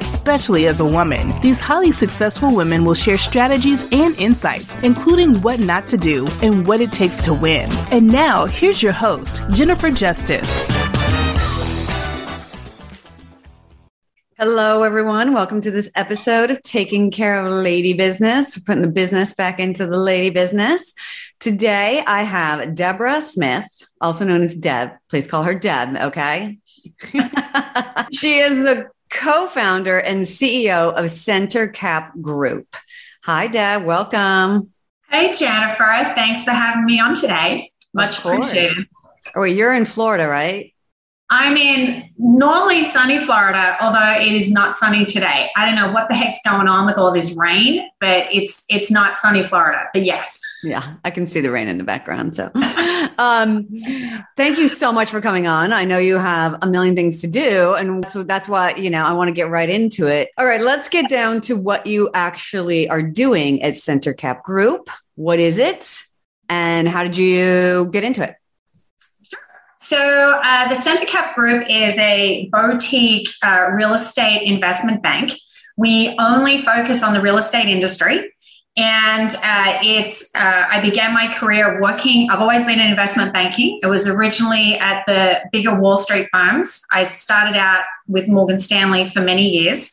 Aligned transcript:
especially 0.00 0.68
as 0.68 0.78
a 0.78 0.84
woman. 0.84 1.32
These 1.40 1.58
highly 1.58 1.90
successful 1.90 2.54
women 2.54 2.84
will 2.84 2.94
share 2.94 3.18
strategies 3.18 3.84
and 3.90 4.14
insights, 4.16 4.76
including 4.84 5.42
what 5.42 5.58
not 5.58 5.88
to 5.88 5.96
do 5.96 6.28
and 6.40 6.64
what 6.68 6.80
it 6.80 6.92
takes 6.92 7.18
to 7.22 7.34
win. 7.34 7.68
And 7.90 8.06
now, 8.06 8.46
here's 8.46 8.80
your 8.80 8.92
host, 8.92 9.42
Jennifer 9.50 9.90
Justice. 9.90 10.48
Hello, 14.38 14.84
everyone. 14.84 15.32
Welcome 15.32 15.60
to 15.62 15.72
this 15.72 15.90
episode 15.96 16.52
of 16.52 16.62
Taking 16.62 17.10
Care 17.10 17.44
of 17.44 17.52
Lady 17.52 17.92
Business. 17.92 18.56
We're 18.56 18.62
putting 18.62 18.82
the 18.82 18.88
business 19.02 19.34
back 19.34 19.58
into 19.58 19.84
the 19.84 19.96
lady 19.96 20.30
business. 20.30 20.94
Today, 21.40 22.04
I 22.06 22.22
have 22.22 22.76
Deborah 22.76 23.20
Smith, 23.20 23.66
also 24.00 24.24
known 24.24 24.42
as 24.42 24.54
Deb. 24.54 24.90
Please 25.10 25.26
call 25.26 25.42
her 25.42 25.56
Deb, 25.56 25.96
okay? 25.96 26.58
she 28.12 28.38
is 28.38 28.62
the 28.62 28.86
co-founder 29.10 29.98
and 29.98 30.22
CEO 30.22 30.92
of 30.92 31.04
CenterCap 31.06 32.20
Group. 32.20 32.76
Hi, 33.24 33.46
Deb. 33.46 33.84
Welcome. 33.84 34.72
Hey, 35.10 35.32
Jennifer. 35.32 36.12
Thanks 36.14 36.44
for 36.44 36.50
having 36.50 36.84
me 36.84 37.00
on 37.00 37.14
today. 37.14 37.72
Much 37.94 38.18
appreciated. 38.18 38.86
Oh, 39.34 39.44
you're 39.44 39.74
in 39.74 39.84
Florida, 39.84 40.28
right? 40.28 40.72
I'm 41.30 41.56
in 41.56 42.08
normally 42.16 42.82
sunny 42.82 43.18
Florida, 43.18 43.76
although 43.80 44.18
it 44.18 44.32
is 44.32 44.50
not 44.50 44.76
sunny 44.76 45.04
today. 45.04 45.50
I 45.56 45.66
don't 45.66 45.74
know 45.74 45.92
what 45.92 46.08
the 46.08 46.14
heck's 46.14 46.38
going 46.44 46.68
on 46.68 46.86
with 46.86 46.96
all 46.96 47.12
this 47.12 47.36
rain, 47.36 47.86
but 48.00 48.26
it's 48.32 48.64
it's 48.70 48.90
not 48.90 49.18
sunny 49.18 49.42
Florida. 49.42 49.84
But 49.92 50.04
yes. 50.04 50.40
Yeah, 50.62 50.96
I 51.04 51.10
can 51.10 51.26
see 51.26 51.40
the 51.40 51.50
rain 51.50 51.68
in 51.68 51.78
the 51.78 51.84
background. 51.84 52.34
So, 52.34 52.50
um, 53.18 53.68
thank 54.36 54.58
you 54.58 54.66
so 54.66 54.92
much 54.92 55.10
for 55.10 55.20
coming 55.20 55.46
on. 55.46 55.72
I 55.72 55.84
know 55.84 55.98
you 55.98 56.16
have 56.16 56.58
a 56.62 56.66
million 56.66 56.96
things 56.96 57.20
to 57.20 57.28
do. 57.28 57.74
And 57.74 58.06
so 58.06 58.24
that's 58.24 58.48
why, 58.48 58.74
you 58.74 58.90
know, 58.90 59.04
I 59.04 59.12
want 59.12 59.28
to 59.28 59.32
get 59.32 59.50
right 59.50 59.70
into 59.70 60.06
it. 60.06 60.30
All 60.36 60.46
right, 60.46 60.60
let's 60.60 60.88
get 60.88 61.08
down 61.08 61.40
to 61.42 61.56
what 61.56 61.86
you 61.86 62.10
actually 62.12 62.88
are 62.88 63.02
doing 63.02 63.62
at 63.62 63.74
CenterCap 63.74 64.42
Group. 64.42 64.90
What 65.14 65.38
is 65.38 65.58
it? 65.58 65.98
And 66.48 66.88
how 66.88 67.04
did 67.04 67.16
you 67.16 67.88
get 67.92 68.02
into 68.02 68.24
it? 68.24 68.34
Sure. 69.22 69.38
So, 69.78 70.40
uh, 70.42 70.68
the 70.68 70.74
CenterCap 70.74 71.34
Group 71.34 71.66
is 71.70 71.96
a 71.98 72.48
boutique 72.50 73.28
uh, 73.44 73.68
real 73.74 73.94
estate 73.94 74.42
investment 74.42 75.02
bank. 75.04 75.32
We 75.76 76.16
only 76.18 76.58
focus 76.58 77.04
on 77.04 77.14
the 77.14 77.20
real 77.20 77.38
estate 77.38 77.68
industry. 77.68 78.32
And 78.78 79.34
uh, 79.42 79.78
it's, 79.82 80.30
uh, 80.36 80.66
I 80.70 80.80
began 80.80 81.12
my 81.12 81.34
career 81.34 81.80
working, 81.82 82.30
I've 82.30 82.38
always 82.38 82.64
been 82.64 82.78
in 82.78 82.86
investment 82.86 83.32
banking. 83.32 83.80
It 83.82 83.88
was 83.88 84.06
originally 84.06 84.78
at 84.78 85.04
the 85.04 85.40
bigger 85.50 85.74
Wall 85.74 85.96
Street 85.96 86.28
firms. 86.32 86.80
I 86.92 87.08
started 87.08 87.56
out 87.56 87.82
with 88.06 88.28
Morgan 88.28 88.60
Stanley 88.60 89.04
for 89.04 89.20
many 89.20 89.48
years. 89.48 89.92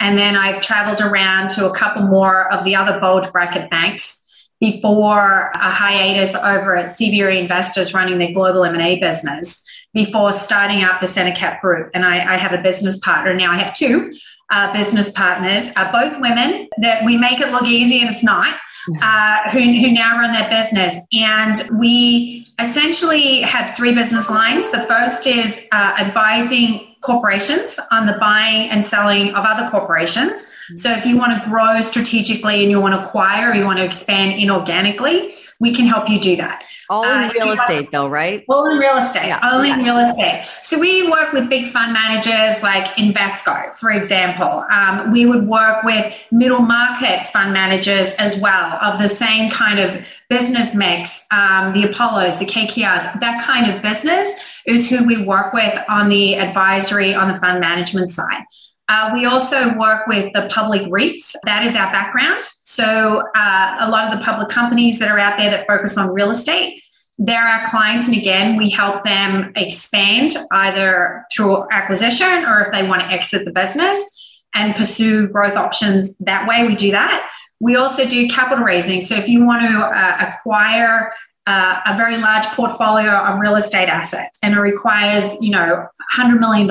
And 0.00 0.18
then 0.18 0.34
I've 0.34 0.60
traveled 0.60 1.00
around 1.00 1.50
to 1.50 1.70
a 1.70 1.74
couple 1.76 2.02
more 2.02 2.52
of 2.52 2.64
the 2.64 2.74
other 2.74 2.98
bulge 2.98 3.30
bracket 3.30 3.70
banks 3.70 4.50
before 4.58 5.52
a 5.54 5.70
hiatus 5.70 6.34
over 6.34 6.76
at 6.76 6.86
CBRE 6.86 7.38
Investors 7.38 7.94
running 7.94 8.18
their 8.18 8.32
global 8.32 8.64
M&A 8.64 8.98
business 8.98 9.64
before 9.92 10.32
starting 10.32 10.82
up 10.82 11.00
the 11.00 11.06
CenterCap 11.06 11.60
Group. 11.60 11.92
And 11.94 12.04
I, 12.04 12.34
I 12.34 12.36
have 12.36 12.52
a 12.52 12.60
business 12.60 12.98
partner 12.98 13.32
now. 13.32 13.52
I 13.52 13.58
have 13.58 13.74
two 13.74 14.12
uh, 14.50 14.72
business 14.72 15.10
partners, 15.10 15.70
are 15.76 15.90
both 15.92 16.20
women 16.20 16.68
that 16.78 17.04
we 17.04 17.16
make 17.16 17.40
it 17.40 17.50
look 17.50 17.64
easy 17.64 18.00
and 18.00 18.10
it's 18.10 18.24
not, 18.24 18.54
uh, 19.02 19.50
who, 19.50 19.60
who 19.60 19.90
now 19.90 20.18
run 20.18 20.32
their 20.32 20.48
business. 20.50 20.98
And 21.12 21.56
we 21.78 22.46
essentially 22.58 23.40
have 23.40 23.76
three 23.76 23.94
business 23.94 24.30
lines. 24.30 24.70
The 24.70 24.84
first 24.84 25.26
is 25.26 25.66
uh, 25.72 25.96
advising 25.98 26.94
corporations 27.00 27.78
on 27.92 28.06
the 28.06 28.14
buying 28.14 28.70
and 28.70 28.84
selling 28.84 29.28
of 29.30 29.44
other 29.44 29.68
corporations. 29.68 30.32
Mm-hmm. 30.32 30.76
So 30.76 30.92
if 30.92 31.04
you 31.04 31.18
want 31.18 31.42
to 31.42 31.48
grow 31.48 31.80
strategically 31.80 32.62
and 32.62 32.70
you 32.70 32.80
want 32.80 32.94
to 32.94 33.06
acquire, 33.06 33.50
or 33.50 33.54
you 33.54 33.64
want 33.64 33.78
to 33.78 33.84
expand 33.84 34.40
inorganically, 34.40 35.34
we 35.60 35.72
can 35.72 35.86
help 35.86 36.08
you 36.08 36.20
do 36.20 36.36
that. 36.36 36.64
All 36.90 37.04
in 37.04 37.22
uh, 37.22 37.30
real 37.32 37.52
estate, 37.52 37.90
though, 37.90 38.08
right? 38.08 38.44
All 38.48 38.70
in 38.70 38.78
real 38.78 38.96
estate. 38.96 39.26
Yeah. 39.26 39.40
Only 39.42 39.68
yeah. 39.68 39.78
in 39.78 39.84
real 39.84 39.98
estate. 39.98 40.46
So 40.62 40.78
we 40.78 41.08
work 41.10 41.32
with 41.32 41.48
big 41.48 41.66
fund 41.66 41.92
managers 41.92 42.62
like 42.62 42.86
Invesco, 42.96 43.74
for 43.74 43.90
example. 43.90 44.64
Um, 44.70 45.10
we 45.12 45.26
would 45.26 45.46
work 45.46 45.82
with 45.84 46.14
middle 46.30 46.60
market 46.60 47.26
fund 47.28 47.52
managers 47.52 48.14
as 48.14 48.36
well 48.36 48.78
of 48.82 49.00
the 49.00 49.08
same 49.08 49.50
kind 49.50 49.78
of 49.78 50.06
business 50.28 50.74
mix, 50.74 51.24
um, 51.32 51.72
the 51.72 51.88
Apollos, 51.88 52.38
the 52.38 52.46
KKRs, 52.46 53.20
that 53.20 53.42
kind 53.44 53.70
of 53.70 53.82
business 53.82 54.60
is 54.66 54.88
who 54.88 55.06
we 55.06 55.22
work 55.22 55.52
with 55.52 55.78
on 55.88 56.08
the 56.08 56.36
advisory 56.36 57.14
on 57.14 57.28
the 57.28 57.38
fund 57.38 57.60
management 57.60 58.10
side. 58.10 58.44
Uh, 58.88 59.10
we 59.14 59.24
also 59.24 59.76
work 59.78 60.06
with 60.06 60.32
the 60.34 60.48
public 60.52 60.82
REITs. 60.82 61.34
That 61.44 61.64
is 61.64 61.74
our 61.74 61.90
background. 61.90 62.44
So, 62.44 63.24
uh, 63.34 63.76
a 63.80 63.90
lot 63.90 64.04
of 64.04 64.18
the 64.18 64.24
public 64.24 64.48
companies 64.48 64.98
that 64.98 65.10
are 65.10 65.18
out 65.18 65.38
there 65.38 65.50
that 65.50 65.66
focus 65.66 65.96
on 65.96 66.12
real 66.12 66.30
estate, 66.30 66.82
they're 67.18 67.40
our 67.40 67.66
clients. 67.66 68.08
And 68.08 68.16
again, 68.16 68.56
we 68.56 68.68
help 68.68 69.04
them 69.04 69.52
expand 69.56 70.36
either 70.50 71.24
through 71.32 71.66
acquisition 71.70 72.44
or 72.44 72.62
if 72.62 72.72
they 72.72 72.86
want 72.86 73.00
to 73.02 73.08
exit 73.08 73.46
the 73.46 73.52
business 73.52 74.42
and 74.54 74.74
pursue 74.74 75.28
growth 75.28 75.56
options 75.56 76.18
that 76.18 76.46
way, 76.46 76.66
we 76.66 76.74
do 76.74 76.90
that. 76.90 77.30
We 77.60 77.76
also 77.76 78.06
do 78.06 78.28
capital 78.28 78.64
raising. 78.64 79.00
So, 79.00 79.14
if 79.14 79.28
you 79.28 79.46
want 79.46 79.62
to 79.62 79.78
uh, 79.78 80.28
acquire 80.28 81.10
uh, 81.46 81.80
a 81.86 81.96
very 81.96 82.18
large 82.18 82.44
portfolio 82.46 83.10
of 83.10 83.38
real 83.38 83.56
estate 83.56 83.88
assets 83.88 84.38
and 84.42 84.54
it 84.54 84.60
requires, 84.60 85.36
you 85.40 85.50
know, 85.50 85.86
$100 86.16 86.40
million 86.40 86.68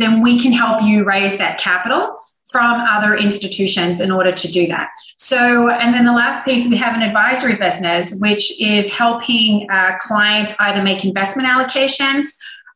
then 0.00 0.22
we 0.22 0.38
can 0.38 0.52
help 0.52 0.82
you 0.82 1.04
raise 1.04 1.38
that 1.38 1.58
capital 1.58 2.16
from 2.50 2.80
other 2.80 3.16
institutions 3.16 4.00
in 4.00 4.10
order 4.10 4.32
to 4.32 4.48
do 4.50 4.66
that. 4.66 4.90
So, 5.16 5.68
and 5.68 5.94
then 5.94 6.04
the 6.04 6.12
last 6.12 6.44
piece, 6.44 6.68
we 6.68 6.76
have 6.78 6.96
an 6.96 7.02
advisory 7.02 7.56
business, 7.56 8.18
which 8.18 8.60
is 8.60 8.92
helping 8.92 9.68
uh, 9.70 9.98
clients 10.00 10.52
either 10.58 10.82
make 10.82 11.04
investment 11.04 11.48
allocations, 11.48 12.26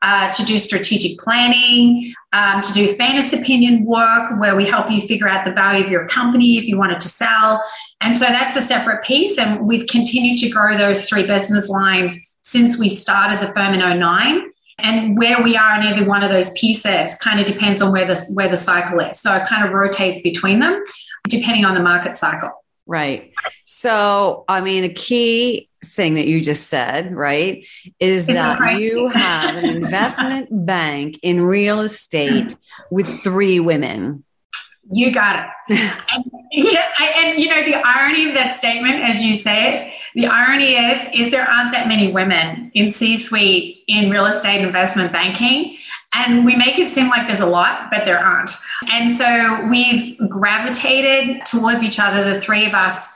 uh, 0.07 0.31
to 0.33 0.45
do 0.45 0.59
strategic 0.59 1.19
planning, 1.19 2.13
um, 2.35 2.61
to 2.61 2.73
do 2.75 2.95
fairness 2.95 3.33
opinion 3.33 3.87
work, 3.87 4.39
where 4.39 4.55
we 4.55 4.67
help 4.67 4.91
you 4.91 5.01
figure 5.01 5.27
out 5.27 5.47
the 5.47 5.51
value 5.53 5.83
of 5.83 5.91
your 5.91 6.07
company 6.09 6.59
if 6.59 6.69
you 6.69 6.77
wanted 6.77 7.01
to 7.01 7.09
sell. 7.09 7.63
And 8.03 8.15
so 8.15 8.27
that's 8.27 8.55
a 8.55 8.61
separate 8.61 9.03
piece. 9.03 9.39
And 9.39 9.67
we've 9.67 9.87
continued 9.87 10.39
to 10.41 10.51
grow 10.51 10.77
those 10.77 11.09
three 11.09 11.27
business 11.27 11.71
lines 11.71 12.37
since 12.43 12.79
we 12.79 12.87
started 12.87 13.41
the 13.41 13.51
firm 13.55 13.73
in 13.73 13.99
09. 13.99 14.43
And 14.79 15.17
where 15.17 15.43
we 15.43 15.57
are 15.57 15.81
in 15.81 15.87
either 15.87 16.07
one 16.07 16.23
of 16.23 16.31
those 16.31 16.51
pieces 16.53 17.15
kind 17.17 17.41
of 17.41 17.47
depends 17.47 17.81
on 17.81 17.93
where 17.93 18.07
the, 18.07 18.21
where 18.35 18.49
the 18.49 18.57
cycle 18.57 18.99
is. 19.01 19.21
So 19.21 19.35
it 19.35 19.47
kind 19.47 19.65
of 19.65 19.73
rotates 19.73 20.21
between 20.23 20.61
them 20.61 20.83
depending 21.29 21.65
on 21.65 21.75
the 21.75 21.83
market 21.83 22.17
cycle. 22.17 22.51
Right. 22.87 23.33
So, 23.65 24.45
I 24.49 24.61
mean, 24.61 24.85
a 24.85 24.93
key 24.93 25.69
thing 25.85 26.15
that 26.15 26.27
you 26.27 26.41
just 26.41 26.69
said, 26.69 27.15
right, 27.15 27.65
is 27.99 28.27
that 28.27 28.61
right? 28.61 28.81
you 28.81 29.09
have 29.09 29.57
an 29.57 29.65
investment 29.65 30.49
bank 30.67 31.19
in 31.23 31.41
real 31.41 31.81
estate 31.81 32.57
with 32.91 33.07
three 33.23 33.61
women. 33.61 34.25
You 34.91 35.13
got 35.13 35.47
it. 35.69 35.79
and, 36.13 36.25
yeah, 36.53 36.89
and 37.17 37.39
you 37.39 37.49
know 37.49 37.63
the 37.63 37.75
irony 37.75 38.29
of 38.29 38.35
that 38.35 38.53
statement, 38.53 38.97
as 38.97 39.23
you 39.23 39.33
say 39.33 39.75
it, 39.75 39.95
the 40.15 40.27
irony 40.27 40.75
is 40.75 41.09
is 41.15 41.31
there 41.31 41.49
aren't 41.49 41.73
that 41.73 41.89
many 41.89 42.13
women 42.13 42.71
in 42.75 42.91
C-suite 42.91 43.83
in 43.89 44.11
real 44.11 44.27
estate 44.27 44.63
investment 44.63 45.13
banking, 45.13 45.77
And 46.15 46.45
we 46.45 46.55
make 46.55 46.79
it 46.79 46.89
seem 46.89 47.09
like 47.09 47.27
there's 47.27 47.41
a 47.41 47.47
lot, 47.47 47.91
but 47.91 48.05
there 48.05 48.19
aren't. 48.19 48.53
And 48.91 49.17
so 49.17 49.67
we've 49.69 50.19
gravitated 50.29 51.45
towards 51.47 51.83
each 51.83 51.99
other. 51.99 52.23
The 52.23 52.41
three 52.41 52.67
of 52.67 52.75
us 52.75 53.09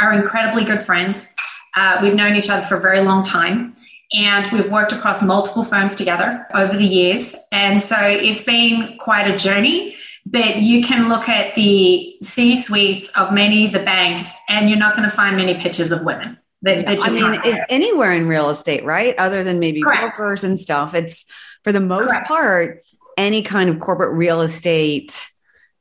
are 0.00 0.12
incredibly 0.12 0.64
good 0.64 0.80
friends. 0.80 1.34
Uh, 1.76 1.98
we've 2.02 2.14
known 2.14 2.36
each 2.36 2.48
other 2.48 2.64
for 2.64 2.76
a 2.76 2.80
very 2.80 3.00
long 3.00 3.22
time 3.22 3.74
and 4.14 4.50
we've 4.52 4.70
worked 4.70 4.92
across 4.92 5.22
multiple 5.22 5.64
firms 5.64 5.94
together 5.94 6.46
over 6.54 6.76
the 6.76 6.84
years. 6.84 7.34
And 7.50 7.80
so 7.80 7.96
it's 7.98 8.42
been 8.42 8.96
quite 8.98 9.28
a 9.28 9.36
journey. 9.36 9.94
But 10.28 10.56
you 10.56 10.82
can 10.82 11.08
look 11.08 11.28
at 11.28 11.54
the 11.54 12.16
C 12.20 12.56
suites 12.56 13.08
of 13.10 13.32
many 13.32 13.66
of 13.66 13.72
the 13.72 13.78
banks, 13.78 14.32
and 14.48 14.68
you're 14.68 14.78
not 14.78 14.96
going 14.96 15.08
to 15.08 15.14
find 15.14 15.36
many 15.36 15.54
pictures 15.60 15.92
of 15.92 16.04
women. 16.04 16.36
They, 16.62 16.84
I 16.84 16.96
mean, 17.10 17.40
it, 17.44 17.64
anywhere 17.68 18.10
in 18.10 18.26
real 18.26 18.50
estate, 18.50 18.84
right? 18.84 19.14
Other 19.18 19.44
than 19.44 19.60
maybe 19.60 19.82
Correct. 19.82 20.16
brokers 20.16 20.42
and 20.42 20.58
stuff. 20.58 20.94
It's 20.94 21.24
for 21.62 21.72
the 21.72 21.80
most 21.80 22.10
Correct. 22.10 22.26
part, 22.26 22.82
any 23.16 23.42
kind 23.42 23.70
of 23.70 23.78
corporate 23.78 24.16
real 24.16 24.40
estate 24.40 25.30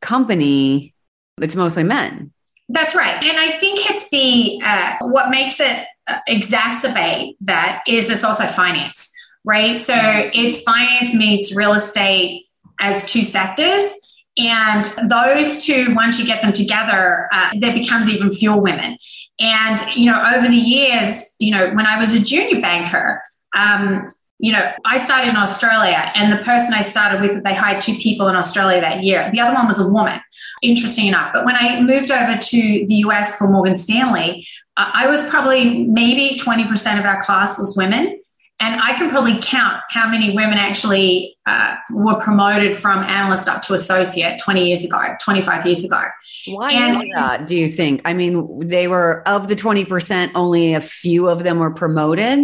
company, 0.01 0.93
it's 1.41 1.55
mostly 1.55 1.83
men. 1.83 2.31
That's 2.69 2.93
right. 2.93 3.23
And 3.23 3.37
I 3.37 3.51
think 3.57 3.89
it's 3.89 4.09
the, 4.09 4.59
uh, 4.63 5.07
what 5.07 5.29
makes 5.29 5.59
it 5.59 5.85
uh, 6.07 6.17
exacerbate 6.29 7.35
that 7.41 7.81
is 7.87 8.09
it's 8.09 8.23
also 8.23 8.45
finance, 8.45 9.11
right? 9.43 9.81
So 9.81 9.95
it's 9.95 10.61
finance 10.61 11.13
meets 11.15 11.55
real 11.55 11.73
estate 11.73 12.45
as 12.79 13.05
two 13.11 13.23
sectors. 13.23 13.95
And 14.37 14.85
those 15.09 15.65
two, 15.65 15.93
once 15.95 16.19
you 16.19 16.25
get 16.25 16.41
them 16.41 16.51
together, 16.51 17.27
uh, 17.31 17.51
there 17.57 17.73
becomes 17.73 18.09
even 18.09 18.33
fewer 18.33 18.59
women. 18.59 18.97
And, 19.39 19.79
you 19.95 20.11
know, 20.11 20.21
over 20.35 20.47
the 20.47 20.55
years, 20.55 21.33
you 21.39 21.51
know, 21.51 21.69
when 21.71 21.85
I 21.85 21.97
was 21.97 22.13
a 22.13 22.19
junior 22.19 22.61
banker, 22.61 23.21
um, 23.55 24.09
you 24.37 24.51
know, 24.51 24.71
I 24.83 24.97
started 24.97 25.29
in 25.29 25.37
Australia 25.37 26.11
and 26.13 26.31
the 26.31 26.43
person 26.43 26.73
I 26.73 26.81
started 26.81 27.21
with, 27.21 27.43
they 27.43 27.53
hired 27.53 27.81
two 27.81 27.95
people 27.95 28.27
in 28.27 28.35
Australia 28.35 28.81
that 28.81 29.03
year. 29.03 29.29
The 29.31 29.39
other 29.39 29.53
one 29.53 29.65
was 29.65 29.79
a 29.79 29.89
woman, 29.89 30.19
interesting 30.61 31.07
enough. 31.07 31.31
But 31.33 31.45
when 31.45 31.55
I 31.55 31.79
moved 31.81 32.11
over 32.11 32.37
to 32.37 32.85
the 32.87 32.95
US 33.05 33.37
for 33.37 33.47
Morgan 33.49 33.77
Stanley, 33.77 34.45
I 34.75 35.07
was 35.07 35.25
probably 35.29 35.85
maybe 35.85 36.37
20% 36.37 36.99
of 36.99 37.05
our 37.05 37.21
class 37.21 37.57
was 37.57 37.77
women. 37.77 38.21
And 38.61 38.79
I 38.79 38.93
can 38.93 39.09
probably 39.09 39.37
count 39.41 39.81
how 39.89 40.09
many 40.09 40.33
women 40.33 40.57
actually 40.57 41.37
uh, 41.45 41.75
were 41.91 42.15
promoted 42.15 42.77
from 42.77 42.99
analyst 42.99 43.49
up 43.49 43.61
to 43.63 43.73
associate 43.73 44.39
20 44.39 44.67
years 44.67 44.83
ago, 44.83 45.01
25 45.21 45.65
years 45.65 45.83
ago. 45.83 46.01
Why 46.47 46.71
and, 46.71 47.03
is 47.03 47.09
that, 47.15 47.47
do 47.47 47.55
you 47.55 47.67
think? 47.67 48.01
I 48.05 48.13
mean, 48.13 48.65
they 48.65 48.87
were 48.87 49.27
of 49.27 49.49
the 49.49 49.55
20%, 49.55 50.31
only 50.35 50.73
a 50.73 50.79
few 50.79 51.27
of 51.27 51.43
them 51.43 51.59
were 51.59 51.71
promoted. 51.71 52.39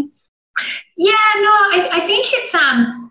Yeah, 0.98 1.12
no, 1.38 1.50
I, 1.50 1.90
I 1.94 2.00
think 2.02 2.26
it's 2.30 2.54
um 2.54 3.10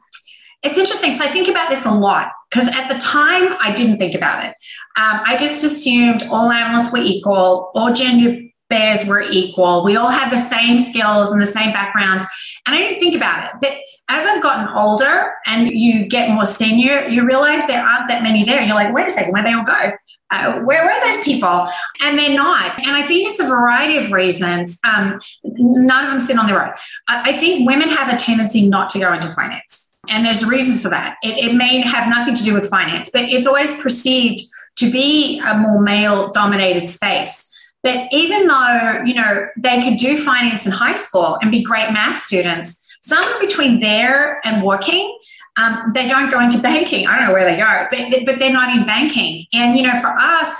it's 0.62 0.76
interesting. 0.76 1.12
So 1.12 1.24
I 1.24 1.28
think 1.28 1.48
about 1.48 1.70
this 1.70 1.86
a 1.86 1.90
lot 1.90 2.32
because 2.50 2.68
at 2.68 2.88
the 2.88 2.98
time 2.98 3.56
I 3.60 3.72
didn't 3.74 3.96
think 3.96 4.14
about 4.14 4.44
it. 4.44 4.50
Um, 4.96 5.20
I 5.24 5.36
just 5.38 5.64
assumed 5.64 6.24
all 6.30 6.50
analysts 6.50 6.92
were 6.92 6.98
equal, 6.98 7.70
all 7.74 7.92
gender 7.92 8.38
bears 8.68 9.04
were 9.06 9.22
equal. 9.22 9.84
We 9.84 9.96
all 9.96 10.10
had 10.10 10.30
the 10.30 10.38
same 10.38 10.78
skills 10.78 11.30
and 11.32 11.40
the 11.40 11.46
same 11.46 11.72
backgrounds. 11.72 12.24
And 12.70 12.78
I 12.78 12.86
didn't 12.86 13.00
think 13.00 13.16
about 13.16 13.42
it. 13.44 13.50
But 13.60 13.72
as 14.08 14.24
I've 14.24 14.40
gotten 14.40 14.68
older 14.76 15.34
and 15.44 15.72
you 15.72 16.06
get 16.06 16.30
more 16.30 16.44
senior, 16.44 17.08
you 17.08 17.26
realize 17.26 17.66
there 17.66 17.84
aren't 17.84 18.06
that 18.06 18.22
many 18.22 18.44
there. 18.44 18.60
And 18.60 18.68
you're 18.68 18.76
like, 18.76 18.94
wait 18.94 19.08
a 19.08 19.10
second, 19.10 19.32
where'd 19.32 19.44
they 19.44 19.52
all 19.52 19.64
go? 19.64 19.90
Uh, 20.30 20.60
where 20.60 20.84
were 20.84 20.94
those 21.04 21.20
people? 21.24 21.66
And 22.00 22.16
they're 22.16 22.36
not. 22.36 22.78
And 22.78 22.94
I 22.94 23.02
think 23.02 23.28
it's 23.28 23.40
a 23.40 23.46
variety 23.48 23.96
of 23.96 24.12
reasons. 24.12 24.78
Um, 24.84 25.18
none 25.42 26.04
of 26.04 26.12
them 26.12 26.20
sit 26.20 26.38
on 26.38 26.46
their 26.46 26.64
own. 26.64 26.72
I, 27.08 27.30
I 27.30 27.38
think 27.38 27.66
women 27.66 27.88
have 27.88 28.14
a 28.14 28.16
tendency 28.16 28.68
not 28.68 28.88
to 28.90 29.00
go 29.00 29.12
into 29.12 29.26
finance. 29.30 29.96
And 30.08 30.24
there's 30.24 30.46
reasons 30.46 30.80
for 30.80 30.90
that. 30.90 31.16
It, 31.24 31.50
it 31.50 31.54
may 31.56 31.80
have 31.80 32.08
nothing 32.08 32.36
to 32.36 32.44
do 32.44 32.54
with 32.54 32.70
finance, 32.70 33.10
but 33.12 33.22
it's 33.22 33.48
always 33.48 33.76
perceived 33.80 34.40
to 34.76 34.92
be 34.92 35.40
a 35.44 35.58
more 35.58 35.82
male 35.82 36.30
dominated 36.30 36.86
space. 36.86 37.49
But 37.82 38.08
even 38.12 38.46
though, 38.46 39.02
you 39.04 39.14
know, 39.14 39.46
they 39.56 39.82
could 39.82 39.98
do 39.98 40.18
finance 40.18 40.66
in 40.66 40.72
high 40.72 40.94
school 40.94 41.38
and 41.40 41.50
be 41.50 41.62
great 41.62 41.92
math 41.92 42.22
students, 42.22 42.98
somewhere 43.02 43.40
between 43.40 43.80
there 43.80 44.40
and 44.44 44.62
working, 44.62 45.16
um, 45.56 45.92
they 45.94 46.06
don't 46.06 46.30
go 46.30 46.40
into 46.40 46.58
banking. 46.62 47.06
I 47.06 47.18
don't 47.18 47.28
know 47.28 47.32
where 47.32 47.50
they 47.50 47.56
go, 47.56 47.86
but, 47.90 48.26
but 48.26 48.38
they're 48.38 48.52
not 48.52 48.76
in 48.76 48.86
banking. 48.86 49.46
And, 49.52 49.76
you 49.76 49.82
know, 49.82 49.98
for 50.00 50.14
us 50.18 50.54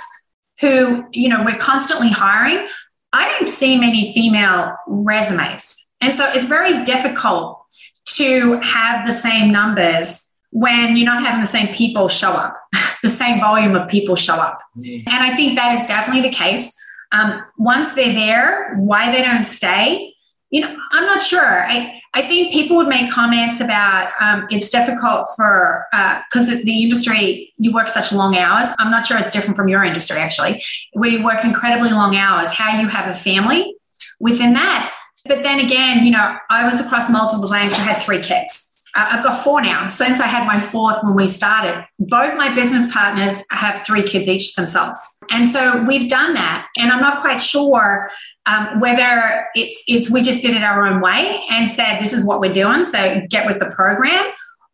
who, 0.59 1.05
you 1.11 1.29
know, 1.29 1.43
we're 1.43 1.57
constantly 1.57 2.09
hiring, 2.09 2.67
I 3.13 3.27
didn't 3.29 3.47
see 3.47 3.79
many 3.79 4.13
female 4.13 4.75
resumes. 4.87 5.75
And 5.99 6.13
so 6.13 6.27
it's 6.31 6.45
very 6.45 6.83
difficult 6.83 7.59
to 8.05 8.59
have 8.61 9.05
the 9.05 9.11
same 9.11 9.51
numbers 9.51 10.27
when 10.51 10.97
you're 10.97 11.05
not 11.05 11.23
having 11.23 11.41
the 11.41 11.47
same 11.47 11.73
people 11.73 12.07
show 12.07 12.31
up, 12.31 12.57
the 13.03 13.09
same 13.09 13.39
volume 13.39 13.75
of 13.75 13.87
people 13.87 14.15
show 14.15 14.35
up. 14.35 14.59
Mm. 14.77 15.07
And 15.07 15.23
I 15.23 15.35
think 15.35 15.57
that 15.57 15.77
is 15.77 15.85
definitely 15.85 16.21
the 16.21 16.35
case. 16.35 16.75
Um, 17.11 17.41
once 17.57 17.93
they're 17.93 18.13
there, 18.13 18.75
why 18.77 19.11
they 19.11 19.21
don't 19.21 19.43
stay, 19.43 20.13
you 20.49 20.61
know, 20.61 20.75
I'm 20.91 21.05
not 21.05 21.23
sure. 21.23 21.65
I, 21.65 22.01
I 22.13 22.21
think 22.23 22.51
people 22.51 22.75
would 22.75 22.89
make 22.89 23.09
comments 23.09 23.61
about 23.61 24.11
um, 24.19 24.47
it's 24.49 24.69
difficult 24.69 25.29
for, 25.35 25.85
because 25.91 26.49
uh, 26.49 26.59
the 26.63 26.83
industry, 26.83 27.53
you 27.57 27.71
work 27.71 27.87
such 27.87 28.11
long 28.11 28.35
hours. 28.35 28.67
I'm 28.77 28.91
not 28.91 29.05
sure 29.05 29.17
it's 29.17 29.31
different 29.31 29.55
from 29.55 29.69
your 29.69 29.83
industry, 29.83 30.17
actually. 30.17 30.61
We 30.93 31.23
work 31.23 31.45
incredibly 31.45 31.91
long 31.91 32.17
hours. 32.17 32.51
How 32.51 32.79
you 32.79 32.89
have 32.89 33.09
a 33.09 33.17
family 33.17 33.75
within 34.19 34.53
that. 34.53 34.93
But 35.25 35.43
then 35.43 35.59
again, 35.59 36.03
you 36.03 36.11
know, 36.11 36.37
I 36.49 36.65
was 36.65 36.81
across 36.81 37.09
multiple 37.09 37.49
banks. 37.49 37.75
I 37.75 37.83
had 37.83 38.01
three 38.01 38.21
kids. 38.21 38.70
Uh, 38.93 39.07
I've 39.11 39.23
got 39.23 39.43
four 39.43 39.61
now 39.61 39.87
since 39.87 40.19
I 40.19 40.27
had 40.27 40.45
my 40.45 40.59
fourth 40.59 41.03
when 41.03 41.15
we 41.15 41.27
started. 41.27 41.85
Both 41.99 42.37
my 42.37 42.53
business 42.53 42.91
partners 42.91 43.43
have 43.51 43.85
three 43.85 44.03
kids 44.03 44.27
each 44.27 44.55
themselves. 44.55 44.99
And 45.29 45.47
so 45.47 45.83
we've 45.83 46.09
done 46.09 46.33
that. 46.33 46.67
And 46.77 46.91
I'm 46.91 47.01
not 47.01 47.21
quite 47.21 47.41
sure 47.41 48.09
um, 48.45 48.79
whether 48.79 49.47
it's, 49.55 49.81
it's 49.87 50.11
we 50.11 50.21
just 50.21 50.41
did 50.41 50.55
it 50.55 50.63
our 50.63 50.85
own 50.85 50.99
way 50.99 51.43
and 51.49 51.69
said, 51.69 51.99
this 51.99 52.13
is 52.13 52.25
what 52.25 52.39
we're 52.39 52.53
doing. 52.53 52.83
So 52.83 53.21
get 53.29 53.45
with 53.45 53.59
the 53.59 53.67
program. 53.67 54.25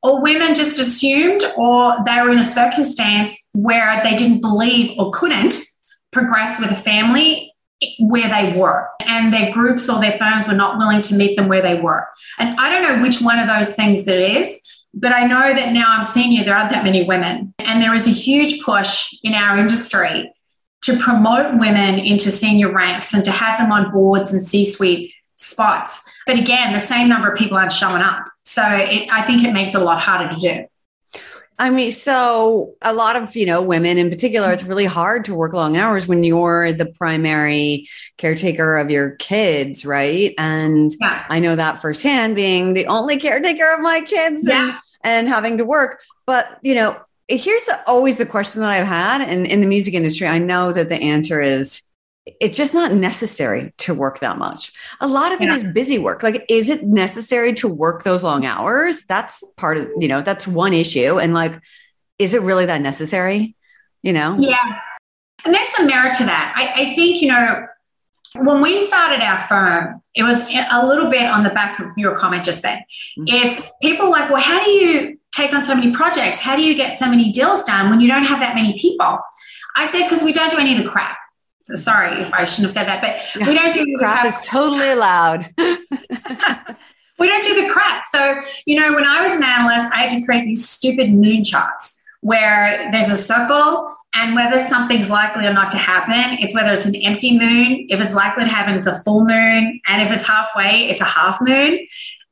Or 0.04 0.22
women 0.22 0.54
just 0.54 0.78
assumed, 0.80 1.44
or 1.58 1.98
they 2.06 2.22
were 2.22 2.30
in 2.30 2.38
a 2.38 2.44
circumstance 2.44 3.50
where 3.54 4.00
they 4.04 4.16
didn't 4.16 4.42
believe 4.42 4.98
or 5.00 5.12
couldn't 5.12 5.56
progress 6.12 6.60
with 6.60 6.72
a 6.72 6.76
family 6.76 7.52
where 8.00 8.30
they 8.30 8.58
were 8.58 8.90
and 9.06 9.34
their 9.34 9.52
groups 9.52 9.90
or 9.90 10.00
their 10.00 10.18
firms 10.18 10.48
were 10.48 10.54
not 10.54 10.78
willing 10.78 11.02
to 11.04 11.16
meet 11.16 11.36
them 11.36 11.48
where 11.48 11.62
they 11.62 11.80
were. 11.80 12.08
And 12.40 12.60
I 12.60 12.70
don't 12.70 12.84
know 12.84 13.02
which 13.02 13.22
one 13.22 13.40
of 13.40 13.48
those 13.48 13.76
things 13.76 14.06
that 14.06 14.20
is, 14.20 14.60
but 14.94 15.12
I 15.12 15.28
know 15.28 15.54
that 15.54 15.74
now 15.74 15.86
I'm 15.88 16.04
senior, 16.04 16.44
there 16.44 16.56
aren't 16.56 16.72
that 16.72 16.84
many 16.84 17.04
women. 17.04 17.54
And 17.60 17.82
there 17.82 17.94
is 17.94 18.08
a 18.08 18.12
huge 18.12 18.64
push 18.64 19.14
in 19.24 19.34
our 19.34 19.58
industry 19.58 20.32
to 20.84 20.98
promote 20.98 21.60
women 21.60 22.00
into 22.00 22.32
senior 22.32 22.72
ranks 22.72 23.14
and 23.14 23.24
to 23.26 23.32
have 23.32 23.60
them 23.60 23.72
on 23.72 23.92
boards 23.92 24.34
and 24.34 24.42
C 24.42 24.64
suite 24.64 25.14
spots. 25.36 26.10
But 26.26 26.38
again, 26.38 26.74
the 26.74 26.80
same 26.80 27.08
number 27.08 27.30
of 27.30 27.38
people 27.38 27.58
aren't 27.58 27.72
showing 27.72 28.02
up. 28.02 28.26
So 28.44 28.64
it, 28.66 29.10
I 29.12 29.22
think 29.22 29.44
it 29.44 29.54
makes 29.54 29.76
it 29.76 29.82
a 29.82 29.84
lot 29.84 30.00
harder 30.00 30.34
to 30.34 30.40
do. 30.40 30.66
I 31.60 31.72
mean, 31.72 31.90
so 31.90 32.76
a 32.84 32.94
lot 32.94 33.16
of, 33.16 33.36
you 33.36 33.48
know, 33.48 33.64
women 33.64 33.98
in 33.98 34.12
particular, 34.12 34.52
it's 34.52 34.64
really 34.64 34.86
hard 34.86 35.26
to 35.26 35.34
work 35.34 35.54
long 35.54 35.76
hours 35.76 36.08
when 36.08 36.24
you're 36.24 36.72
the 36.72 36.86
primary 36.86 37.90
caretaker 38.18 38.78
of 38.78 38.92
your 38.92 39.16
kids, 39.16 39.84
right? 39.84 40.36
And 40.38 40.96
yeah. 41.02 41.26
I 41.30 41.40
know 41.40 41.56
that 41.56 41.82
firsthand 41.82 42.36
being 42.36 42.76
the 42.76 42.86
only 42.86 43.18
caretaker 43.18 43.74
of 43.74 43.80
my 43.80 44.02
kids 44.02 44.48
yeah. 44.48 44.66
and, 44.66 44.78
and 45.04 45.28
having 45.28 45.58
to 45.58 45.66
work. 45.66 46.00
But, 46.28 46.60
you 46.62 46.76
know, 46.76 46.96
here's 47.28 47.66
the, 47.66 47.80
always 47.88 48.20
the 48.20 48.26
question 48.28 48.62
that 48.62 48.72
I've 48.72 48.86
had. 48.86 49.22
And 49.22 49.48
in 49.48 49.60
the 49.60 49.68
music 49.68 49.96
industry, 49.96 50.28
I 50.28 50.38
know 50.38 50.72
that 50.72 50.90
the 50.90 51.02
answer 51.02 51.42
is 51.42 51.82
it's 52.40 52.58
just 52.58 52.74
not 52.74 52.94
necessary 52.94 53.74
to 53.78 53.94
work 53.94 54.20
that 54.20 54.38
much. 54.38 54.72
A 55.00 55.08
lot 55.08 55.32
of 55.32 55.42
it 55.42 55.50
is 55.50 55.64
busy 55.64 55.98
work. 56.00 56.24
Like, 56.24 56.46
is 56.50 56.70
it 56.70 56.84
necessary 56.84 57.54
to 57.56 57.68
work 57.68 58.04
those 58.04 58.24
long 58.24 58.46
hours? 58.46 59.04
That's 59.08 59.44
part 59.56 59.78
of, 59.78 59.90
you 60.00 60.08
know, 60.08 60.22
that's 60.22 60.48
one 60.48 60.74
issue. 60.74 61.20
And 61.20 61.34
like, 61.34 61.60
is 62.20 62.34
it 62.34 62.42
really 62.42 62.66
that 62.66 62.82
necessary? 62.82 63.56
You 64.04 64.14
know? 64.14 64.36
Yeah. 64.38 64.80
And 65.46 65.54
there's 65.54 65.70
some 65.70 65.88
merit 65.88 66.14
to 66.16 66.26
that. 66.26 66.54
I, 66.56 66.84
I 66.84 66.94
think, 66.96 67.22
you 67.22 67.30
know, 67.30 67.68
when 68.36 68.62
we 68.62 68.78
started 68.78 69.22
our 69.22 69.38
firm, 69.48 70.02
it 70.14 70.24
was 70.24 70.42
a 70.72 70.86
little 70.86 71.10
bit 71.10 71.24
on 71.30 71.44
the 71.44 71.50
back 71.52 71.80
of 71.80 71.92
your 71.96 72.16
comment 72.16 72.44
just 72.44 72.62
then. 72.62 72.80
Mm-hmm. 73.18 73.26
It's 73.28 73.62
people 73.82 74.10
like, 74.10 74.30
well, 74.30 74.42
how 74.42 74.64
do 74.64 74.70
you 74.70 75.18
take 75.32 75.54
on 75.54 75.64
so 75.64 75.76
many 75.76 75.92
projects? 75.92 76.40
How 76.40 76.56
do 76.56 76.64
you 76.64 76.76
get 76.76 76.98
so 76.98 77.10
many 77.10 77.32
deals 77.32 77.64
done 77.64 77.90
when 77.90 78.02
you 78.02 78.08
don't 78.08 78.24
have 78.24 78.40
that 78.40 78.56
many 78.56 78.78
people? 78.78 79.20
I 79.76 79.86
said, 79.86 80.04
because 80.04 80.24
we 80.24 80.34
don't 80.34 80.52
do 80.52 80.58
any 80.58 80.76
of 80.76 80.84
the 80.84 80.90
crap 80.90 81.18
sorry 81.76 82.20
if 82.20 82.34
I 82.34 82.46
shouldn't 82.46 82.66
have 82.66 82.72
said 82.72 82.88
that, 82.88 83.02
but 83.02 83.48
we 83.48 83.54
don't 83.54 83.74
do 83.74 83.86
crap 83.98 84.26
is 84.26 84.40
totally 84.44 84.90
allowed. 84.90 85.50
we 87.20 87.28
don't 87.28 87.44
do 87.44 87.62
the 87.62 87.70
crap. 87.70 88.04
So, 88.12 88.42
you 88.66 88.80
know, 88.80 88.94
when 88.94 89.06
I 89.06 89.22
was 89.22 89.32
an 89.32 89.44
analyst, 89.44 89.92
I 89.94 90.04
had 90.04 90.10
to 90.12 90.26
create 90.26 90.46
these 90.46 90.68
stupid 90.68 91.12
moon 91.12 91.44
charts 91.44 92.04
where 92.22 92.90
there's 92.92 93.10
a 93.10 93.16
circle 93.16 93.96
and 94.16 94.36
whether 94.36 94.60
something's 94.60 95.10
likely 95.10 95.46
or 95.46 95.54
not 95.54 95.70
to 95.72 95.78
happen, 95.78 96.38
it's 96.40 96.54
whether 96.54 96.74
it's 96.74 96.86
an 96.86 96.96
empty 96.96 97.38
moon, 97.38 97.88
if 97.90 98.02
it's 98.02 98.14
likely 98.14 98.46
to 98.46 98.50
happen, 98.50 98.76
it's 98.76 98.88
a 98.88 99.00
full 99.04 99.26
moon, 99.26 99.80
and 99.88 100.02
if 100.02 100.12
it's 100.12 100.26
halfway, 100.26 100.88
it's 100.90 101.02
a 101.02 101.06
half 101.06 101.40
moon. 101.42 101.86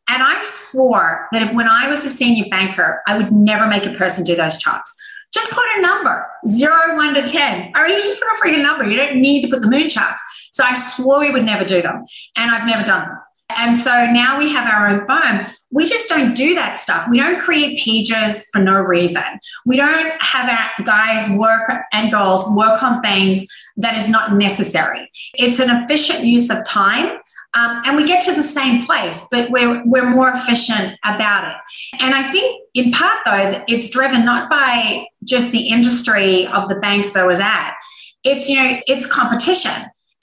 And 0.08 0.24
I 0.24 0.42
swore 0.46 1.28
that 1.32 1.54
when 1.54 1.68
I 1.68 1.88
was 1.88 2.06
a 2.06 2.10
senior 2.10 2.46
banker, 2.50 3.02
I 3.08 3.18
would 3.18 3.32
never 3.32 3.68
make 3.68 3.86
a 3.86 3.94
person 3.94 4.24
do 4.24 4.36
those 4.36 4.58
charts. 4.58 4.94
Just 5.36 5.52
put 5.52 5.66
a 5.78 5.82
number, 5.82 6.26
zero, 6.48 6.96
one 6.96 7.14
to 7.14 7.28
10. 7.28 7.74
I 7.76 7.88
mean, 7.88 7.92
just 7.92 8.22
put 8.22 8.30
a 8.30 8.36
freaking 8.42 8.64
number. 8.64 8.86
You 8.86 8.96
don't 8.96 9.18
need 9.18 9.42
to 9.42 9.50
put 9.50 9.62
the 9.62 9.70
moon 9.70 9.90
charts. 9.90 10.22
So 10.54 10.64
I 10.64 10.74
swore 10.74 11.20
we 11.20 11.30
would 11.30 11.44
never 11.44 11.66
do 11.66 11.82
them. 11.82 12.06
And 12.38 12.52
I've 12.52 12.66
never 12.66 12.86
done 12.86 13.10
them. 13.10 13.18
And 13.50 13.78
so 13.78 13.92
now 14.08 14.40
we 14.40 14.50
have 14.54 14.66
our 14.66 14.88
own 14.88 15.06
firm. 15.06 15.46
We 15.72 15.84
just 15.84 16.08
don't 16.08 16.34
do 16.34 16.56
that 16.56 16.78
stuff. 16.78 17.10
We 17.10 17.20
don't 17.20 17.38
create 17.38 17.80
pages 17.80 18.48
for 18.54 18.60
no 18.60 18.80
reason. 18.80 19.24
We 19.66 19.76
don't 19.76 20.14
have 20.24 20.50
our 20.50 20.86
guys 20.86 21.30
work 21.38 21.70
and 21.92 22.10
girls 22.10 22.46
work 22.56 22.82
on 22.82 23.02
things 23.02 23.46
that 23.76 23.98
is 23.98 24.10
not 24.10 24.34
necessary. 24.36 25.12
It's 25.34 25.60
an 25.60 25.70
efficient 25.70 26.24
use 26.24 26.50
of 26.50 26.66
time. 26.66 27.20
Um, 27.56 27.82
and 27.86 27.96
we 27.96 28.06
get 28.06 28.22
to 28.24 28.34
the 28.34 28.44
same 28.44 28.84
place, 28.84 29.28
but 29.32 29.50
we're, 29.50 29.82
we're 29.86 30.10
more 30.10 30.30
efficient 30.30 30.98
about 31.06 31.48
it. 31.50 31.56
And 32.02 32.14
I 32.14 32.30
think, 32.32 32.62
in 32.74 32.92
part, 32.92 33.20
though, 33.26 33.64
it's 33.68 33.90
driven 33.90 34.26
not 34.26 34.50
by 34.50 35.06
just 35.24 35.52
the 35.52 35.70
industry 35.70 36.48
of 36.48 36.68
the 36.68 36.76
banks 36.76 37.14
that 37.14 37.24
I 37.24 37.28
was 37.28 37.40
at, 37.40 37.74
it's, 38.26 38.50
you 38.50 38.56
know, 38.62 38.78
it's 38.88 39.08
competition. 39.08 39.72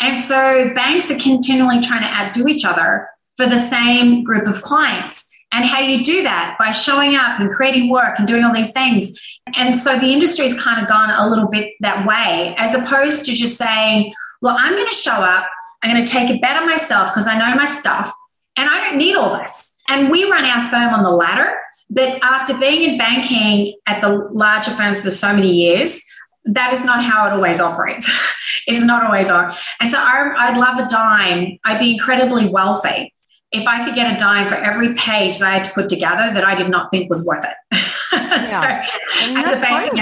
And 0.01 0.17
so 0.17 0.73
banks 0.75 1.11
are 1.11 1.19
continually 1.19 1.81
trying 1.81 2.03
to 2.03 2.09
outdo 2.09 2.49
each 2.49 2.65
other 2.65 3.09
for 3.37 3.47
the 3.47 3.57
same 3.57 4.25
group 4.25 4.47
of 4.47 4.61
clients. 4.61 5.29
And 5.55 5.65
how 5.67 5.81
you 5.81 6.03
do 6.03 6.23
that 6.23 6.57
by 6.59 6.71
showing 6.71 7.15
up 7.15 7.39
and 7.39 7.51
creating 7.51 7.91
work 7.91 8.19
and 8.19 8.27
doing 8.27 8.43
all 8.43 8.55
these 8.55 8.73
things. 8.73 9.39
And 9.55 9.79
so 9.79 9.99
the 9.99 10.11
industry's 10.11 10.59
kind 10.61 10.81
of 10.83 10.89
gone 10.89 11.11
a 11.11 11.29
little 11.29 11.47
bit 11.47 11.75
that 11.81 12.07
way, 12.07 12.55
as 12.57 12.75
opposed 12.75 13.27
to 13.27 13.33
just 13.33 13.59
saying, 13.59 14.13
well, 14.41 14.57
I'm 14.59 14.75
going 14.75 14.89
to 14.89 14.95
show 14.95 15.13
up, 15.13 15.47
I'm 15.83 15.95
going 15.95 16.05
to 16.05 16.11
take 16.11 16.31
a 16.31 16.39
bet 16.39 16.57
on 16.57 16.67
myself 16.67 17.09
because 17.09 17.27
I 17.27 17.37
know 17.39 17.55
my 17.57 17.65
stuff 17.65 18.13
and 18.57 18.69
I 18.69 18.79
don't 18.79 18.99
need 18.99 19.17
all 19.17 19.37
this. 19.37 19.79
And 19.89 20.11
we 20.11 20.31
run 20.31 20.45
our 20.45 20.63
firm 20.71 20.95
on 20.95 21.03
the 21.03 21.11
ladder. 21.11 21.55
But 21.91 22.23
after 22.23 22.57
being 22.57 22.89
in 22.89 22.99
banking 22.99 23.77
at 23.87 24.01
the 24.01 24.09
larger 24.33 24.71
firms 24.71 25.03
for 25.03 25.11
so 25.11 25.35
many 25.35 25.51
years, 25.51 26.03
that 26.45 26.73
is 26.73 26.85
not 26.85 27.05
how 27.05 27.27
it 27.27 27.33
always 27.33 27.61
operates. 27.61 28.09
it 28.67 28.75
is 28.75 28.85
not 28.85 29.05
always 29.05 29.29
on. 29.29 29.53
And 29.81 29.91
so 29.91 29.99
I, 29.99 30.33
I'd 30.39 30.57
love 30.57 30.79
a 30.79 30.89
dime. 30.89 31.59
I'd 31.65 31.79
be 31.79 31.93
incredibly 31.93 32.49
wealthy 32.49 33.13
if 33.53 33.67
I 33.67 33.85
could 33.85 33.95
get 33.95 34.15
a 34.15 34.19
dime 34.19 34.49
for 34.49 34.55
every 34.55 34.95
page 34.95 35.39
that 35.39 35.49
I 35.49 35.55
had 35.59 35.65
to 35.65 35.73
put 35.73 35.89
together 35.89 36.33
that 36.33 36.45
I 36.45 36.55
did 36.55 36.71
not 36.71 36.91
think 36.91 37.11
was 37.11 37.25
worth 37.27 37.45
it. 37.45 37.79
Yeah. 38.13 38.85
so, 38.85 39.39
as 39.39 39.59
a 39.59 39.61
bank 39.61 39.93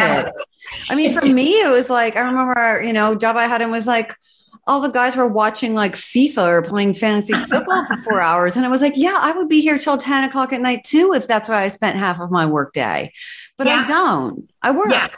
I 0.88 0.94
mean, 0.94 1.12
for 1.12 1.24
me, 1.24 1.60
it 1.60 1.70
was 1.70 1.90
like 1.90 2.16
I 2.16 2.20
remember, 2.20 2.82
you 2.82 2.92
know, 2.92 3.14
job 3.14 3.36
I 3.36 3.44
had 3.44 3.62
and 3.62 3.70
was 3.70 3.86
like 3.86 4.16
all 4.70 4.80
the 4.80 4.88
guys 4.88 5.16
were 5.16 5.26
watching 5.26 5.74
like 5.74 5.94
FIFA 5.94 6.44
or 6.44 6.62
playing 6.62 6.94
fantasy 6.94 7.32
football 7.32 7.84
for 7.86 7.96
four 7.96 8.20
hours, 8.20 8.56
and 8.56 8.64
I 8.64 8.68
was 8.68 8.80
like, 8.80 8.92
yeah, 8.94 9.16
I 9.18 9.32
would 9.32 9.48
be 9.48 9.60
here 9.60 9.76
till 9.76 9.98
ten 9.98 10.22
o'clock 10.22 10.52
at 10.52 10.60
night 10.60 10.84
too 10.84 11.12
if 11.12 11.26
that's 11.26 11.48
where 11.48 11.58
I 11.58 11.66
spent 11.68 11.98
half 11.98 12.20
of 12.20 12.30
my 12.30 12.46
work 12.46 12.72
day, 12.72 13.12
but 13.58 13.66
yeah. 13.66 13.82
I 13.84 13.88
don't. 13.88 14.48
I 14.62 14.70
work. 14.70 14.90
Yeah. 14.90 15.08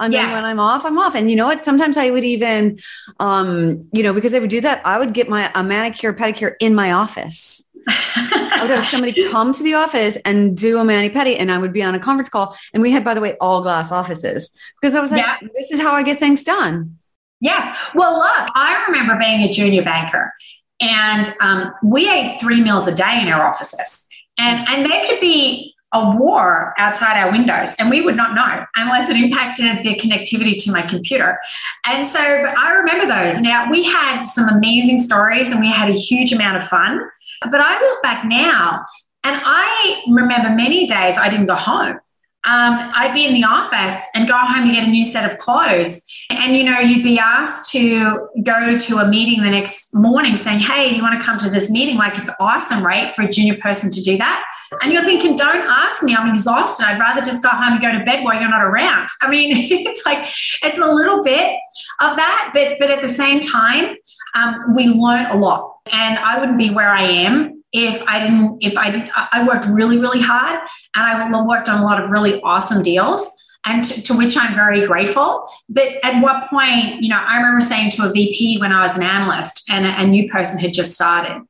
And 0.00 0.12
then 0.12 0.30
when 0.30 0.44
I'm 0.44 0.60
off, 0.60 0.84
I'm 0.84 0.98
off. 0.98 1.14
And 1.14 1.30
you 1.30 1.36
know 1.36 1.46
what? 1.46 1.62
Sometimes 1.62 1.96
I 1.96 2.10
would 2.10 2.24
even, 2.24 2.78
um, 3.18 3.82
you 3.92 4.02
know, 4.02 4.12
because 4.12 4.34
I 4.34 4.38
would 4.38 4.50
do 4.50 4.60
that, 4.60 4.84
I 4.86 4.98
would 4.98 5.14
get 5.14 5.28
my 5.28 5.50
a 5.54 5.62
manicure, 5.62 6.12
pedicure 6.12 6.54
in 6.60 6.74
my 6.74 6.92
office. 6.92 7.62
I 7.88 8.58
would 8.62 8.70
have 8.70 8.84
somebody 8.88 9.28
come 9.30 9.52
to 9.52 9.62
the 9.62 9.74
office 9.74 10.16
and 10.24 10.56
do 10.56 10.78
a 10.78 10.84
mani 10.84 11.10
pedi, 11.10 11.36
and 11.38 11.52
I 11.52 11.58
would 11.58 11.72
be 11.72 11.82
on 11.82 11.94
a 11.94 11.98
conference 11.98 12.30
call. 12.30 12.56
And 12.72 12.82
we 12.82 12.90
had, 12.90 13.04
by 13.04 13.12
the 13.12 13.20
way, 13.20 13.36
all 13.42 13.62
glass 13.62 13.92
offices 13.92 14.52
because 14.80 14.94
I 14.94 15.00
was 15.00 15.10
like, 15.10 15.24
yeah. 15.24 15.36
this 15.54 15.70
is 15.70 15.80
how 15.80 15.92
I 15.92 16.02
get 16.02 16.18
things 16.18 16.44
done. 16.44 16.98
Yes. 17.40 17.90
Well, 17.94 18.14
look, 18.14 18.48
I 18.54 18.84
remember 18.88 19.16
being 19.18 19.42
a 19.42 19.50
junior 19.50 19.82
banker, 19.82 20.32
and 20.80 21.30
um, 21.40 21.72
we 21.82 22.08
ate 22.08 22.38
three 22.40 22.62
meals 22.62 22.86
a 22.86 22.94
day 22.94 23.20
in 23.20 23.28
our 23.28 23.46
offices, 23.46 24.06
and 24.38 24.66
and 24.68 24.90
they 24.90 25.06
could 25.06 25.20
be 25.20 25.74
a 25.92 26.16
war 26.18 26.74
outside 26.78 27.16
our 27.16 27.30
windows 27.30 27.72
and 27.78 27.88
we 27.88 28.02
would 28.02 28.16
not 28.16 28.34
know 28.34 28.66
unless 28.74 29.08
it 29.08 29.16
impacted 29.16 29.84
the 29.84 29.94
connectivity 29.94 30.60
to 30.60 30.72
my 30.72 30.82
computer 30.82 31.38
and 31.86 32.08
so 32.08 32.18
i 32.18 32.72
remember 32.72 33.06
those 33.06 33.40
now 33.40 33.70
we 33.70 33.84
had 33.84 34.20
some 34.22 34.48
amazing 34.48 34.98
stories 34.98 35.52
and 35.52 35.60
we 35.60 35.70
had 35.70 35.88
a 35.88 35.92
huge 35.92 36.32
amount 36.32 36.56
of 36.56 36.64
fun 36.64 37.00
but 37.42 37.60
I 37.60 37.78
look 37.80 38.02
back 38.02 38.24
now 38.24 38.84
and 39.24 39.40
I 39.44 40.02
remember 40.08 40.50
many 40.50 40.86
days 40.86 41.16
I 41.16 41.28
didn't 41.28 41.46
go 41.46 41.54
home. 41.54 41.98
Um, 42.46 42.78
I'd 42.94 43.12
be 43.12 43.26
in 43.26 43.34
the 43.34 43.42
office 43.42 44.00
and 44.14 44.28
go 44.28 44.36
home 44.36 44.68
to 44.68 44.72
get 44.72 44.86
a 44.86 44.90
new 44.90 45.02
set 45.02 45.30
of 45.30 45.36
clothes. 45.38 46.00
And, 46.30 46.56
you 46.56 46.62
know, 46.62 46.78
you'd 46.78 47.02
be 47.02 47.18
asked 47.18 47.72
to 47.72 48.28
go 48.44 48.78
to 48.78 48.98
a 48.98 49.08
meeting 49.08 49.42
the 49.42 49.50
next 49.50 49.92
morning 49.92 50.36
saying, 50.36 50.60
Hey, 50.60 50.94
you 50.94 51.02
want 51.02 51.20
to 51.20 51.26
come 51.26 51.38
to 51.38 51.50
this 51.50 51.70
meeting? 51.70 51.96
Like, 51.96 52.16
it's 52.16 52.30
awesome, 52.38 52.86
right? 52.86 53.14
For 53.16 53.22
a 53.22 53.28
junior 53.28 53.56
person 53.56 53.90
to 53.90 54.00
do 54.00 54.16
that. 54.18 54.44
And 54.80 54.92
you're 54.92 55.04
thinking, 55.04 55.34
Don't 55.34 55.68
ask 55.68 56.04
me. 56.04 56.14
I'm 56.14 56.28
exhausted. 56.28 56.86
I'd 56.86 57.00
rather 57.00 57.20
just 57.20 57.42
go 57.42 57.48
home 57.48 57.74
and 57.74 57.82
go 57.82 57.90
to 57.90 58.04
bed 58.04 58.22
while 58.22 58.40
you're 58.40 58.48
not 58.48 58.62
around. 58.62 59.08
I 59.22 59.28
mean, 59.28 59.50
it's 59.86 60.06
like, 60.06 60.18
it's 60.62 60.78
a 60.78 60.86
little 60.86 61.24
bit 61.24 61.58
of 62.00 62.14
that. 62.14 62.50
But, 62.54 62.78
but 62.78 62.90
at 62.90 63.00
the 63.00 63.08
same 63.08 63.40
time, 63.40 63.96
um, 64.36 64.76
we 64.76 64.86
learn 64.86 65.26
a 65.26 65.36
lot 65.36 65.78
and 65.92 66.18
I 66.18 66.38
wouldn't 66.38 66.58
be 66.58 66.70
where 66.70 66.90
I 66.90 67.02
am 67.02 67.55
if 67.72 68.02
I 68.06 68.20
didn't, 68.20 68.62
if 68.62 68.76
I 68.76 68.90
did, 68.90 69.10
I 69.14 69.46
worked 69.46 69.66
really, 69.66 69.98
really 69.98 70.20
hard 70.20 70.60
and 70.94 71.34
I 71.34 71.44
worked 71.44 71.68
on 71.68 71.80
a 71.80 71.84
lot 71.84 72.02
of 72.02 72.10
really 72.10 72.40
awesome 72.42 72.82
deals 72.82 73.28
and 73.66 73.82
to, 73.82 74.02
to, 74.02 74.16
which 74.16 74.36
I'm 74.36 74.54
very 74.54 74.86
grateful. 74.86 75.46
But 75.68 76.04
at 76.04 76.22
what 76.22 76.44
point, 76.44 77.02
you 77.02 77.08
know, 77.08 77.18
I 77.18 77.36
remember 77.36 77.60
saying 77.60 77.90
to 77.92 78.04
a 78.04 78.12
VP 78.12 78.58
when 78.60 78.72
I 78.72 78.82
was 78.82 78.96
an 78.96 79.02
analyst 79.02 79.68
and 79.68 79.84
a, 79.84 80.02
a 80.02 80.06
new 80.06 80.28
person 80.28 80.60
had 80.60 80.72
just 80.72 80.94
started 80.94 81.42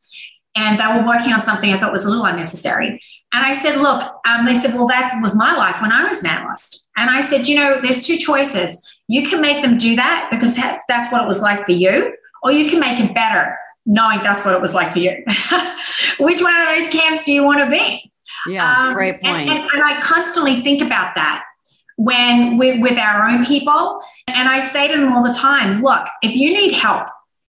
and 0.57 0.81
they 0.81 0.87
were 0.87 1.07
working 1.07 1.33
on 1.33 1.43
something 1.43 1.73
I 1.73 1.79
thought 1.79 1.93
was 1.93 2.07
a 2.07 2.09
little 2.09 2.25
unnecessary. 2.25 2.99
And 3.33 3.45
I 3.45 3.53
said, 3.53 3.77
look, 3.77 4.03
um, 4.27 4.47
they 4.47 4.55
said, 4.55 4.75
well, 4.75 4.87
that 4.87 5.13
was 5.21 5.37
my 5.37 5.55
life 5.55 5.83
when 5.83 5.93
I 5.93 6.05
was 6.05 6.23
an 6.23 6.31
analyst. 6.31 6.89
And 6.97 7.11
I 7.11 7.21
said, 7.21 7.47
you 7.47 7.57
know, 7.57 7.81
there's 7.83 8.01
two 8.01 8.17
choices. 8.17 9.01
You 9.07 9.29
can 9.29 9.43
make 9.43 9.63
them 9.63 9.77
do 9.77 9.95
that 9.97 10.29
because 10.31 10.57
that's 10.57 11.13
what 11.13 11.23
it 11.23 11.27
was 11.27 11.43
like 11.43 11.67
for 11.67 11.73
you, 11.73 12.17
or 12.43 12.53
you 12.53 12.71
can 12.71 12.81
make 12.81 12.99
it 12.99 13.15
better 13.15 13.57
knowing 13.87 14.23
that's 14.23 14.45
what 14.45 14.55
it 14.55 14.61
was 14.61 14.75
like 14.75 14.93
for 14.93 14.99
you. 14.99 15.25
Which 16.19 16.43
one 16.43 16.55
of 16.61 16.69
those 16.69 16.89
camps 16.89 17.25
do 17.25 17.33
you 17.33 17.45
want 17.45 17.61
to 17.61 17.71
be? 17.71 18.13
Yeah, 18.49 18.89
um, 18.89 18.95
great 18.95 19.21
point. 19.23 19.49
And, 19.49 19.51
and, 19.51 19.71
and, 19.73 19.83
I 19.83 20.01
constantly 20.01 20.61
think 20.61 20.83
about 20.83 21.15
that 21.15 21.45
when 21.97 22.57
with, 22.59 22.81
with 22.81 22.99
our 22.99 23.29
own 23.29 23.45
people. 23.45 24.01
And 24.29 24.49
I 24.49 24.61
say 24.61 24.89
to 24.93 24.99
them 24.99 25.13
all 25.13 25.23
the 25.23 25.35
time, 25.35 25.83
look, 25.83 26.07
if 26.23 26.37
you 26.37 26.53
need 26.53 26.73
help 26.73 27.09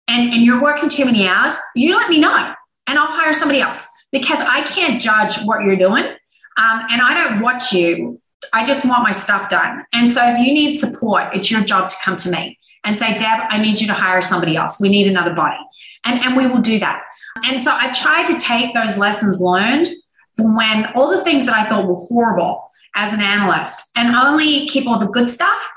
and, 0.09 0.33
and 0.33 0.43
you're 0.43 0.63
working 0.63 0.89
too 0.89 1.05
many 1.05 1.27
hours, 1.27 1.59
you 1.75 1.97
let 1.97 2.09
me 2.09 2.19
know 2.19 2.53
and 2.87 2.99
I'll 2.99 3.11
hire 3.11 3.33
somebody 3.33 3.61
else 3.61 3.87
because 4.13 4.41
I 4.41 4.63
can't 4.63 5.01
judge 5.01 5.39
what 5.45 5.63
you're 5.65 5.77
doing. 5.77 6.05
Um, 6.57 6.83
and 6.91 7.01
I 7.03 7.15
don't 7.15 7.41
watch 7.41 7.73
you. 7.73 8.21
I 8.53 8.65
just 8.65 8.85
want 8.85 9.03
my 9.03 9.13
stuff 9.13 9.49
done. 9.49 9.85
And 9.93 10.09
so 10.09 10.23
if 10.23 10.39
you 10.39 10.53
need 10.53 10.79
support, 10.79 11.35
it's 11.35 11.51
your 11.51 11.63
job 11.63 11.89
to 11.89 11.97
come 12.05 12.17
to 12.17 12.31
me 12.31 12.59
and 12.85 12.97
say, 12.97 13.17
Deb, 13.17 13.41
I 13.49 13.59
need 13.59 13.81
you 13.81 13.87
to 13.87 13.95
hire 13.95 14.21
somebody 14.21 14.57
else. 14.57 14.79
We 14.79 14.89
need 14.91 15.09
another 15.09 15.35
body. 15.35 15.59
And, 16.05 16.21
and 16.21 16.37
we 16.37 16.47
will 16.47 16.61
do 16.61 16.79
that. 16.79 17.03
And 17.45 17.61
so 17.61 17.71
I 17.73 17.93
tried 17.93 18.27
to 18.27 18.39
take 18.39 18.75
those 18.75 18.99
lessons 18.99 19.41
learned 19.41 19.89
from 20.33 20.57
when 20.57 20.87
all 20.95 21.11
the 21.11 21.23
things 21.25 21.47
that 21.47 21.55
I 21.55 21.69
thought 21.69 21.87
were 21.87 21.95
horrible 21.95 22.69
as 22.97 23.13
an 23.13 23.21
analyst 23.21 23.91
and 23.97 24.15
only 24.15 24.67
keep 24.67 24.87
all 24.87 24.99
the 24.99 25.09
good 25.09 25.29
stuff, 25.29 25.71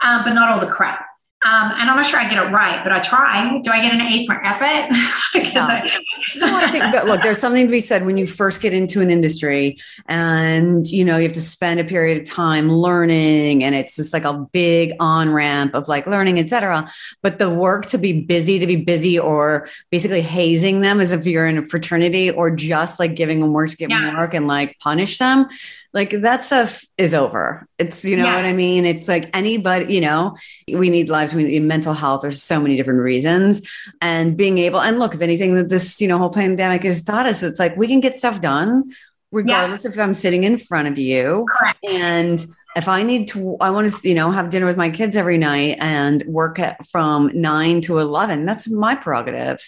um, 0.00 0.22
but 0.24 0.32
not 0.32 0.50
all 0.50 0.60
the 0.60 0.72
crap. 0.72 1.04
Um, 1.44 1.72
and 1.74 1.90
I'm 1.90 1.96
not 1.96 2.06
sure 2.06 2.20
I 2.20 2.28
get 2.28 2.38
it 2.38 2.50
right, 2.50 2.84
but 2.84 2.92
I 2.92 3.00
try. 3.00 3.58
Do 3.62 3.72
I 3.72 3.82
get 3.82 3.92
an 3.92 4.00
A 4.00 4.24
for 4.26 4.44
effort? 4.44 4.94
no. 5.54 5.60
I, 5.60 5.90
no, 6.36 6.56
I 6.56 6.70
think, 6.70 6.84
but 6.92 7.06
look, 7.06 7.20
there's 7.22 7.38
something 7.38 7.66
to 7.66 7.70
be 7.70 7.80
said 7.80 8.06
when 8.06 8.16
you 8.16 8.28
first 8.28 8.60
get 8.60 8.72
into 8.72 9.00
an 9.00 9.10
industry 9.10 9.76
and, 10.06 10.86
you 10.86 11.04
know, 11.04 11.16
you 11.16 11.24
have 11.24 11.32
to 11.32 11.40
spend 11.40 11.80
a 11.80 11.84
period 11.84 12.22
of 12.22 12.30
time 12.30 12.70
learning 12.70 13.64
and 13.64 13.74
it's 13.74 13.96
just 13.96 14.12
like 14.12 14.24
a 14.24 14.34
big 14.52 14.92
on 15.00 15.32
ramp 15.32 15.74
of 15.74 15.88
like 15.88 16.06
learning, 16.06 16.38
etc. 16.38 16.88
But 17.22 17.38
the 17.38 17.50
work 17.50 17.86
to 17.86 17.98
be 17.98 18.20
busy, 18.20 18.60
to 18.60 18.66
be 18.66 18.76
busy 18.76 19.18
or 19.18 19.68
basically 19.90 20.22
hazing 20.22 20.80
them 20.80 21.00
as 21.00 21.10
if 21.10 21.26
you're 21.26 21.48
in 21.48 21.58
a 21.58 21.64
fraternity 21.64 22.30
or 22.30 22.52
just 22.52 23.00
like 23.00 23.16
giving 23.16 23.40
them 23.40 23.52
work 23.52 23.70
to 23.70 23.76
give 23.76 23.90
yeah. 23.90 24.00
them 24.00 24.16
work 24.16 24.32
and 24.34 24.46
like 24.46 24.78
punish 24.78 25.18
them 25.18 25.48
like 25.94 26.10
that 26.10 26.42
stuff 26.42 26.84
is 26.96 27.12
over. 27.12 27.66
It's, 27.78 28.04
you 28.04 28.16
know 28.16 28.24
yeah. 28.24 28.36
what 28.36 28.44
I 28.44 28.52
mean? 28.52 28.84
It's 28.86 29.08
like 29.08 29.28
anybody, 29.34 29.92
you 29.92 30.00
know, 30.00 30.36
we 30.66 30.88
need 30.88 31.08
lives, 31.08 31.34
we 31.34 31.44
need 31.44 31.62
mental 31.62 31.92
health. 31.92 32.22
There's 32.22 32.42
so 32.42 32.60
many 32.60 32.76
different 32.76 33.00
reasons. 33.00 33.62
And 34.00 34.36
being 34.36 34.58
able, 34.58 34.80
and 34.80 34.98
look, 34.98 35.14
if 35.14 35.20
anything 35.20 35.54
that 35.54 35.68
this, 35.68 36.00
you 36.00 36.08
know, 36.08 36.18
whole 36.18 36.30
pandemic 36.30 36.84
has 36.84 37.02
taught 37.02 37.26
us, 37.26 37.42
it's 37.42 37.58
like 37.58 37.76
we 37.76 37.88
can 37.88 38.00
get 38.00 38.14
stuff 38.14 38.40
done 38.40 38.90
regardless 39.30 39.84
yeah. 39.84 39.90
if 39.90 39.98
I'm 39.98 40.14
sitting 40.14 40.44
in 40.44 40.58
front 40.58 40.88
of 40.88 40.98
you. 40.98 41.46
Correct. 41.58 41.78
And 41.90 42.44
if 42.74 42.88
I 42.88 43.02
need 43.02 43.28
to, 43.28 43.56
I 43.60 43.70
want 43.70 43.92
to, 43.92 44.08
you 44.08 44.14
know, 44.14 44.30
have 44.30 44.50
dinner 44.50 44.66
with 44.66 44.76
my 44.76 44.90
kids 44.90 45.16
every 45.16 45.38
night 45.38 45.76
and 45.78 46.22
work 46.26 46.58
at, 46.58 46.86
from 46.86 47.30
nine 47.34 47.82
to 47.82 47.98
11. 47.98 48.46
That's 48.46 48.68
my 48.68 48.94
prerogative, 48.94 49.60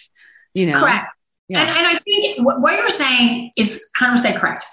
you 0.53 0.67
know? 0.67 0.79
Correct. 0.79 1.15
Yeah. 1.47 1.61
And, 1.61 1.69
and 1.69 1.87
I 1.87 1.99
think 1.99 2.39
what 2.43 2.73
you're 2.73 2.89
saying 2.89 3.51
is 3.57 3.87
100% 3.99 4.35
correct. 4.37 4.65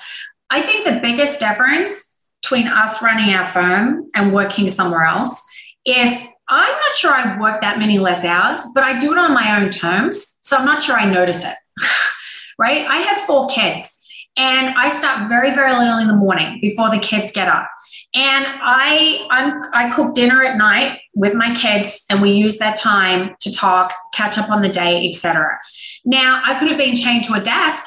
I 0.53 0.61
think 0.61 0.85
the 0.85 1.01
biggest 1.01 1.41
difference 1.41 2.23
between 2.43 2.69
us 2.69 3.03
running 3.03 3.35
our 3.35 3.47
firm 3.47 4.07
and 4.15 4.35
working 4.35 4.69
somewhere 4.69 5.05
else 5.05 5.43
is 5.87 6.15
I'm 6.47 6.73
not 6.73 6.95
sure 6.95 7.11
I 7.11 7.41
work 7.41 7.63
that 7.63 7.79
many 7.79 7.99
less 7.99 8.23
hours, 8.23 8.63
but 8.75 8.85
I 8.85 8.99
do 8.99 9.13
it 9.13 9.19
on 9.19 9.33
my 9.33 9.59
own 9.59 9.71
terms. 9.71 10.39
So 10.43 10.59
I'm 10.59 10.67
not 10.67 10.83
sure 10.83 10.95
I 10.95 11.11
notice 11.11 11.43
it. 11.43 11.55
right? 12.59 12.87
I 12.87 12.99
have 12.99 13.17
four 13.19 13.49
kids. 13.49 13.99
And 14.37 14.75
I 14.77 14.89
start 14.89 15.31
very, 15.31 15.55
very 15.55 15.73
early 15.73 16.03
in 16.03 16.09
the 16.09 16.17
morning 16.17 16.59
before 16.61 16.91
the 16.91 16.99
kids 16.99 17.33
get 17.33 17.49
up. 17.49 17.71
And 18.15 18.45
I 18.47 19.27
I'm, 19.31 19.63
I 19.73 19.91
cook 19.91 20.15
dinner 20.15 20.45
at 20.45 20.59
night 20.59 21.01
with 21.15 21.35
my 21.35 21.55
kids, 21.55 22.05
and 22.11 22.21
we 22.21 22.31
use 22.33 22.59
that 22.59 22.77
time 22.77 23.37
to 23.41 23.51
talk, 23.51 23.93
catch 24.13 24.37
up 24.37 24.51
on 24.51 24.61
the 24.61 24.69
day, 24.69 25.09
etc. 25.09 25.59
Now 26.05 26.43
I 26.45 26.59
could 26.59 26.69
have 26.69 26.77
been 26.77 26.95
chained 26.95 27.25
to 27.25 27.35
a 27.35 27.41
desk. 27.41 27.83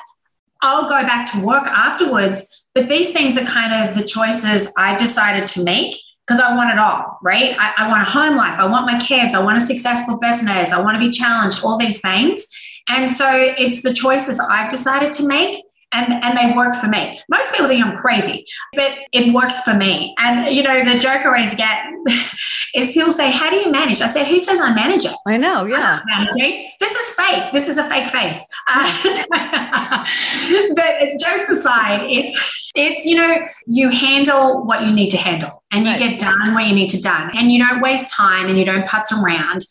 I'll 0.66 0.90
go 0.90 1.02
back 1.04 1.32
to 1.34 1.46
work 1.46 1.68
afterwards, 1.68 2.68
but 2.74 2.90
these 2.90 3.14
things 3.14 3.38
are 3.38 3.46
kind 3.46 3.88
of 3.88 3.96
the 3.96 4.04
choices 4.04 4.74
I 4.78 4.96
decided 4.98 5.48
to 5.50 5.64
make 5.64 5.96
because 6.26 6.40
I 6.40 6.56
want 6.56 6.72
it 6.72 6.80
all, 6.80 7.20
right? 7.22 7.56
I, 7.60 7.86
I 7.86 7.88
want 7.88 8.02
a 8.02 8.10
home 8.10 8.36
life. 8.36 8.60
I 8.60 8.66
want 8.66 8.88
my 8.88 9.00
kids. 9.00 9.36
I 9.36 9.44
want 9.44 9.58
a 9.58 9.62
successful 9.62 10.18
business. 10.20 10.72
I 10.72 10.82
want 10.82 10.96
to 10.96 11.00
be 11.00 11.12
challenged, 11.12 11.64
all 11.64 11.78
these 11.78 12.02
things. 12.02 12.48
And 12.90 13.08
so 13.10 13.30
it's 13.32 13.84
the 13.84 13.94
choices 13.94 14.40
I've 14.40 14.72
decided 14.72 15.14
to 15.14 15.28
make 15.28 15.64
and, 15.96 16.24
and 16.24 16.38
they 16.38 16.56
work 16.56 16.76
for 16.76 16.88
me. 16.88 17.20
Most 17.30 17.52
people 17.52 17.68
think 17.68 17.84
I'm 17.84 17.96
crazy, 17.96 18.46
but 18.74 18.92
it 19.14 19.34
works 19.34 19.62
for 19.62 19.74
me. 19.74 20.14
And, 20.18 20.54
you 20.54 20.64
know, 20.64 20.84
the 20.84 21.00
joke 21.00 21.22
I 21.22 21.26
always 21.26 21.56
get 21.56 21.86
is 22.76 22.92
people 22.92 23.12
say, 23.12 23.32
How 23.32 23.50
do 23.50 23.56
you 23.56 23.72
manage? 23.72 24.02
I 24.02 24.08
said, 24.08 24.28
Who 24.28 24.40
says 24.40 24.60
I 24.60 24.74
manage 24.74 25.06
it? 25.06 25.16
I 25.26 25.38
know, 25.38 25.66
yeah. 25.66 26.02
managing. 26.06 26.70
This 26.80 26.94
is 26.94 27.16
fake. 27.16 27.52
This 27.52 27.68
is 27.68 27.78
a 27.78 27.84
fake 27.86 28.10
face. 28.10 28.46
Uh, 28.68 29.26
but 30.76 31.20
jokes 31.20 31.50
aside, 31.50 32.06
it's, 32.10 32.65
it's, 32.76 33.06
you 33.06 33.16
know, 33.16 33.38
you 33.66 33.90
handle 33.90 34.66
what 34.66 34.84
you 34.84 34.92
need 34.92 35.10
to 35.10 35.18
handle 35.18 35.64
and 35.72 35.86
you 35.86 35.92
right. 35.92 36.00
get 36.00 36.20
done 36.20 36.54
what 36.54 36.66
you 36.66 36.76
need 36.76 36.90
to 36.90 37.02
done. 37.02 37.32
And 37.36 37.52
you 37.52 37.60
don't 37.60 37.82
waste 37.82 38.12
time 38.12 38.48
and 38.48 38.58
you 38.58 38.66
don't 38.66 38.86
putz 38.86 39.12
around. 39.12 39.62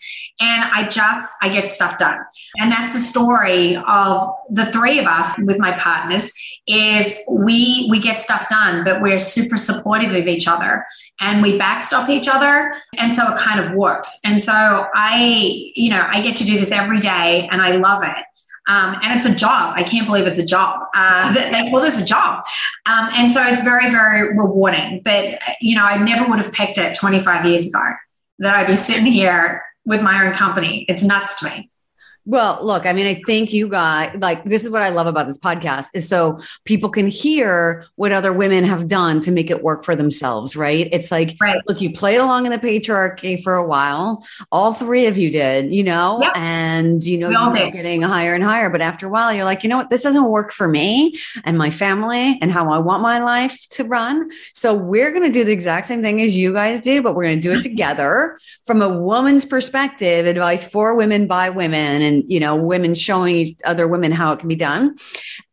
And 0.40 0.64
i 0.72 0.88
just 0.88 1.30
i 1.42 1.48
get 1.48 1.70
stuff 1.70 1.96
done. 1.96 2.18
And 2.58 2.72
that's 2.72 2.92
the 2.92 2.98
story 2.98 3.76
of 3.76 4.28
the 4.50 4.66
three 4.72 4.98
of 4.98 5.06
us 5.06 5.32
with 5.38 5.58
my 5.58 5.72
partners 5.78 6.32
is 6.66 7.16
we 7.30 7.86
we 7.90 8.00
get 8.00 8.20
stuff 8.20 8.48
done 8.48 8.84
but 8.84 9.00
we're 9.00 9.18
super 9.18 9.56
supportive 9.56 10.14
of 10.14 10.26
each 10.26 10.48
other 10.48 10.84
and 11.20 11.40
we 11.40 11.56
backstop 11.56 12.08
each 12.08 12.26
other. 12.26 12.74
And 12.98 13.14
so 13.14 13.32
it 13.32 13.38
kind 13.38 13.60
of 13.60 13.74
works. 13.74 14.18
And 14.24 14.42
so 14.42 14.86
i 14.94 15.70
you 15.76 15.90
know 15.90 16.04
i 16.08 16.20
get 16.20 16.36
to 16.36 16.44
do 16.44 16.58
this 16.58 16.72
every 16.72 17.00
day 17.00 17.48
and 17.50 17.62
i 17.62 17.76
love 17.76 18.02
it 18.02 18.24
um, 18.66 18.96
and 19.02 19.16
it's 19.16 19.26
a 19.26 19.34
job. 19.34 19.74
I 19.76 19.82
can't 19.82 20.06
believe 20.06 20.26
it's 20.26 20.38
a 20.38 20.46
job. 20.46 20.86
Uh, 20.94 21.32
that, 21.34 21.70
well, 21.72 21.82
this 21.82 22.00
a 22.00 22.04
job. 22.04 22.44
Um, 22.86 23.08
and 23.12 23.30
so 23.30 23.42
it's 23.42 23.62
very, 23.62 23.90
very 23.90 24.36
rewarding. 24.36 25.02
But, 25.04 25.40
you 25.60 25.74
know, 25.74 25.84
I 25.84 26.02
never 26.02 26.28
would 26.28 26.38
have 26.38 26.52
picked 26.52 26.78
it 26.78 26.96
25 26.96 27.44
years 27.44 27.66
ago 27.66 27.82
that 28.38 28.54
I'd 28.54 28.66
be 28.66 28.74
sitting 28.74 29.06
here 29.06 29.62
with 29.84 30.02
my 30.02 30.26
own 30.26 30.34
company. 30.34 30.86
It's 30.88 31.04
nuts 31.04 31.40
to 31.40 31.46
me. 31.46 31.70
Well, 32.26 32.58
look, 32.62 32.86
I 32.86 32.94
mean, 32.94 33.06
I 33.06 33.20
think 33.26 33.52
you 33.52 33.68
got 33.68 34.18
like 34.20 34.44
this 34.44 34.64
is 34.64 34.70
what 34.70 34.80
I 34.80 34.88
love 34.88 35.06
about 35.06 35.26
this 35.26 35.36
podcast 35.36 35.88
is 35.92 36.08
so 36.08 36.40
people 36.64 36.88
can 36.88 37.06
hear 37.06 37.86
what 37.96 38.12
other 38.12 38.32
women 38.32 38.64
have 38.64 38.88
done 38.88 39.20
to 39.20 39.30
make 39.30 39.50
it 39.50 39.62
work 39.62 39.84
for 39.84 39.94
themselves, 39.94 40.56
right? 40.56 40.88
It's 40.90 41.10
like, 41.10 41.36
right. 41.40 41.60
look, 41.68 41.82
you 41.82 41.92
played 41.92 42.16
along 42.16 42.46
in 42.46 42.52
the 42.52 42.58
patriarchy 42.58 43.42
for 43.42 43.54
a 43.54 43.66
while. 43.66 44.24
All 44.50 44.72
three 44.72 45.06
of 45.06 45.18
you 45.18 45.30
did, 45.30 45.74
you 45.74 45.84
know, 45.84 46.20
yep. 46.22 46.32
and 46.34 47.04
you 47.04 47.18
know, 47.18 47.28
you're 47.54 47.70
getting 47.70 48.00
higher 48.00 48.34
and 48.34 48.42
higher. 48.42 48.70
But 48.70 48.80
after 48.80 49.06
a 49.06 49.10
while, 49.10 49.32
you're 49.32 49.44
like, 49.44 49.62
you 49.62 49.68
know 49.68 49.76
what, 49.76 49.90
this 49.90 50.02
doesn't 50.02 50.30
work 50.30 50.52
for 50.52 50.66
me 50.66 51.18
and 51.44 51.58
my 51.58 51.70
family 51.70 52.38
and 52.40 52.50
how 52.50 52.70
I 52.70 52.78
want 52.78 53.02
my 53.02 53.22
life 53.22 53.66
to 53.70 53.84
run. 53.84 54.30
So 54.54 54.74
we're 54.74 55.10
going 55.10 55.24
to 55.24 55.30
do 55.30 55.44
the 55.44 55.52
exact 55.52 55.86
same 55.86 56.00
thing 56.00 56.22
as 56.22 56.36
you 56.36 56.52
guys 56.54 56.80
do, 56.80 57.02
but 57.02 57.14
we're 57.14 57.24
going 57.24 57.40
to 57.40 57.48
do 57.48 57.52
it 57.58 57.62
together 57.68 58.38
from 58.64 58.80
a 58.80 58.88
woman's 58.88 59.44
perspective, 59.44 60.26
advice 60.26 60.66
for 60.66 60.94
women 60.94 61.26
by 61.26 61.50
women. 61.50 62.00
And 62.00 62.13
and 62.14 62.32
you 62.32 62.40
know 62.40 62.56
women 62.56 62.94
showing 62.94 63.56
other 63.64 63.86
women 63.88 64.12
how 64.12 64.32
it 64.32 64.38
can 64.38 64.48
be 64.48 64.56
done. 64.56 64.96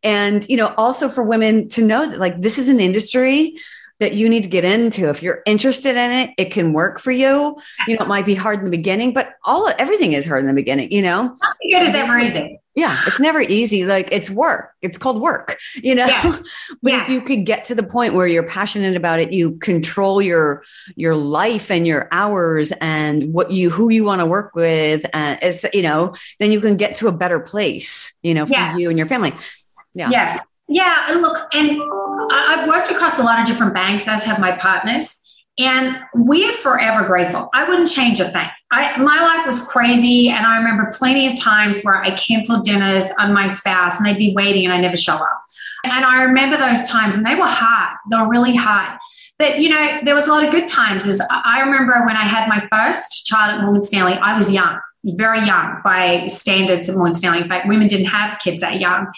And 0.02 0.48
you 0.48 0.56
know 0.56 0.74
also 0.76 1.08
for 1.08 1.22
women 1.22 1.68
to 1.70 1.84
know 1.84 2.08
that 2.08 2.18
like 2.18 2.40
this 2.40 2.58
is 2.58 2.68
an 2.68 2.80
industry 2.80 3.56
that 4.02 4.14
you 4.14 4.28
need 4.28 4.42
to 4.42 4.48
get 4.48 4.64
into. 4.64 5.08
If 5.08 5.22
you're 5.22 5.42
interested 5.46 5.96
in 5.96 6.10
it 6.10 6.30
it 6.36 6.50
can 6.50 6.72
work 6.72 6.98
for 6.98 7.12
you. 7.12 7.56
You 7.86 7.96
know 7.96 8.04
it 8.04 8.08
might 8.08 8.26
be 8.26 8.34
hard 8.34 8.58
in 8.58 8.64
the 8.64 8.70
beginning 8.70 9.14
but 9.14 9.34
all 9.44 9.70
everything 9.78 10.12
is 10.12 10.26
hard 10.26 10.40
in 10.40 10.48
the 10.48 10.52
beginning 10.52 10.90
you 10.90 11.02
know? 11.02 11.36
Nothing 11.40 11.70
good 11.70 11.82
is 11.82 11.94
ever 11.94 12.18
easy. 12.18 12.60
Yeah 12.74 12.96
it's 13.06 13.20
never 13.20 13.40
easy. 13.40 13.84
Like 13.84 14.10
it's 14.10 14.28
work. 14.28 14.72
It's 14.82 14.98
called 14.98 15.20
work 15.20 15.56
you 15.76 15.94
know? 15.94 16.06
Yeah. 16.06 16.38
but 16.82 16.92
yeah. 16.92 17.02
if 17.02 17.08
you 17.10 17.20
could 17.20 17.46
get 17.46 17.66
to 17.66 17.76
the 17.76 17.84
point 17.84 18.14
where 18.14 18.26
you're 18.26 18.42
passionate 18.42 18.96
about 18.96 19.20
it 19.20 19.32
you 19.32 19.56
control 19.58 20.20
your 20.20 20.64
your 20.96 21.14
life 21.14 21.70
and 21.70 21.86
your 21.86 22.08
hours 22.10 22.72
and 22.80 23.32
what 23.32 23.52
you 23.52 23.70
who 23.70 23.88
you 23.88 24.02
want 24.02 24.20
to 24.20 24.26
work 24.26 24.56
with 24.56 25.06
and 25.14 25.38
it's 25.42 25.64
you 25.72 25.82
know 25.82 26.12
then 26.40 26.50
you 26.50 26.60
can 26.60 26.76
get 26.76 26.96
to 26.96 27.06
a 27.06 27.12
better 27.12 27.38
place 27.38 28.12
you 28.22 28.34
know 28.34 28.46
for 28.46 28.78
you 28.78 28.88
and 28.88 28.98
your 28.98 29.06
family. 29.06 29.32
Yeah. 29.94 30.10
Yes. 30.10 30.40
Yeah 30.66 31.06
and 31.08 31.22
look 31.22 31.38
and 31.54 31.80
i've 32.30 32.68
worked 32.68 32.90
across 32.90 33.18
a 33.18 33.22
lot 33.22 33.38
of 33.38 33.44
different 33.44 33.74
banks 33.74 34.06
as 34.06 34.24
have 34.24 34.38
my 34.38 34.52
partners 34.52 35.22
and 35.58 36.00
we 36.14 36.48
are 36.48 36.52
forever 36.52 37.06
grateful. 37.06 37.50
I 37.52 37.68
wouldn't 37.68 37.90
change 37.90 38.20
a 38.20 38.24
thing. 38.24 38.48
I, 38.70 38.96
my 38.96 39.20
life 39.20 39.46
was 39.46 39.60
crazy. 39.60 40.30
And 40.30 40.46
I 40.46 40.56
remember 40.56 40.90
plenty 40.94 41.26
of 41.26 41.38
times 41.38 41.82
where 41.82 41.96
I 41.96 42.10
canceled 42.16 42.64
dinners 42.64 43.04
on 43.18 43.34
my 43.34 43.46
spouse 43.46 43.98
and 43.98 44.06
they'd 44.06 44.16
be 44.16 44.32
waiting 44.34 44.64
and 44.64 44.72
I 44.72 44.78
never 44.78 44.96
show 44.96 45.14
up. 45.14 45.44
And 45.84 46.04
I 46.04 46.22
remember 46.22 46.56
those 46.56 46.88
times 46.88 47.16
and 47.16 47.26
they 47.26 47.34
were 47.34 47.46
hard. 47.46 47.98
They 48.10 48.16
were 48.16 48.28
really 48.28 48.56
hard. 48.56 48.98
But, 49.38 49.58
you 49.58 49.68
know, 49.68 50.00
there 50.04 50.14
was 50.14 50.26
a 50.26 50.30
lot 50.30 50.44
of 50.44 50.50
good 50.50 50.68
times. 50.68 51.06
Is 51.06 51.22
I 51.30 51.60
remember 51.60 52.02
when 52.06 52.16
I 52.16 52.24
had 52.24 52.48
my 52.48 52.66
first 52.70 53.26
child 53.26 53.58
at 53.58 53.62
Morgan 53.62 53.82
Stanley, 53.82 54.14
I 54.14 54.34
was 54.34 54.50
young 54.50 54.80
very 55.04 55.44
young 55.44 55.80
by 55.82 56.26
standards 56.26 56.88
of 56.88 56.96
Morgan 56.96 57.14
Stanley. 57.14 57.40
In 57.40 57.48
fact, 57.48 57.66
women 57.66 57.88
didn't 57.88 58.06
have 58.06 58.38
kids 58.38 58.60
that 58.60 58.80
young. 58.80 59.12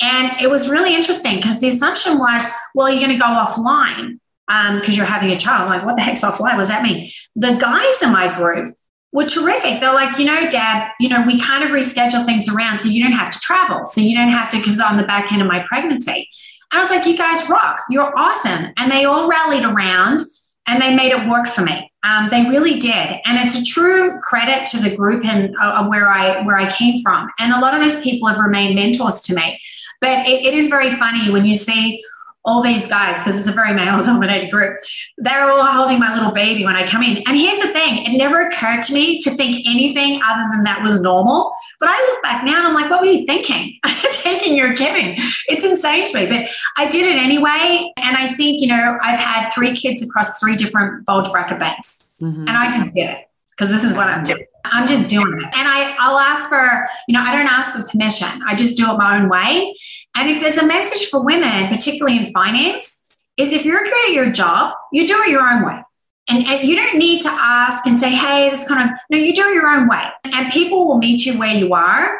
And 0.00 0.32
it 0.40 0.50
was 0.50 0.68
really 0.68 0.94
interesting 0.94 1.36
because 1.36 1.60
the 1.60 1.68
assumption 1.68 2.18
was, 2.18 2.42
well, 2.74 2.90
you're 2.90 2.98
going 2.98 3.12
to 3.12 3.18
go 3.18 3.24
offline 3.24 4.18
because 4.46 4.88
um, 4.88 4.94
you're 4.94 5.04
having 5.04 5.30
a 5.30 5.36
child. 5.36 5.68
Like, 5.68 5.84
what 5.84 5.96
the 5.96 6.02
heck's 6.02 6.22
offline? 6.22 6.54
What 6.54 6.58
does 6.58 6.68
that 6.68 6.82
mean? 6.82 7.08
The 7.36 7.56
guys 7.60 8.02
in 8.02 8.12
my 8.12 8.34
group 8.36 8.74
were 9.12 9.26
terrific. 9.26 9.80
They're 9.80 9.94
like, 9.94 10.18
you 10.18 10.24
know, 10.24 10.48
dad, 10.48 10.90
you 10.98 11.08
know, 11.08 11.22
we 11.26 11.40
kind 11.40 11.64
of 11.64 11.70
reschedule 11.70 12.24
things 12.24 12.48
around 12.48 12.78
so 12.78 12.88
you 12.88 13.02
don't 13.02 13.12
have 13.12 13.32
to 13.32 13.38
travel. 13.38 13.86
So 13.86 14.00
you 14.00 14.16
don't 14.16 14.30
have 14.30 14.50
to, 14.50 14.58
because 14.58 14.80
on 14.80 14.96
the 14.96 15.04
back 15.04 15.32
end 15.32 15.42
of 15.42 15.48
my 15.48 15.64
pregnancy. 15.66 16.28
And 16.70 16.78
I 16.78 16.82
was 16.82 16.90
like, 16.90 17.06
you 17.06 17.16
guys 17.16 17.48
rock. 17.48 17.80
You're 17.88 18.16
awesome. 18.18 18.72
And 18.76 18.90
they 18.90 19.04
all 19.04 19.28
rallied 19.28 19.64
around 19.64 20.20
and 20.66 20.82
they 20.82 20.94
made 20.94 21.12
it 21.12 21.28
work 21.28 21.46
for 21.46 21.62
me. 21.62 21.87
Um, 22.04 22.28
they 22.30 22.48
really 22.48 22.78
did. 22.78 23.20
And 23.26 23.38
it's 23.38 23.58
a 23.58 23.64
true 23.64 24.18
credit 24.20 24.66
to 24.66 24.78
the 24.78 24.94
group 24.94 25.24
and 25.24 25.54
uh, 25.60 25.86
where 25.88 26.08
I 26.08 26.42
where 26.42 26.56
I 26.56 26.70
came 26.70 27.02
from. 27.02 27.28
And 27.38 27.52
a 27.52 27.60
lot 27.60 27.74
of 27.74 27.80
those 27.80 28.00
people 28.02 28.28
have 28.28 28.38
remained 28.38 28.76
mentors 28.76 29.20
to 29.22 29.34
me. 29.34 29.60
But 30.00 30.28
it, 30.28 30.44
it 30.44 30.54
is 30.54 30.68
very 30.68 30.90
funny 30.90 31.30
when 31.30 31.44
you 31.44 31.54
see 31.54 32.02
all 32.44 32.62
these 32.62 32.86
guys, 32.86 33.16
because 33.18 33.38
it's 33.38 33.48
a 33.48 33.52
very 33.52 33.74
male 33.74 34.02
dominated 34.02 34.50
group, 34.50 34.78
they're 35.18 35.50
all 35.50 35.64
holding 35.64 35.98
my 35.98 36.14
little 36.14 36.30
baby 36.30 36.64
when 36.64 36.76
I 36.76 36.86
come 36.86 37.02
in. 37.02 37.22
And 37.26 37.36
here's 37.36 37.60
the 37.60 37.68
thing 37.68 38.04
it 38.04 38.16
never 38.16 38.40
occurred 38.40 38.82
to 38.84 38.94
me 38.94 39.20
to 39.20 39.30
think 39.30 39.66
anything 39.66 40.20
other 40.26 40.44
than 40.52 40.64
that 40.64 40.82
was 40.82 41.00
normal. 41.00 41.52
But 41.80 41.90
I 41.90 42.00
look 42.10 42.22
back 42.22 42.44
now 42.44 42.58
and 42.58 42.68
I'm 42.68 42.74
like, 42.74 42.90
what 42.90 43.00
were 43.00 43.06
you 43.06 43.26
thinking? 43.26 43.78
Taking 44.12 44.56
your 44.56 44.72
giving. 44.74 45.16
It's 45.48 45.64
insane 45.64 46.04
to 46.06 46.14
me. 46.14 46.26
But 46.26 46.50
I 46.76 46.88
did 46.88 47.06
it 47.06 47.18
anyway. 47.18 47.92
And 47.96 48.16
I 48.16 48.32
think, 48.34 48.60
you 48.60 48.68
know, 48.68 48.98
I've 49.02 49.18
had 49.18 49.50
three 49.50 49.74
kids 49.74 50.02
across 50.02 50.40
three 50.40 50.56
different 50.56 51.04
bulge 51.04 51.30
bracket 51.30 51.58
banks. 51.58 52.14
Mm-hmm. 52.20 52.48
And 52.48 52.50
I 52.50 52.70
just 52.70 52.94
did 52.94 53.10
it 53.10 53.27
because 53.58 53.72
this 53.72 53.82
is 53.82 53.96
what 53.96 54.06
I'm 54.06 54.22
doing. 54.22 54.44
I'm 54.64 54.86
just 54.86 55.08
doing 55.08 55.32
it. 55.38 55.44
And 55.44 55.66
I, 55.66 55.96
I'll 55.98 56.18
ask 56.18 56.48
for, 56.48 56.86
you 57.08 57.14
know, 57.14 57.22
I 57.22 57.34
don't 57.34 57.48
ask 57.48 57.72
for 57.72 57.82
permission. 57.90 58.28
I 58.46 58.54
just 58.54 58.76
do 58.76 58.90
it 58.92 58.98
my 58.98 59.18
own 59.18 59.28
way. 59.28 59.74
And 60.16 60.30
if 60.30 60.40
there's 60.40 60.58
a 60.58 60.66
message 60.66 61.08
for 61.08 61.24
women, 61.24 61.68
particularly 61.68 62.18
in 62.18 62.26
finance, 62.26 62.94
is 63.36 63.52
if 63.52 63.64
you're 63.64 63.82
good 63.82 64.08
at 64.08 64.12
your 64.12 64.30
job, 64.30 64.74
you 64.92 65.06
do 65.06 65.20
it 65.22 65.30
your 65.30 65.48
own 65.48 65.64
way. 65.64 65.82
And, 66.28 66.46
and 66.46 66.68
you 66.68 66.76
don't 66.76 66.98
need 66.98 67.22
to 67.22 67.30
ask 67.30 67.86
and 67.86 67.98
say, 67.98 68.10
hey, 68.10 68.50
this 68.50 68.68
kind 68.68 68.90
of, 68.90 68.98
no, 69.10 69.16
you 69.16 69.34
do 69.34 69.48
it 69.48 69.54
your 69.54 69.66
own 69.66 69.88
way. 69.88 70.04
And 70.24 70.52
people 70.52 70.86
will 70.86 70.98
meet 70.98 71.24
you 71.24 71.38
where 71.38 71.54
you 71.54 71.72
are 71.72 72.18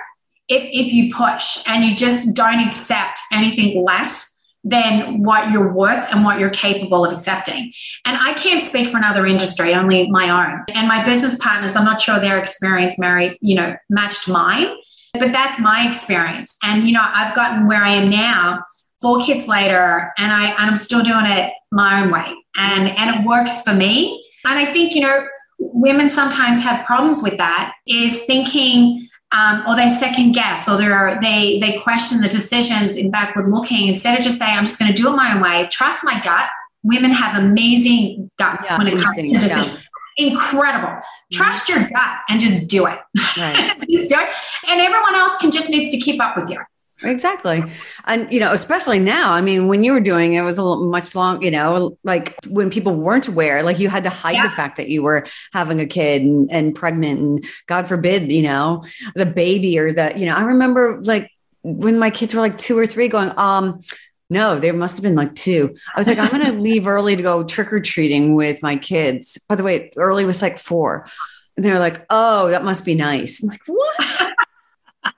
if, 0.48 0.62
if 0.72 0.92
you 0.92 1.12
push 1.14 1.62
and 1.66 1.84
you 1.84 1.94
just 1.94 2.34
don't 2.34 2.66
accept 2.66 3.20
anything 3.32 3.84
less 3.84 4.37
than 4.68 5.22
what 5.22 5.50
you're 5.50 5.72
worth 5.72 6.06
and 6.10 6.24
what 6.24 6.38
you're 6.38 6.50
capable 6.50 7.04
of 7.04 7.12
accepting. 7.12 7.72
And 8.04 8.16
I 8.16 8.34
can't 8.34 8.62
speak 8.62 8.90
for 8.90 8.98
another 8.98 9.26
industry, 9.26 9.74
only 9.74 10.10
my 10.10 10.28
own. 10.28 10.64
And 10.74 10.86
my 10.86 11.04
business 11.04 11.38
partners, 11.38 11.74
I'm 11.74 11.84
not 11.84 12.00
sure 12.00 12.20
their 12.20 12.38
experience, 12.38 12.98
married, 12.98 13.38
you 13.40 13.54
know, 13.54 13.76
matched 13.88 14.28
mine, 14.28 14.68
but 15.14 15.32
that's 15.32 15.58
my 15.58 15.88
experience. 15.88 16.56
And, 16.62 16.86
you 16.86 16.92
know, 16.92 17.02
I've 17.02 17.34
gotten 17.34 17.66
where 17.66 17.82
I 17.82 17.92
am 17.92 18.10
now, 18.10 18.62
four 19.00 19.20
kids 19.20 19.48
later, 19.48 20.12
and 20.18 20.32
I 20.32 20.48
and 20.48 20.70
I'm 20.70 20.76
still 20.76 21.02
doing 21.02 21.26
it 21.26 21.52
my 21.72 22.02
own 22.02 22.10
way. 22.10 22.34
And 22.56 22.88
and 22.88 23.16
it 23.16 23.26
works 23.26 23.62
for 23.62 23.72
me. 23.72 24.24
And 24.44 24.58
I 24.58 24.66
think, 24.66 24.94
you 24.94 25.00
know, 25.00 25.26
women 25.58 26.08
sometimes 26.08 26.60
have 26.62 26.84
problems 26.84 27.22
with 27.22 27.36
that, 27.38 27.74
is 27.86 28.24
thinking 28.24 29.07
um, 29.32 29.62
or 29.68 29.76
they 29.76 29.88
second 29.88 30.32
guess 30.32 30.68
or 30.68 31.18
they 31.20 31.58
they 31.58 31.78
question 31.78 32.20
the 32.20 32.28
decisions 32.28 32.96
in 32.96 33.10
backward 33.10 33.48
looking. 33.48 33.88
Instead 33.88 34.18
of 34.18 34.24
just 34.24 34.38
saying 34.38 34.56
i'm 34.56 34.64
just 34.64 34.78
going 34.78 34.92
to 34.92 35.00
do 35.00 35.08
it 35.08 35.16
my 35.16 35.34
own 35.34 35.42
way 35.42 35.68
trust 35.70 36.04
my 36.04 36.20
gut. 36.22 36.48
Women 36.82 37.10
have 37.10 37.42
amazing 37.42 38.30
guts 38.38 38.70
yeah, 38.70 38.78
when 38.78 38.86
it 38.86 38.98
comes 38.98 39.16
to 39.16 39.48
yeah. 39.48 39.76
incredible. 40.16 40.88
Mm-hmm. 40.88 41.36
trust 41.36 41.68
your 41.68 41.80
gut 41.80 42.18
and 42.28 42.40
just 42.40 42.68
do 42.68 42.86
it. 42.86 42.98
Right. 43.36 43.76
just 43.90 44.08
do 44.08 44.16
it. 44.18 44.28
And 44.68 44.80
everyone 44.80 45.14
else 45.14 45.36
can 45.36 45.50
just 45.50 45.68
needs 45.70 45.90
to 45.90 45.98
keep 45.98 46.20
up 46.22 46.36
with 46.36 46.50
you 46.50 46.58
Exactly. 47.04 47.62
And, 48.06 48.32
you 48.32 48.40
know, 48.40 48.52
especially 48.52 48.98
now, 48.98 49.32
I 49.32 49.40
mean, 49.40 49.68
when 49.68 49.84
you 49.84 49.92
were 49.92 50.00
doing 50.00 50.34
it, 50.34 50.42
was 50.42 50.58
a 50.58 50.64
little 50.64 50.88
much 50.88 51.14
long, 51.14 51.42
you 51.42 51.50
know, 51.50 51.96
like 52.02 52.34
when 52.46 52.70
people 52.70 52.94
weren't 52.94 53.28
aware, 53.28 53.62
like 53.62 53.78
you 53.78 53.88
had 53.88 54.04
to 54.04 54.10
hide 54.10 54.34
yeah. 54.34 54.42
the 54.42 54.50
fact 54.50 54.76
that 54.78 54.88
you 54.88 55.02
were 55.02 55.26
having 55.52 55.80
a 55.80 55.86
kid 55.86 56.22
and, 56.22 56.50
and 56.50 56.74
pregnant 56.74 57.20
and 57.20 57.44
God 57.66 57.86
forbid, 57.86 58.32
you 58.32 58.42
know, 58.42 58.84
the 59.14 59.26
baby 59.26 59.78
or 59.78 59.92
the, 59.92 60.12
you 60.16 60.26
know, 60.26 60.34
I 60.34 60.42
remember 60.42 61.00
like 61.02 61.30
when 61.62 61.98
my 61.98 62.10
kids 62.10 62.34
were 62.34 62.40
like 62.40 62.58
two 62.58 62.76
or 62.76 62.86
three 62.86 63.08
going, 63.08 63.32
um, 63.38 63.82
no, 64.30 64.58
there 64.58 64.74
must 64.74 64.96
have 64.96 65.02
been 65.02 65.14
like 65.14 65.34
two. 65.34 65.74
I 65.94 66.00
was 66.00 66.06
like, 66.06 66.18
I'm 66.18 66.30
going 66.30 66.44
to 66.52 66.52
leave 66.52 66.86
early 66.86 67.16
to 67.16 67.22
go 67.22 67.44
trick 67.44 67.72
or 67.72 67.80
treating 67.80 68.34
with 68.34 68.62
my 68.62 68.76
kids. 68.76 69.38
By 69.48 69.54
the 69.54 69.62
way, 69.62 69.90
early 69.96 70.24
was 70.24 70.42
like 70.42 70.58
four. 70.58 71.08
And 71.56 71.64
they're 71.64 71.78
like, 71.78 72.04
oh, 72.10 72.50
that 72.50 72.64
must 72.64 72.84
be 72.84 72.94
nice. 72.94 73.42
I'm 73.42 73.48
like, 73.48 73.62
what? 73.66 74.32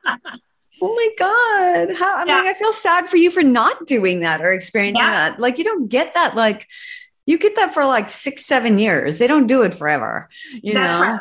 Oh 0.82 0.94
my 0.94 1.08
God. 1.18 1.96
How 1.96 2.16
I'm 2.16 2.28
yeah. 2.28 2.36
like, 2.36 2.46
I 2.46 2.54
feel 2.54 2.72
sad 2.72 3.08
for 3.08 3.16
you 3.16 3.30
for 3.30 3.42
not 3.42 3.86
doing 3.86 4.20
that 4.20 4.40
or 4.40 4.50
experiencing 4.50 5.00
yeah. 5.00 5.10
that. 5.10 5.40
Like 5.40 5.58
you 5.58 5.64
don't 5.64 5.88
get 5.88 6.14
that. 6.14 6.34
Like 6.34 6.66
you 7.26 7.38
get 7.38 7.56
that 7.56 7.74
for 7.74 7.84
like 7.84 8.08
six, 8.10 8.46
seven 8.46 8.78
years. 8.78 9.18
They 9.18 9.26
don't 9.26 9.46
do 9.46 9.62
it 9.62 9.74
forever. 9.74 10.28
You 10.52 10.74
That's 10.74 10.96
know? 10.96 11.02
right. 11.02 11.20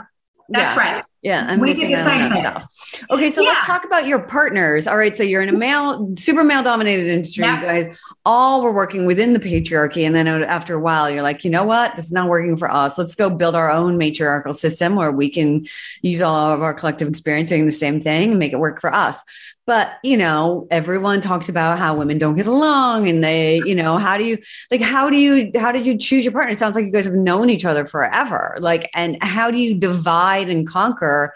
That's 0.50 0.76
yeah. 0.76 0.94
right. 0.94 1.06
Yeah, 1.22 1.46
I'm 1.50 1.60
we 1.60 1.74
missing 1.74 1.94
out 1.94 2.08
on 2.08 2.32
that 2.32 2.36
stuff. 2.38 3.06
Okay, 3.12 3.30
so 3.30 3.42
yeah. 3.42 3.50
let's 3.50 3.66
talk 3.66 3.84
about 3.84 4.08
your 4.08 4.20
partners. 4.20 4.88
All 4.88 4.96
right, 4.96 5.16
so 5.18 5.24
you're 5.24 5.42
in 5.42 5.50
a 5.50 5.58
male, 5.58 6.16
super 6.16 6.46
male 6.46 6.64
dominated 6.64 7.08
industry. 7.08 7.44
Yeah. 7.44 7.60
You 7.60 7.66
guys 7.66 8.00
all 8.26 8.62
were 8.62 8.72
working 8.72 9.06
within 9.06 9.34
the 9.34 9.40
patriarchy, 9.40 10.06
and 10.06 10.16
then 10.16 10.28
after 10.28 10.76
a 10.76 10.80
while, 10.80 11.10
you're 11.10 11.22
like, 11.22 11.44
you 11.44 11.50
know 11.52 11.66
what? 11.66 11.98
This 11.98 12.06
is 12.06 12.12
not 12.14 12.30
working 12.30 12.56
for 12.56 12.72
us. 12.72 12.98
Let's 12.98 13.16
go 13.16 13.30
build 13.30 13.56
our 13.56 13.70
own 13.70 13.98
matriarchal 13.98 14.54
system 14.54 14.96
where 14.96 15.12
we 15.12 15.30
can 15.30 15.66
use 16.02 16.22
all 16.22 16.54
of 16.54 16.62
our 16.62 16.74
collective 16.74 17.10
experience 17.10 17.50
doing 17.50 17.66
the 17.66 17.72
same 17.74 18.00
thing 18.00 18.30
and 18.30 18.40
make 18.40 18.54
it 18.54 18.60
work 18.60 18.80
for 18.80 18.94
us. 18.94 19.22
But, 19.70 20.00
you 20.02 20.18
know, 20.18 20.68
everyone 20.72 21.22
talks 21.22 21.48
about 21.48 21.78
how 21.78 21.94
women 21.94 22.18
don't 22.18 22.36
get 22.36 22.48
along 22.48 23.08
and 23.08 23.24
they, 23.24 23.62
you 23.66 23.76
know, 23.76 24.00
how 24.00 24.18
do 24.18 24.24
you 24.24 24.40
like 24.72 24.82
how 24.82 25.12
do 25.12 25.16
you 25.16 25.52
how 25.58 25.72
did 25.72 25.86
you 25.86 25.96
choose 25.96 26.26
your 26.26 26.32
partner? 26.32 26.54
It 26.54 26.58
sounds 26.58 26.74
like 26.74 26.86
you 26.86 26.92
guys 26.92 27.06
have 27.06 27.14
known 27.14 27.52
each 27.52 27.66
other 27.66 27.86
forever. 27.86 28.58
Like 28.60 28.90
and 28.96 29.22
how 29.22 29.52
do 29.52 29.60
you 29.60 29.76
divide 29.76 30.50
and 30.50 30.68
conquer 30.68 31.36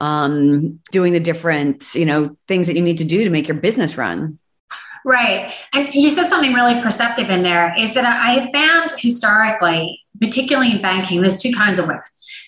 um 0.00 0.78
doing 0.92 1.12
the 1.12 1.18
different, 1.18 1.92
you 1.96 2.06
know, 2.06 2.36
things 2.46 2.68
that 2.68 2.76
you 2.76 2.82
need 2.82 2.98
to 2.98 3.04
do 3.04 3.24
to 3.24 3.30
make 3.30 3.48
your 3.48 3.56
business 3.56 3.98
run? 3.98 4.38
Right. 5.04 5.52
And 5.72 5.92
you 5.92 6.08
said 6.08 6.28
something 6.28 6.52
really 6.52 6.80
perceptive 6.82 7.30
in 7.30 7.42
there 7.42 7.74
is 7.76 7.94
that 7.94 8.04
I 8.04 8.34
have 8.34 8.52
found 8.52 8.92
historically, 8.96 10.00
particularly 10.20 10.70
in 10.70 10.82
banking, 10.82 11.20
there's 11.20 11.38
two 11.38 11.52
kinds 11.52 11.80
of 11.80 11.88
women. 11.88 12.02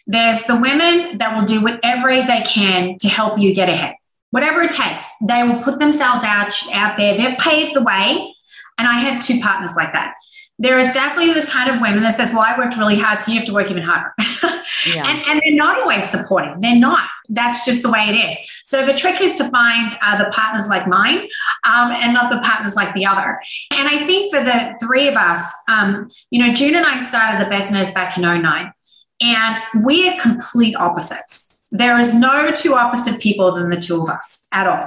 There's 0.07 0.44
the 0.44 0.55
women 0.55 1.18
that 1.18 1.37
will 1.37 1.44
do 1.44 1.61
whatever 1.61 2.11
they 2.23 2.44
can 2.47 2.99
to 2.99 3.09
help 3.09 3.40
you 3.40 3.53
get 3.53 3.68
ahead 3.68 3.97
whatever 4.35 4.62
it 4.62 4.73
takes. 4.73 5.07
They 5.23 5.44
will 5.44 5.62
put 5.62 5.79
themselves 5.79 6.25
out, 6.25 6.53
out 6.73 6.99
there. 6.99 7.16
They've 7.16 7.38
paved 7.38 7.77
the 7.77 7.83
way. 7.83 8.35
And 8.79 8.88
I 8.88 8.94
have 8.94 9.23
two 9.23 9.38
partners 9.40 9.70
like 9.77 9.92
that. 9.92 10.14
There 10.59 10.77
is 10.77 10.90
definitely 10.90 11.40
the 11.40 11.47
kind 11.47 11.70
of 11.70 11.81
women 11.81 12.03
that 12.03 12.14
says, 12.14 12.33
Well, 12.33 12.40
I 12.40 12.59
worked 12.59 12.77
really 12.77 12.99
hard, 12.99 13.20
so 13.20 13.31
you 13.31 13.38
have 13.38 13.47
to 13.47 13.53
work 13.53 13.70
even 13.70 13.85
harder. 13.85 14.12
yeah. 14.92 15.09
and, 15.09 15.23
and 15.29 15.40
they're 15.40 15.55
not 15.55 15.81
always 15.81 16.05
supportive. 16.05 16.61
They're 16.61 16.75
not. 16.75 17.09
That's 17.29 17.64
just 17.64 17.83
the 17.83 17.90
way 17.90 18.09
it 18.09 18.14
is. 18.14 18.37
So 18.64 18.85
the 18.85 18.94
trick 18.94 19.20
is 19.20 19.37
to 19.37 19.49
find 19.51 19.92
uh, 20.03 20.18
the 20.18 20.31
partners 20.33 20.66
like 20.68 20.88
mine 20.88 21.29
um, 21.64 21.92
and 21.92 22.12
not 22.12 22.33
the 22.33 22.40
partners 22.40 22.75
like 22.75 22.92
the 22.94 23.07
other. 23.07 23.40
And 23.73 23.88
I 23.88 24.05
think 24.05 24.35
for 24.35 24.42
the 24.42 24.77
three 24.81 25.07
of 25.07 25.14
us, 25.14 25.40
um, 25.68 26.09
you 26.31 26.44
know, 26.44 26.53
June 26.53 26.75
and 26.75 26.87
I 26.87 26.99
started 26.99 27.44
the 27.44 27.51
business 27.51 27.92
back 27.92 28.16
in 28.16 28.23
09, 28.23 28.73
and 29.20 29.59
we 29.85 30.09
are 30.09 30.20
complete 30.20 30.75
opposites 30.75 31.54
there 31.72 31.98
is 31.98 32.14
no 32.14 32.53
two 32.53 32.74
opposite 32.74 33.20
people 33.20 33.53
than 33.53 33.70
the 33.70 33.81
two 33.81 34.03
of 34.03 34.09
us 34.09 34.46
at 34.53 34.66
all. 34.66 34.85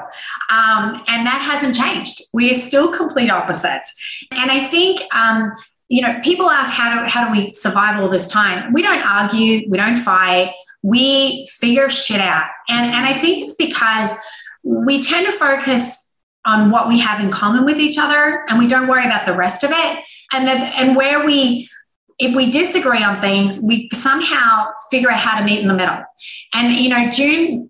Um, 0.49 1.03
and 1.07 1.25
that 1.25 1.41
hasn't 1.41 1.75
changed. 1.75 2.21
We 2.33 2.49
are 2.51 2.53
still 2.53 2.91
complete 2.91 3.29
opposites. 3.29 4.25
And 4.31 4.51
I 4.51 4.67
think, 4.67 5.01
um, 5.13 5.51
you 5.89 6.01
know, 6.01 6.19
people 6.23 6.49
ask, 6.49 6.71
how 6.71 7.01
do, 7.03 7.09
how 7.09 7.25
do 7.25 7.31
we 7.31 7.49
survive 7.49 7.99
all 7.99 8.09
this 8.09 8.27
time? 8.27 8.71
We 8.73 8.81
don't 8.81 9.01
argue, 9.01 9.69
we 9.69 9.77
don't 9.77 9.97
fight, 9.97 10.53
we 10.81 11.47
figure 11.47 11.89
shit 11.89 12.21
out. 12.21 12.49
And, 12.69 12.93
and 12.93 13.05
I 13.05 13.19
think 13.19 13.43
it's 13.43 13.55
because 13.55 14.15
we 14.63 15.01
tend 15.01 15.25
to 15.25 15.31
focus 15.31 16.13
on 16.45 16.71
what 16.71 16.87
we 16.87 16.99
have 16.99 17.19
in 17.19 17.29
common 17.29 17.65
with 17.65 17.79
each 17.79 17.97
other 17.97 18.45
and 18.47 18.57
we 18.57 18.67
don't 18.67 18.87
worry 18.87 19.05
about 19.05 19.25
the 19.25 19.35
rest 19.35 19.63
of 19.63 19.71
it. 19.73 20.03
And 20.31 20.47
then, 20.47 20.61
and 20.73 20.95
where 20.95 21.25
we, 21.25 21.69
if 22.19 22.35
we 22.35 22.49
disagree 22.49 23.03
on 23.03 23.21
things, 23.21 23.59
we 23.61 23.89
somehow 23.93 24.71
figure 24.89 25.11
out 25.11 25.19
how 25.19 25.39
to 25.39 25.45
meet 25.45 25.59
in 25.59 25.67
the 25.67 25.75
middle. 25.75 26.03
And, 26.53 26.73
you 26.73 26.89
know, 26.89 27.09
June 27.09 27.67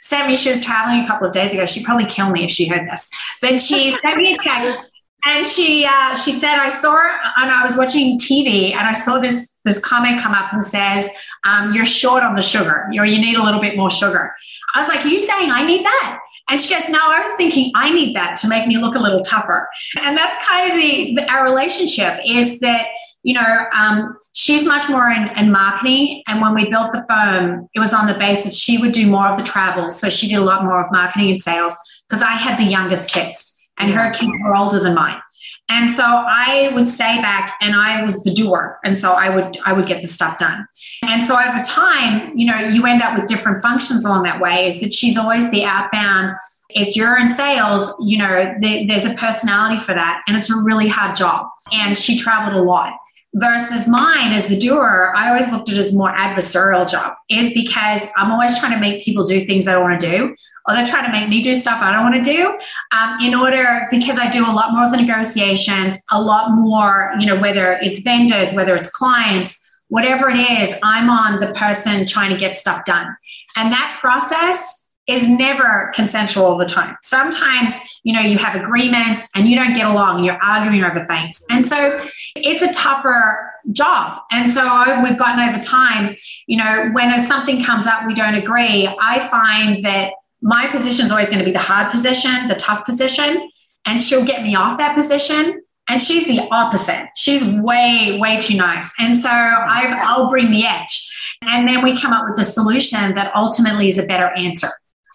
sent 0.00 0.28
me, 0.28 0.36
she 0.36 0.48
was 0.48 0.60
traveling 0.60 1.04
a 1.04 1.06
couple 1.06 1.26
of 1.26 1.32
days 1.32 1.52
ago. 1.52 1.66
She'd 1.66 1.84
probably 1.84 2.06
kill 2.06 2.30
me 2.30 2.44
if 2.44 2.50
she 2.50 2.66
heard 2.66 2.88
this. 2.88 3.08
But 3.40 3.60
she 3.60 3.90
sent 4.02 4.16
me 4.16 4.34
a 4.34 4.38
text 4.38 4.90
and 5.24 5.46
she 5.46 5.84
uh, 5.84 6.14
she 6.14 6.32
said, 6.32 6.58
I 6.58 6.68
saw 6.68 6.96
and 7.36 7.50
I 7.50 7.62
was 7.62 7.76
watching 7.76 8.18
TV 8.18 8.72
and 8.72 8.86
I 8.86 8.92
saw 8.92 9.18
this 9.18 9.56
this 9.64 9.78
comment 9.78 10.20
come 10.20 10.32
up 10.32 10.52
and 10.52 10.64
says, 10.64 11.10
um, 11.44 11.74
you're 11.74 11.84
short 11.84 12.22
on 12.22 12.34
the 12.34 12.42
sugar, 12.42 12.86
or 12.98 13.04
you 13.04 13.18
need 13.18 13.36
a 13.36 13.42
little 13.42 13.60
bit 13.60 13.76
more 13.76 13.90
sugar. 13.90 14.34
I 14.74 14.80
was 14.80 14.88
like, 14.88 15.04
Are 15.04 15.08
you 15.08 15.18
saying 15.18 15.50
I 15.50 15.66
need 15.66 15.84
that? 15.84 16.20
And 16.48 16.60
she 16.60 16.74
goes, 16.74 16.88
No, 16.88 16.98
I 17.02 17.20
was 17.20 17.30
thinking 17.36 17.70
I 17.74 17.90
need 17.90 18.16
that 18.16 18.36
to 18.38 18.48
make 18.48 18.66
me 18.66 18.78
look 18.78 18.94
a 18.94 18.98
little 18.98 19.22
tougher. 19.22 19.68
And 20.00 20.16
that's 20.16 20.36
kind 20.46 20.70
of 20.70 20.78
the, 20.78 21.14
the 21.14 21.30
our 21.30 21.44
relationship 21.44 22.20
is 22.24 22.60
that 22.60 22.86
you 23.22 23.34
know, 23.34 23.66
um, 23.74 24.16
she's 24.32 24.66
much 24.66 24.88
more 24.88 25.10
in, 25.10 25.28
in, 25.36 25.52
marketing. 25.52 26.22
And 26.26 26.40
when 26.40 26.54
we 26.54 26.70
built 26.70 26.92
the 26.92 27.04
firm, 27.08 27.68
it 27.74 27.80
was 27.80 27.92
on 27.92 28.06
the 28.06 28.14
basis 28.14 28.58
she 28.58 28.78
would 28.78 28.92
do 28.92 29.10
more 29.10 29.28
of 29.28 29.36
the 29.36 29.42
travel. 29.42 29.90
So 29.90 30.08
she 30.08 30.28
did 30.28 30.36
a 30.36 30.44
lot 30.44 30.64
more 30.64 30.82
of 30.82 30.90
marketing 30.90 31.30
and 31.30 31.40
sales 31.40 31.74
because 32.08 32.22
I 32.22 32.32
had 32.32 32.58
the 32.58 32.64
youngest 32.64 33.10
kids 33.10 33.58
and 33.78 33.90
her 33.90 34.10
kids 34.12 34.32
were 34.42 34.54
older 34.54 34.80
than 34.80 34.94
mine. 34.94 35.20
And 35.68 35.88
so 35.88 36.02
I 36.04 36.70
would 36.74 36.88
stay 36.88 37.20
back 37.20 37.56
and 37.60 37.76
I 37.76 38.02
was 38.02 38.22
the 38.24 38.32
doer. 38.32 38.78
And 38.84 38.96
so 38.96 39.12
I 39.12 39.34
would 39.34 39.58
I 39.64 39.72
would 39.72 39.86
get 39.86 40.02
the 40.02 40.08
stuff 40.08 40.38
done. 40.38 40.66
And 41.06 41.24
so 41.24 41.38
over 41.38 41.62
time, 41.62 42.36
you 42.36 42.46
know, 42.46 42.58
you 42.58 42.86
end 42.86 43.02
up 43.02 43.16
with 43.16 43.28
different 43.28 43.62
functions 43.62 44.04
along 44.04 44.24
that 44.24 44.40
way, 44.40 44.66
is 44.66 44.80
that 44.80 44.92
she's 44.92 45.16
always 45.16 45.50
the 45.50 45.64
outbound 45.64 46.32
if 46.74 46.96
you're 46.96 47.18
in 47.18 47.28
sales, 47.28 47.92
you 48.00 48.18
know, 48.18 48.54
there's 48.60 49.04
a 49.04 49.14
personality 49.14 49.78
for 49.78 49.92
that, 49.92 50.22
and 50.26 50.36
it's 50.36 50.50
a 50.50 50.62
really 50.62 50.88
hard 50.88 51.16
job. 51.16 51.48
And 51.72 51.96
she 51.96 52.16
traveled 52.16 52.56
a 52.56 52.62
lot 52.62 52.92
versus 53.34 53.86
mine 53.86 54.32
as 54.32 54.48
the 54.48 54.58
doer 54.58 55.12
i 55.16 55.28
always 55.28 55.52
looked 55.52 55.68
at 55.68 55.76
as 55.76 55.94
more 55.94 56.12
adversarial 56.14 56.88
job 56.90 57.12
is 57.28 57.54
because 57.54 58.08
i'm 58.16 58.32
always 58.32 58.58
trying 58.58 58.72
to 58.72 58.80
make 58.80 59.04
people 59.04 59.24
do 59.24 59.40
things 59.40 59.68
i 59.68 59.72
don't 59.72 59.84
want 59.84 60.00
to 60.00 60.10
do 60.10 60.34
or 60.68 60.74
they're 60.74 60.84
trying 60.84 61.04
to 61.04 61.12
make 61.12 61.28
me 61.28 61.40
do 61.40 61.54
stuff 61.54 61.80
i 61.80 61.92
don't 61.92 62.02
want 62.02 62.24
to 62.24 62.32
do 62.32 62.58
um, 62.90 63.20
in 63.22 63.32
order 63.32 63.86
because 63.90 64.18
i 64.18 64.28
do 64.28 64.44
a 64.44 64.50
lot 64.50 64.72
more 64.72 64.84
of 64.84 64.90
the 64.90 64.96
negotiations 64.96 65.96
a 66.10 66.20
lot 66.20 66.50
more 66.50 67.12
you 67.20 67.26
know 67.26 67.40
whether 67.40 67.78
it's 67.82 68.00
vendors 68.00 68.52
whether 68.52 68.74
it's 68.74 68.90
clients 68.90 69.80
whatever 69.90 70.28
it 70.30 70.38
is 70.38 70.74
i'm 70.82 71.08
on 71.08 71.38
the 71.38 71.52
person 71.54 72.06
trying 72.06 72.30
to 72.30 72.36
get 72.36 72.56
stuff 72.56 72.84
done. 72.84 73.14
And 73.56 73.72
that 73.72 73.98
process 74.00 74.79
is 75.06 75.28
never 75.28 75.90
consensual 75.94 76.44
all 76.44 76.56
the 76.56 76.66
time. 76.66 76.96
Sometimes, 77.02 77.74
you 78.04 78.12
know, 78.12 78.20
you 78.20 78.38
have 78.38 78.54
agreements 78.54 79.26
and 79.34 79.48
you 79.48 79.56
don't 79.56 79.74
get 79.74 79.86
along, 79.86 80.24
you're 80.24 80.38
arguing 80.42 80.84
over 80.84 81.04
things. 81.06 81.42
And 81.50 81.64
so 81.64 82.06
it's 82.36 82.62
a 82.62 82.72
tougher 82.72 83.52
job. 83.72 84.20
And 84.30 84.48
so 84.48 85.02
we've 85.02 85.18
gotten 85.18 85.48
over 85.48 85.58
time, 85.58 86.14
you 86.46 86.56
know, 86.56 86.90
when 86.92 87.16
something 87.24 87.62
comes 87.62 87.86
up 87.86 88.06
we 88.06 88.14
don't 88.14 88.34
agree, 88.34 88.88
I 89.00 89.18
find 89.28 89.82
that 89.84 90.12
my 90.42 90.66
position 90.68 91.04
is 91.04 91.10
always 91.10 91.28
going 91.28 91.40
to 91.40 91.44
be 91.44 91.52
the 91.52 91.58
hard 91.58 91.90
position, 91.90 92.48
the 92.48 92.54
tough 92.54 92.84
position, 92.84 93.50
and 93.86 94.00
she'll 94.00 94.24
get 94.24 94.42
me 94.42 94.54
off 94.54 94.78
that 94.78 94.94
position. 94.94 95.62
And 95.88 96.00
she's 96.00 96.24
the 96.24 96.46
opposite. 96.52 97.08
She's 97.16 97.42
way, 97.62 98.16
way 98.20 98.38
too 98.38 98.56
nice. 98.56 98.92
And 99.00 99.16
so 99.16 99.28
i 99.28 100.00
I'll 100.04 100.30
bring 100.30 100.52
the 100.52 100.64
edge. 100.64 101.36
And 101.42 101.68
then 101.68 101.82
we 101.82 102.00
come 102.00 102.12
up 102.12 102.26
with 102.30 102.38
a 102.38 102.44
solution 102.44 103.14
that 103.14 103.34
ultimately 103.34 103.88
is 103.88 103.98
a 103.98 104.06
better 104.06 104.26
answer 104.36 104.68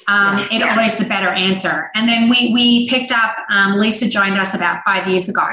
um, 0.08 0.38
it 0.52 0.62
always 0.64 0.98
the 0.98 1.06
better 1.06 1.30
answer. 1.30 1.90
And 1.96 2.08
then 2.08 2.30
we 2.30 2.54
we 2.54 2.90
picked 2.90 3.12
up. 3.12 3.36
Um, 3.50 3.78
Lisa 3.78 4.10
joined 4.10 4.38
us 4.38 4.54
about 4.54 4.84
five 4.86 5.08
years 5.08 5.30
ago, 5.30 5.48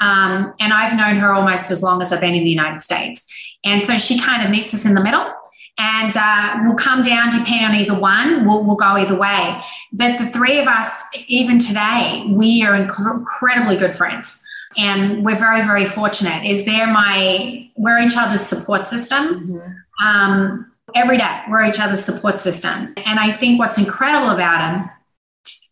um, 0.00 0.54
and 0.60 0.72
I've 0.72 0.96
known 0.96 1.16
her 1.16 1.32
almost 1.32 1.70
as 1.70 1.82
long 1.82 2.02
as 2.02 2.12
I've 2.12 2.20
been 2.20 2.34
in 2.34 2.44
the 2.44 2.50
United 2.50 2.82
States. 2.82 3.24
And 3.64 3.82
so 3.82 3.96
she 3.96 4.20
kind 4.20 4.44
of 4.44 4.50
meets 4.50 4.74
us 4.74 4.84
in 4.84 4.94
the 4.94 5.02
middle, 5.02 5.32
and 5.78 6.12
uh, 6.16 6.60
we'll 6.64 6.76
come 6.76 7.02
down 7.02 7.30
depending 7.30 7.64
on 7.64 7.74
either 7.74 7.98
one. 7.98 8.46
We'll, 8.46 8.62
we'll 8.64 8.76
go 8.76 8.96
either 8.96 9.16
way. 9.16 9.60
But 9.92 10.18
the 10.18 10.26
three 10.26 10.58
of 10.58 10.66
us, 10.66 10.90
even 11.28 11.58
today, 11.58 12.24
we 12.28 12.62
are 12.64 12.72
inc- 12.72 13.18
incredibly 13.18 13.76
good 13.76 13.94
friends. 13.94 14.40
And 14.76 15.24
we're 15.24 15.38
very, 15.38 15.62
very 15.62 15.86
fortunate. 15.86 16.44
Is 16.44 16.64
there 16.64 16.88
my 16.88 17.64
we're 17.76 18.00
each 18.00 18.16
other's 18.16 18.42
support 18.42 18.86
system. 18.86 19.46
Mm-hmm. 19.46 20.06
Um, 20.06 20.70
every 20.94 21.16
day. 21.16 21.42
We're 21.48 21.64
each 21.64 21.80
other's 21.80 22.04
support 22.04 22.38
system. 22.38 22.94
And 23.04 23.18
I 23.18 23.32
think 23.32 23.58
what's 23.58 23.78
incredible 23.78 24.30
about 24.30 24.78
him 24.78 24.90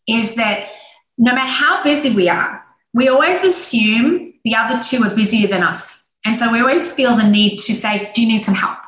is 0.06 0.34
that 0.36 0.70
no 1.18 1.34
matter 1.34 1.50
how 1.50 1.82
busy 1.84 2.10
we 2.10 2.28
are, 2.28 2.64
we 2.94 3.08
always 3.08 3.42
assume 3.44 4.32
the 4.44 4.56
other 4.56 4.80
two 4.80 5.04
are 5.04 5.14
busier 5.14 5.48
than 5.48 5.62
us. 5.62 6.10
And 6.24 6.36
so 6.36 6.50
we 6.50 6.60
always 6.60 6.94
feel 6.94 7.16
the 7.16 7.28
need 7.28 7.58
to 7.58 7.74
say, 7.74 8.10
Do 8.14 8.22
you 8.22 8.28
need 8.28 8.44
some 8.44 8.54
help? 8.54 8.78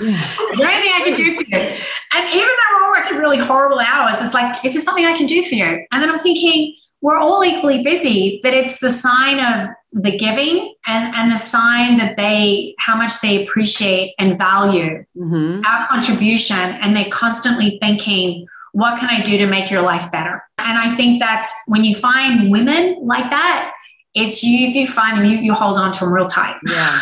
Yeah. 0.00 0.08
is 0.52 0.58
there 0.58 0.68
anything 0.68 0.92
I 0.92 1.02
can 1.04 1.16
do 1.16 1.34
for 1.36 1.42
you? 1.42 1.56
And 1.56 2.34
even 2.34 2.48
though 2.48 2.76
we're 2.76 2.84
all 2.84 2.90
working 2.90 3.16
really 3.16 3.30
really 3.30 3.46
horrible 3.46 3.78
hours. 3.78 4.20
It's 4.20 4.34
like, 4.34 4.64
is 4.64 4.74
there 4.74 4.82
something 4.82 5.04
I 5.04 5.16
can 5.16 5.26
do 5.26 5.42
for 5.44 5.54
you? 5.54 5.86
And 5.92 6.02
then 6.02 6.10
I'm 6.10 6.18
thinking, 6.18 6.76
we're 7.00 7.16
all 7.16 7.44
equally 7.44 7.82
busy, 7.82 8.40
but 8.42 8.52
it's 8.52 8.80
the 8.80 8.90
sign 8.90 9.38
of 9.38 9.68
the 9.92 10.16
giving 10.16 10.74
and, 10.86 11.14
and 11.14 11.32
the 11.32 11.36
sign 11.36 11.96
that 11.96 12.16
they, 12.16 12.74
how 12.78 12.96
much 12.96 13.20
they 13.20 13.42
appreciate 13.42 14.14
and 14.18 14.38
value 14.38 15.04
mm-hmm. 15.16 15.62
our 15.66 15.86
contribution. 15.88 16.56
And 16.56 16.96
they're 16.96 17.10
constantly 17.10 17.78
thinking, 17.80 18.46
what 18.72 18.98
can 18.98 19.08
I 19.08 19.20
do 19.20 19.36
to 19.38 19.46
make 19.46 19.70
your 19.70 19.82
life 19.82 20.10
better? 20.12 20.42
And 20.58 20.78
I 20.78 20.94
think 20.94 21.20
that's 21.20 21.52
when 21.66 21.82
you 21.82 21.94
find 21.94 22.50
women 22.50 22.98
like 23.02 23.28
that, 23.30 23.72
it's 24.14 24.42
you, 24.42 24.68
if 24.68 24.74
you 24.74 24.86
find 24.86 25.18
them, 25.18 25.24
you, 25.24 25.38
you 25.38 25.54
hold 25.54 25.76
on 25.76 25.92
to 25.92 26.00
them 26.00 26.12
real 26.12 26.26
tight. 26.26 26.58
Yeah. 26.68 27.00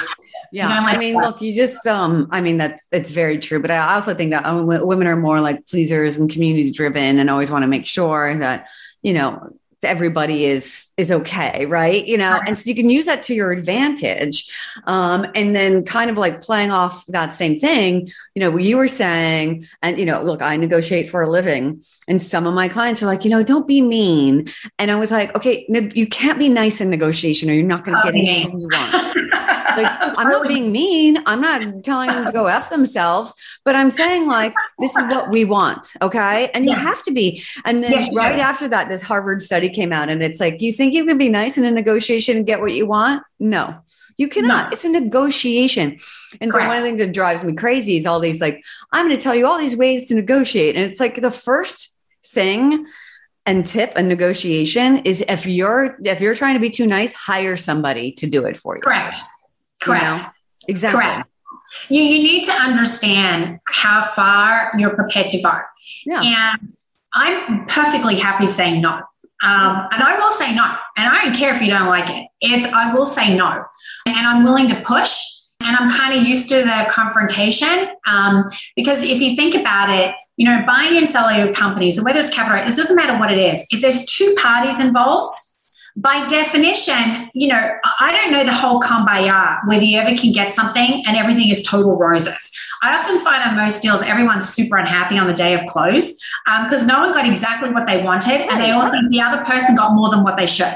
Yeah, 0.51 0.69
you 0.69 0.75
know, 0.75 0.87
like 0.87 0.97
I 0.97 0.99
mean, 0.99 1.15
that. 1.15 1.25
look, 1.25 1.43
you 1.43 1.55
just 1.55 1.87
um, 1.87 2.27
I 2.31 2.41
mean, 2.41 2.57
that's 2.57 2.87
it's 2.91 3.11
very 3.11 3.39
true. 3.39 3.61
But 3.61 3.71
I 3.71 3.95
also 3.95 4.15
think 4.15 4.31
that 4.31 4.47
um, 4.47 4.67
women 4.67 5.07
are 5.07 5.17
more 5.17 5.43
like 5.43 5.67
pleasers 5.67 6.19
and 6.19 6.31
community 6.31 6.71
driven, 6.71 7.19
and 7.19 7.29
always 7.29 7.51
want 7.51 7.65
to 7.65 7.67
make 7.67 7.85
sure 7.85 8.35
that 8.39 8.69
you 9.03 9.13
know 9.13 9.58
everybody 9.83 10.45
is 10.45 10.89
is 10.97 11.13
okay 11.13 11.67
right? 11.67 12.07
You 12.07 12.19
know 12.19 12.41
and 12.47 12.57
so 12.57 12.69
you 12.69 12.75
can 12.75 12.91
use 12.91 13.07
that 13.07 13.23
to 13.25 13.35
your 13.35 13.53
advantage. 13.53 14.51
Um, 14.85 15.27
and 15.35 15.55
then 15.55 15.85
kind 15.85 16.11
of 16.11 16.19
like 16.19 16.43
playing 16.43 16.71
off 16.71 17.05
that 17.07 17.35
same 17.35 17.57
thing 17.57 18.11
you 18.35 18.41
know 18.41 18.51
what 18.51 18.63
you 18.63 18.77
were 18.77 18.89
saying 18.89 19.67
and 19.83 19.99
you 19.99 20.07
know 20.07 20.23
look 20.23 20.43
i 20.43 20.57
negotiate 20.57 21.11
for 21.11 21.23
a 21.23 21.29
living 21.29 21.83
and 22.07 22.21
some 22.21 22.47
of 22.47 22.55
my 22.55 22.69
clients 22.69 23.03
are 23.03 23.07
like 23.07 23.25
you 23.25 23.31
know 23.31 23.43
don't 23.43 23.67
be 23.67 23.81
mean. 23.81 24.49
And 24.79 24.91
i 24.91 24.97
was 24.97 25.11
like 25.11 25.35
okay 25.37 25.67
you 25.95 26.07
can't 26.07 26.39
be 26.39 26.49
nice 26.49 26.81
in 26.81 26.91
negotiation 26.91 27.51
or 27.51 27.53
you're 27.55 27.67
not 27.67 27.85
going 27.85 27.97
to 27.97 28.03
get 28.05 28.15
anything 28.15 28.61
you 28.61 28.69
want 28.71 29.33
like 29.77 29.87
i'm 30.19 30.29
not 30.29 30.49
being 30.49 30.73
mean 30.73 31.19
i'm 31.27 31.41
not 31.41 31.85
telling 31.85 32.09
them 32.09 32.27
to 32.27 32.33
go 32.33 32.47
f 32.47 32.71
themselves 32.71 33.33
but 33.65 33.75
i'm 33.77 33.91
saying 33.91 34.27
like 34.27 34.55
this 34.79 34.95
is 34.97 35.05
what 35.09 35.31
we 35.31 35.45
want 35.45 35.93
okay 36.01 36.51
and 36.55 36.65
you 36.65 36.75
have 36.75 37.03
to 37.03 37.13
be 37.13 37.43
and 37.65 37.85
then 37.85 37.93
yes, 37.93 38.15
right 38.15 38.39
after 38.39 38.67
that 38.67 38.89
this 38.89 39.03
harvard 39.03 39.43
study 39.43 39.59
study 39.59 39.75
came 39.75 39.93
out 39.93 40.09
and 40.09 40.23
it's 40.23 40.41
like, 40.41 40.61
you 40.61 40.73
think 40.73 40.95
you 40.95 41.05
can 41.05 41.19
be 41.19 41.29
nice 41.29 41.59
in 41.59 41.65
a 41.65 41.71
negotiation 41.71 42.37
and 42.37 42.47
get 42.47 42.61
what 42.61 42.73
you 42.73 42.87
want? 42.87 43.23
No, 43.39 43.79
you 44.17 44.29
cannot. 44.29 44.67
No. 44.67 44.71
It's 44.73 44.85
a 44.85 44.89
negotiation. 44.89 45.99
And 46.41 46.53
Correct. 46.53 46.65
so 46.65 46.69
one 46.69 46.77
of 46.77 46.83
the 46.83 46.89
things 46.89 47.01
that 47.01 47.13
drives 47.13 47.45
me 47.45 47.55
crazy 47.55 47.97
is 47.97 48.07
all 48.07 48.21
these 48.21 48.41
like, 48.41 48.65
I'm 48.93 49.07
going 49.07 49.17
to 49.17 49.23
tell 49.23 49.35
you 49.35 49.47
all 49.47 49.59
these 49.59 49.77
ways 49.77 50.09
to 50.09 50.15
negotiate. 50.15 50.77
And 50.77 50.85
it's 50.85 51.01
like 51.01 51.21
the 51.21 51.31
first 51.31 51.95
thing 52.27 52.87
and 53.47 53.65
tip 53.65 53.95
a 53.97 54.03
negotiation 54.03 54.99
is 54.99 55.25
if 55.27 55.47
you're 55.47 55.97
if 56.05 56.21
you're 56.21 56.35
trying 56.35 56.55
to 56.55 56.61
be 56.61 56.71
too 56.71 56.87
nice, 56.87 57.13
hire 57.13 57.57
somebody 57.57 58.13
to 58.13 58.27
do 58.27 58.45
it 58.45 58.57
for 58.57 58.77
you. 58.77 58.83
Correct. 58.83 59.17
Correct. 59.81 60.19
You 60.19 60.23
know? 60.23 60.29
Exactly. 60.69 61.01
Correct. 61.01 61.29
You, 61.89 62.03
you 62.03 62.23
need 62.23 62.45
to 62.45 62.53
understand 62.53 63.61
how 63.67 64.03
far 64.03 64.73
you're 64.79 64.95
prepared 64.95 65.29
to 65.31 65.43
go. 65.43 65.59
Yeah. 66.07 66.23
And 66.23 66.73
I'm 67.15 67.67
perfectly 67.67 68.17
happy 68.17 68.47
saying 68.47 68.81
no. 68.81 69.03
Um, 69.41 69.89
and 69.93 70.03
I 70.03 70.17
will 70.19 70.31
say 70.31 70.55
no. 70.55 70.65
And 70.97 71.09
I 71.09 71.25
don't 71.25 71.35
care 71.35 71.55
if 71.55 71.61
you 71.63 71.69
don't 71.69 71.87
like 71.87 72.11
it. 72.11 72.29
It's 72.41 72.67
I 72.67 72.93
will 72.93 73.05
say 73.05 73.37
no. 73.37 73.65
And 74.07 74.27
I'm 74.27 74.45
willing 74.45 74.69
to 74.69 74.75
push. 74.77 75.25
And 75.61 75.77
I'm 75.77 75.91
kind 75.91 76.19
of 76.19 76.25
used 76.25 76.49
to 76.51 76.57
the 76.63 76.87
confrontation 76.89 77.89
um, 78.07 78.45
because 78.77 79.03
if 79.03 79.21
you 79.21 79.35
think 79.35 79.57
about 79.57 79.91
it, 79.91 80.15
you 80.37 80.49
know, 80.49 80.63
buying 80.65 80.97
and 80.97 81.11
selling 81.11 81.53
companies, 81.53 82.01
whether 82.01 82.21
it's 82.21 82.31
capital, 82.31 82.63
it 82.63 82.77
doesn't 82.77 82.95
matter 82.95 83.19
what 83.19 83.33
it 83.33 83.39
is. 83.39 83.67
If 83.71 83.81
there's 83.81 84.05
two 84.05 84.37
parties 84.41 84.79
involved, 84.79 85.37
by 86.01 86.27
definition, 86.29 87.29
you 87.35 87.49
know, 87.49 87.73
I 87.99 88.13
don't 88.13 88.31
know 88.31 88.45
the 88.45 88.55
whole 88.55 88.81
kumbaya 88.81 89.59
whether 89.67 89.83
you 89.83 89.99
ever 89.99 90.17
can 90.17 90.31
get 90.31 90.53
something 90.53 91.03
and 91.07 91.17
everything 91.17 91.49
is 91.49 91.63
total 91.63 91.97
roses. 91.97 92.51
I 92.83 92.97
often 92.97 93.19
find 93.19 93.43
on 93.43 93.57
most 93.57 93.83
deals, 93.83 94.03
everyone's 94.03 94.49
super 94.49 94.77
unhappy 94.77 95.19
on 95.19 95.27
the 95.27 95.35
day 95.35 95.55
of 95.55 95.67
close 95.67 96.13
because 96.65 96.83
um, 96.83 96.87
no 96.87 97.01
one 97.01 97.13
got 97.13 97.27
exactly 97.27 97.71
what 97.73 97.89
they 97.89 98.03
wanted 98.03 98.43
and 98.49 98.61
they 98.61 98.71
all 98.71 98.89
think 98.89 99.11
the 99.11 99.21
other 99.21 99.45
person 99.45 99.75
got 99.75 99.95
more 99.95 100.09
than 100.11 100.23
what 100.23 100.37
they 100.37 100.47
should. 100.47 100.73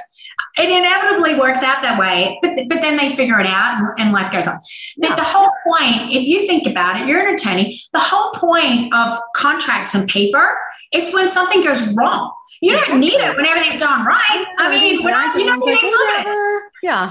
It 0.58 0.68
inevitably 0.68 1.38
works 1.38 1.62
out 1.62 1.82
that 1.82 1.98
way, 1.98 2.38
but, 2.42 2.50
but 2.68 2.80
then 2.80 2.96
they 2.96 3.14
figure 3.14 3.38
it 3.38 3.46
out 3.46 3.78
and, 3.78 3.88
and 3.98 4.12
life 4.12 4.32
goes 4.32 4.48
on. 4.48 4.58
But 4.98 5.10
yeah. 5.10 5.16
the 5.16 5.24
whole 5.24 5.50
point, 5.64 6.12
if 6.12 6.26
you 6.26 6.46
think 6.46 6.66
about 6.66 7.00
it, 7.00 7.06
you're 7.06 7.26
an 7.26 7.34
attorney, 7.34 7.78
the 7.92 8.00
whole 8.00 8.32
point 8.32 8.92
of 8.92 9.18
contracts 9.36 9.94
and 9.94 10.08
paper 10.08 10.56
is 10.92 11.12
when 11.14 11.28
something 11.28 11.62
goes 11.62 11.94
wrong. 11.94 12.32
You 12.60 12.72
don't 12.72 13.00
need 13.00 13.14
it 13.14 13.36
when 13.36 13.46
everything's 13.46 13.78
going 13.78 14.04
right. 14.04 14.46
I 14.58 14.70
mean, 14.70 15.02
when 15.02 15.14
I, 15.14 15.34
you 15.36 15.46
don't 15.46 15.64
need 15.64 15.78
it. 15.78 16.62
Yeah. 16.82 17.10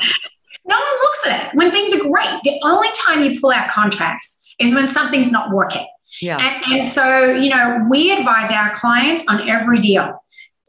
No 0.66 0.76
one 0.76 0.94
looks 1.02 1.28
at 1.28 1.48
it 1.48 1.56
when 1.56 1.72
things 1.72 1.94
are 1.94 2.00
great. 2.00 2.40
The 2.44 2.60
only 2.64 2.88
time 2.94 3.24
you 3.24 3.40
pull 3.40 3.52
out 3.52 3.70
contracts 3.70 4.54
is 4.60 4.76
when 4.76 4.88
something's 4.88 5.32
not 5.32 5.52
working. 5.52 5.88
Yeah. 6.22 6.38
And, 6.38 6.74
and 6.74 6.88
so, 6.88 7.34
you 7.34 7.50
know, 7.50 7.86
we 7.90 8.12
advise 8.12 8.52
our 8.52 8.74
clients 8.74 9.26
on 9.28 9.50
every 9.50 9.80
deal. 9.80 10.24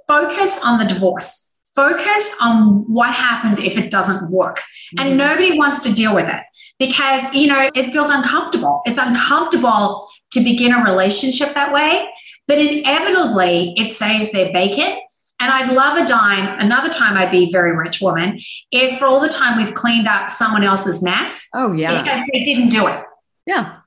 Focus 0.09 0.59
on 0.64 0.79
the 0.79 0.85
divorce. 0.85 1.55
Focus 1.75 2.35
on 2.40 2.85
what 2.92 3.14
happens 3.14 3.59
if 3.59 3.79
it 3.79 3.90
doesn't 3.90 4.31
work. 4.31 4.59
Mm-hmm. 4.59 5.07
And 5.07 5.18
nobody 5.18 5.59
wants 5.59 5.81
to 5.81 5.92
deal 5.92 6.14
with 6.14 6.29
it 6.29 6.42
because, 6.79 7.35
you 7.35 7.46
know, 7.46 7.68
it 7.75 7.92
feels 7.92 8.09
uncomfortable. 8.09 8.83
It's 8.85 8.98
uncomfortable 8.98 10.07
to 10.33 10.40
begin 10.40 10.72
a 10.72 10.83
relationship 10.83 11.55
that 11.55 11.72
way. 11.72 12.09
But 12.46 12.59
inevitably, 12.59 13.74
it 13.76 13.90
saves 13.90 14.33
their 14.33 14.52
bacon. 14.52 14.98
And 15.40 15.50
I'd 15.50 15.72
love 15.72 15.98
a 15.98 16.07
dime. 16.07 16.61
Another 16.61 16.88
time 16.88 17.16
I'd 17.16 17.31
be 17.33 17.48
a 17.48 17.50
very 17.50 17.76
rich 17.76 18.00
woman 18.00 18.38
is 18.70 18.96
for 18.96 19.07
all 19.07 19.18
the 19.18 19.28
time 19.28 19.59
we've 19.59 19.74
cleaned 19.74 20.07
up 20.07 20.31
someone 20.31 20.62
else's 20.62 21.02
mess. 21.02 21.48
Oh, 21.52 21.72
yeah. 21.72 22.02
Because 22.02 22.22
they 22.33 22.44
didn't 22.44 22.68
do 22.68 22.87
it. 22.87 23.02
Yeah. 23.44 23.78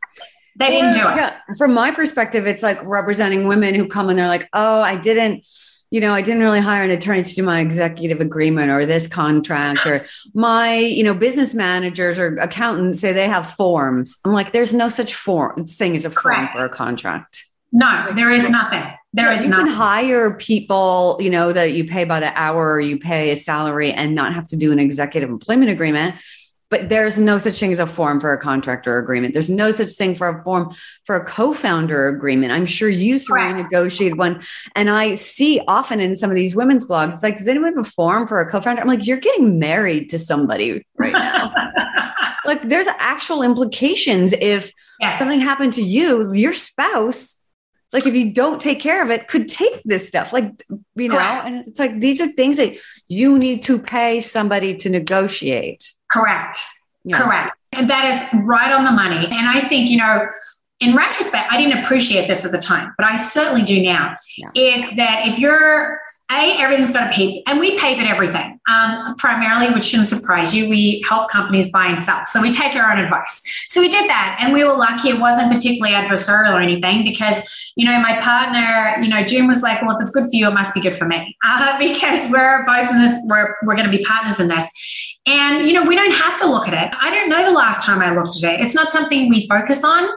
They 0.58 0.70
didn't 0.70 0.94
do 0.94 1.08
it. 1.08 1.16
Yeah. 1.16 1.38
From 1.58 1.74
my 1.74 1.92
perspective, 1.92 2.46
it's 2.46 2.64
like 2.64 2.84
representing 2.84 3.48
women 3.48 3.74
who 3.74 3.88
come 3.88 4.10
and 4.10 4.20
they're 4.20 4.28
like, 4.28 4.50
oh, 4.54 4.82
I 4.82 4.98
didn't 4.98 5.46
you 5.92 6.02
know, 6.02 6.14
I 6.14 6.22
didn't 6.22 6.42
really 6.42 6.60
hire 6.60 6.84
an 6.84 6.92
attorney 6.92 7.24
to 7.24 7.36
do 7.36 7.44
my 7.44 7.62
executive 7.62 8.20
agreement 8.20 8.72
or 8.72 8.86
this 8.86 9.08
contract 9.08 9.86
or 9.86 10.04
my, 10.34 10.76
you 10.76 11.04
know, 11.04 11.14
business 11.14 11.54
managers 11.54 12.20
or 12.20 12.36
accountants 12.36 13.00
say 13.00 13.14
they 13.14 13.30
have 13.30 13.54
forms. 13.54 14.18
I'm 14.26 14.34
like, 14.34 14.52
there's 14.52 14.74
no 14.74 14.90
such 14.90 15.16
form 15.16 15.66
thing 15.66 15.96
as 15.96 16.04
a 16.04 16.10
form 16.10 16.50
for 16.54 16.66
a 16.66 16.70
contract. 16.70 17.46
No, 17.76 18.14
there 18.14 18.32
is 18.32 18.48
nothing. 18.48 18.84
There 19.12 19.26
yeah, 19.26 19.34
is 19.34 19.42
you 19.44 19.50
nothing. 19.50 19.66
can 19.66 19.76
hire 19.76 20.34
people, 20.34 21.18
you 21.20 21.30
know, 21.30 21.52
that 21.52 21.74
you 21.74 21.84
pay 21.84 22.06
by 22.06 22.22
the 22.22 22.32
hour 22.40 22.72
or 22.72 22.80
you 22.80 22.98
pay 22.98 23.32
a 23.32 23.36
salary 23.36 23.92
and 23.92 24.16
not 24.16 24.34
have 24.34 24.48
to 24.48 24.56
do 24.56 24.72
an 24.72 24.80
executive 24.80 25.30
employment 25.30 25.70
agreement. 25.70 26.16
But 26.70 26.88
there's 26.88 27.20
no 27.20 27.38
such 27.38 27.60
thing 27.60 27.74
as 27.74 27.80
a 27.80 27.86
form 27.86 28.22
for 28.22 28.32
a 28.32 28.40
contractor 28.40 28.98
agreement. 28.98 29.34
There's 29.34 29.50
no 29.50 29.72
such 29.72 29.92
thing 29.92 30.16
for 30.16 30.30
a 30.30 30.42
form 30.44 30.74
for 31.04 31.18
a 31.18 31.26
co-founder 31.26 32.08
agreement. 32.08 32.54
I'm 32.54 32.66
sure 32.66 32.88
you 32.88 33.20
three 33.20 33.52
negotiated 33.52 34.18
one. 34.18 34.42
And 34.74 34.90
I 34.90 35.16
see 35.16 35.60
often 35.68 36.00
in 36.00 36.16
some 36.16 36.30
of 36.30 36.38
these 36.38 36.56
women's 36.56 36.86
blogs, 36.86 37.16
it's 37.16 37.24
like, 37.24 37.38
does 37.38 37.50
anyone 37.50 37.76
have 37.76 37.86
a 37.86 37.90
form 37.90 38.26
for 38.26 38.40
a 38.40 38.50
co-founder? 38.50 38.82
I'm 38.82 38.88
like, 38.88 39.06
you're 39.06 39.18
getting 39.18 39.60
married 39.60 40.12
to 40.12 40.20
somebody 40.20 40.86
right 40.98 41.12
now. 41.12 41.54
like 42.46 42.62
there's 42.62 42.88
actual 43.00 43.44
implications 43.44 44.32
if 44.32 44.72
yes. 45.02 45.20
something 45.20 45.42
happened 45.42 45.74
to 45.74 45.84
you, 45.84 46.32
your 46.32 46.54
spouse 46.54 47.38
like 47.96 48.06
if 48.06 48.14
you 48.14 48.32
don't 48.32 48.62
take 48.62 48.80
care 48.82 49.02
of 49.02 49.10
it 49.10 49.28
could 49.30 49.48
take 49.48 49.82
this 49.86 50.06
stuff 50.06 50.34
like 50.34 50.52
you 50.96 51.08
know 51.08 51.16
correct. 51.16 51.46
and 51.46 51.56
it's 51.66 51.80
like 51.80 52.00
these 52.02 52.22
are 52.22 52.28
things 52.28 52.58
that 52.58 52.76
you 53.08 53.40
need 53.40 53.64
to 53.64 53.80
pay 53.80 54.20
somebody 54.20 54.76
to 54.76 54.90
negotiate 54.90 55.94
correct 56.12 56.58
yes. 57.06 57.22
correct 57.22 57.58
and 57.72 57.90
that 57.90 58.06
is 58.12 58.44
right 58.44 58.74
on 58.74 58.84
the 58.84 58.92
money 58.92 59.26
and 59.26 59.48
i 59.48 59.62
think 59.62 59.90
you 59.90 59.98
know 59.98 60.26
in 60.82 60.94
retrospect 60.94 61.52
i 61.52 61.58
didn't 61.58 61.84
appreciate 61.84 62.28
this 62.28 62.44
at 62.44 62.52
the 62.52 62.60
time 62.60 62.94
but 62.98 63.08
i 63.08 63.16
certainly 63.16 63.64
do 63.64 63.82
now 63.82 64.14
yeah. 64.38 64.50
is 64.56 64.96
that 64.98 65.26
if 65.28 65.40
you're 65.40 66.00
a, 66.32 66.58
everything's 66.60 66.92
got 66.92 67.12
a 67.12 67.14
paper, 67.14 67.44
and 67.48 67.60
we 67.60 67.78
pivot 67.78 68.06
everything. 68.06 68.60
Um, 68.68 69.16
primarily, 69.18 69.72
which 69.72 69.84
shouldn't 69.84 70.10
surprise 70.10 70.56
you, 70.56 70.68
we 70.68 71.04
help 71.08 71.30
companies 71.30 71.70
buy 71.72 71.86
and 71.86 72.02
sell. 72.02 72.26
So 72.26 72.42
we 72.42 72.52
take 72.52 72.76
our 72.76 72.92
own 72.92 72.98
advice. 72.98 73.44
So 73.68 73.80
we 73.80 73.90
did 73.90 74.10
that, 74.10 74.38
and 74.42 74.52
we 74.52 74.64
were 74.64 74.74
lucky. 74.74 75.10
It 75.10 75.20
wasn't 75.20 75.52
particularly 75.54 75.94
adversarial 75.94 76.54
or 76.54 76.62
anything 76.62 77.04
because, 77.04 77.74
you 77.76 77.86
know, 77.86 78.00
my 78.00 78.20
partner, 78.22 79.02
you 79.04 79.10
know, 79.10 79.24
June 79.24 79.48
was 79.48 79.62
like, 79.62 79.82
"Well, 79.84 79.96
if 79.96 80.02
it's 80.02 80.12
good 80.12 80.24
for 80.24 80.34
you, 80.34 80.48
it 80.48 80.54
must 80.54 80.74
be 80.74 80.82
good 80.82 80.96
for 80.96 81.06
me," 81.06 81.38
uh, 81.46 81.78
because 81.78 82.30
we're 82.32 82.66
both 82.66 82.90
in 82.90 83.00
this. 83.00 83.20
We're 83.26 83.56
we're 83.64 83.76
going 83.76 83.90
to 83.90 83.96
be 83.96 84.04
partners 84.04 84.40
in 84.40 84.48
this. 84.48 84.70
And 85.28 85.68
you 85.68 85.74
know, 85.74 85.84
we 85.84 85.96
don't 85.96 86.14
have 86.14 86.40
to 86.40 86.48
look 86.48 86.68
at 86.68 86.74
it. 86.74 86.96
I 87.00 87.12
don't 87.12 87.30
know 87.30 87.46
the 87.46 87.56
last 87.56 87.84
time 87.84 88.00
I 88.00 88.16
looked 88.16 88.44
at 88.44 88.60
it. 88.60 88.62
It's 88.62 88.76
not 88.76 88.92
something 88.92 89.30
we 89.30 89.48
focus 89.48 89.84
on. 89.84 90.10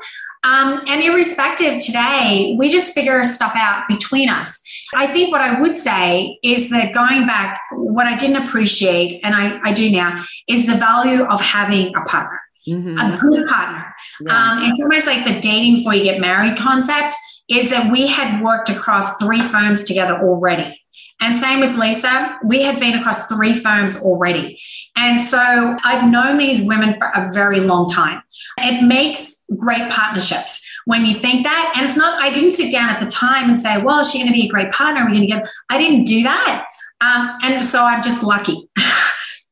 Um, 0.45 0.81
and 0.87 1.03
irrespective 1.03 1.81
today, 1.81 2.55
we 2.59 2.69
just 2.69 2.95
figure 2.95 3.25
stuff 3.25 3.53
out 3.57 3.85
between 3.89 4.29
us. 4.29 4.59
I 4.95 5.07
think 5.07 5.31
what 5.31 5.41
I 5.41 5.61
would 5.61 5.77
say 5.77 6.37
is 6.43 6.71
that 6.71 6.95
going 6.95 7.27
back, 7.27 7.61
what 7.73 8.07
I 8.07 8.17
didn't 8.17 8.47
appreciate, 8.47 9.21
and 9.23 9.35
I, 9.35 9.61
I 9.63 9.73
do 9.73 9.91
now, 9.91 10.23
is 10.49 10.67
the 10.67 10.77
value 10.77 11.25
of 11.25 11.41
having 11.41 11.95
a 11.95 12.01
partner, 12.03 12.41
mm-hmm. 12.67 12.99
a 12.99 13.19
good 13.21 13.47
partner. 13.49 13.95
Yeah. 14.21 14.33
Um, 14.33 14.59
it's 14.65 14.81
almost 14.81 15.07
like 15.07 15.27
the 15.27 15.41
dating 15.41 15.77
before 15.77 15.95
you 15.95 16.05
get 16.05 16.21
married 16.21 16.57
concept 16.57 17.15
is 17.49 17.71
that 17.71 17.91
we 17.91 18.07
had 18.07 18.43
worked 18.43 18.71
across 18.71 19.17
three 19.23 19.41
firms 19.41 19.85
together 19.85 20.19
already. 20.23 20.81
And 21.21 21.37
same 21.37 21.61
with 21.61 21.77
Lisa, 21.77 22.39
we 22.45 22.63
had 22.63 22.79
been 22.79 22.95
across 22.95 23.27
three 23.27 23.55
firms 23.55 24.01
already. 24.03 24.61
And 24.97 25.21
so 25.21 25.77
I've 25.83 26.09
known 26.09 26.39
these 26.39 26.63
women 26.63 26.97
for 26.99 27.09
a 27.09 27.33
very 27.33 27.61
long 27.61 27.89
time. 27.89 28.23
It 28.59 28.83
makes 28.87 29.45
great 29.57 29.91
partnerships 29.91 30.63
when 30.89 31.05
you 31.05 31.15
think 31.15 31.45
that. 31.45 31.75
And 31.77 31.87
it's 31.87 31.99
not, 31.99 32.19
I 32.19 32.31
didn't 32.31 32.53
sit 32.53 32.73
down 32.73 32.89
at 32.89 32.99
the 32.99 33.07
time 33.09 33.51
and 33.51 33.59
say, 33.59 33.77
well, 33.83 34.01
is 34.01 34.11
she 34.11 34.19
going 34.19 34.29
to 34.29 34.33
be 34.33 34.47
a 34.47 34.49
great 34.49 34.73
partner? 34.73 35.03
Are 35.03 35.05
we 35.05 35.11
going 35.11 35.21
to 35.21 35.27
get, 35.27 35.47
I 35.69 35.77
didn't 35.77 36.05
do 36.05 36.23
that. 36.23 36.67
Um, 37.03 37.39
and 37.43 37.63
so 37.63 37.85
I'm 37.85 38.03
just 38.03 38.25
lucky. 38.25 38.69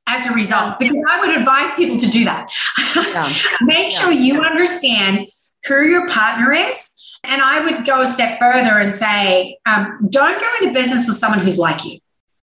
as 0.08 0.24
a 0.28 0.32
result, 0.32 0.78
because 0.78 1.04
I 1.10 1.20
would 1.20 1.36
advise 1.36 1.74
people 1.74 1.96
to 1.96 2.08
do 2.08 2.24
that. 2.26 2.48
Yeah. 2.94 3.28
Make 3.62 3.90
sure 3.90 4.12
yeah. 4.12 4.20
you 4.20 4.40
understand 4.40 5.26
who 5.66 5.82
your 5.82 6.06
partner 6.06 6.52
is. 6.52 6.90
And 7.24 7.42
I 7.42 7.58
would 7.58 7.84
go 7.84 8.02
a 8.02 8.06
step 8.06 8.38
further 8.38 8.78
and 8.78 8.94
say, 8.94 9.58
um, 9.66 10.06
don't 10.08 10.40
go 10.40 10.46
into 10.60 10.72
business 10.72 11.08
with 11.08 11.16
someone 11.16 11.40
who's 11.40 11.58
like 11.58 11.84
you. 11.84 11.98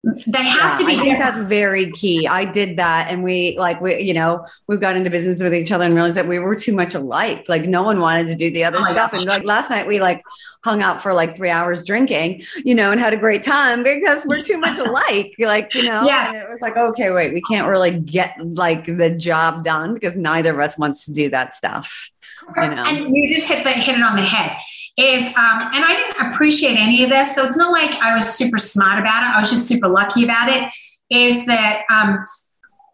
They 0.03 0.43
have 0.43 0.71
yeah, 0.71 0.75
to 0.75 0.85
be. 0.85 0.95
I 0.95 1.01
think 1.01 1.19
that's 1.19 1.39
very 1.39 1.91
key. 1.91 2.25
I 2.25 2.45
did 2.45 2.77
that, 2.77 3.11
and 3.11 3.21
we 3.21 3.57
like 3.57 3.81
we, 3.81 3.99
you 3.99 4.13
know, 4.13 4.45
we 4.67 4.77
got 4.77 4.95
into 4.95 5.09
business 5.09 5.43
with 5.43 5.53
each 5.53 5.73
other 5.73 5.83
and 5.83 5.93
realized 5.93 6.15
that 6.15 6.25
we 6.25 6.39
were 6.39 6.55
too 6.55 6.73
much 6.73 6.95
alike. 6.95 7.49
Like 7.49 7.65
no 7.65 7.83
one 7.83 7.99
wanted 7.99 8.27
to 8.29 8.35
do 8.35 8.49
the 8.49 8.63
other 8.63 8.79
oh 8.79 8.83
stuff. 8.83 9.11
Gosh. 9.11 9.21
And 9.21 9.29
like 9.29 9.43
last 9.43 9.69
night, 9.69 9.87
we 9.87 9.99
like 9.99 10.23
hung 10.63 10.81
out 10.81 11.01
for 11.01 11.13
like 11.13 11.35
three 11.35 11.49
hours 11.49 11.83
drinking, 11.83 12.43
you 12.63 12.75
know, 12.75 12.91
and 12.91 13.01
had 13.01 13.13
a 13.13 13.17
great 13.17 13.43
time 13.43 13.83
because 13.83 14.25
we're 14.25 14.41
too 14.41 14.57
much 14.57 14.79
alike. 14.87 15.33
Like 15.37 15.75
you 15.75 15.83
know, 15.83 16.05
yeah. 16.05 16.29
And 16.29 16.37
it 16.37 16.49
was 16.49 16.61
like, 16.61 16.77
okay, 16.77 17.11
wait, 17.11 17.33
we 17.33 17.41
can't 17.41 17.67
really 17.67 17.91
get 17.91 18.35
like 18.39 18.85
the 18.85 19.11
job 19.11 19.63
done 19.63 19.95
because 19.95 20.15
neither 20.15 20.53
of 20.53 20.59
us 20.61 20.77
wants 20.77 21.05
to 21.07 21.13
do 21.13 21.29
that 21.31 21.53
stuff. 21.53 22.09
You 22.55 22.69
know? 22.69 22.83
And 22.85 23.15
you 23.15 23.35
just 23.35 23.47
hit, 23.47 23.63
the, 23.63 23.71
hit 23.71 23.95
it 23.95 24.01
on 24.01 24.15
the 24.15 24.23
head 24.23 24.57
is, 24.99 25.27
um, 25.27 25.59
and 25.73 25.85
I 25.85 25.95
didn't 25.95 26.27
appreciate 26.27 26.75
any 26.75 27.03
of 27.03 27.09
this. 27.09 27.33
So 27.33 27.45
it's 27.45 27.57
not 27.57 27.71
like 27.71 27.95
I 28.01 28.13
was 28.13 28.33
super 28.33 28.57
smart 28.57 28.99
about 28.99 29.23
it. 29.23 29.35
I 29.35 29.39
was 29.39 29.49
just 29.49 29.67
super 29.67 29.87
lucky 29.87 30.23
about 30.23 30.49
it. 30.49 30.71
Is 31.09 31.45
that 31.45 31.83
um, 31.89 32.23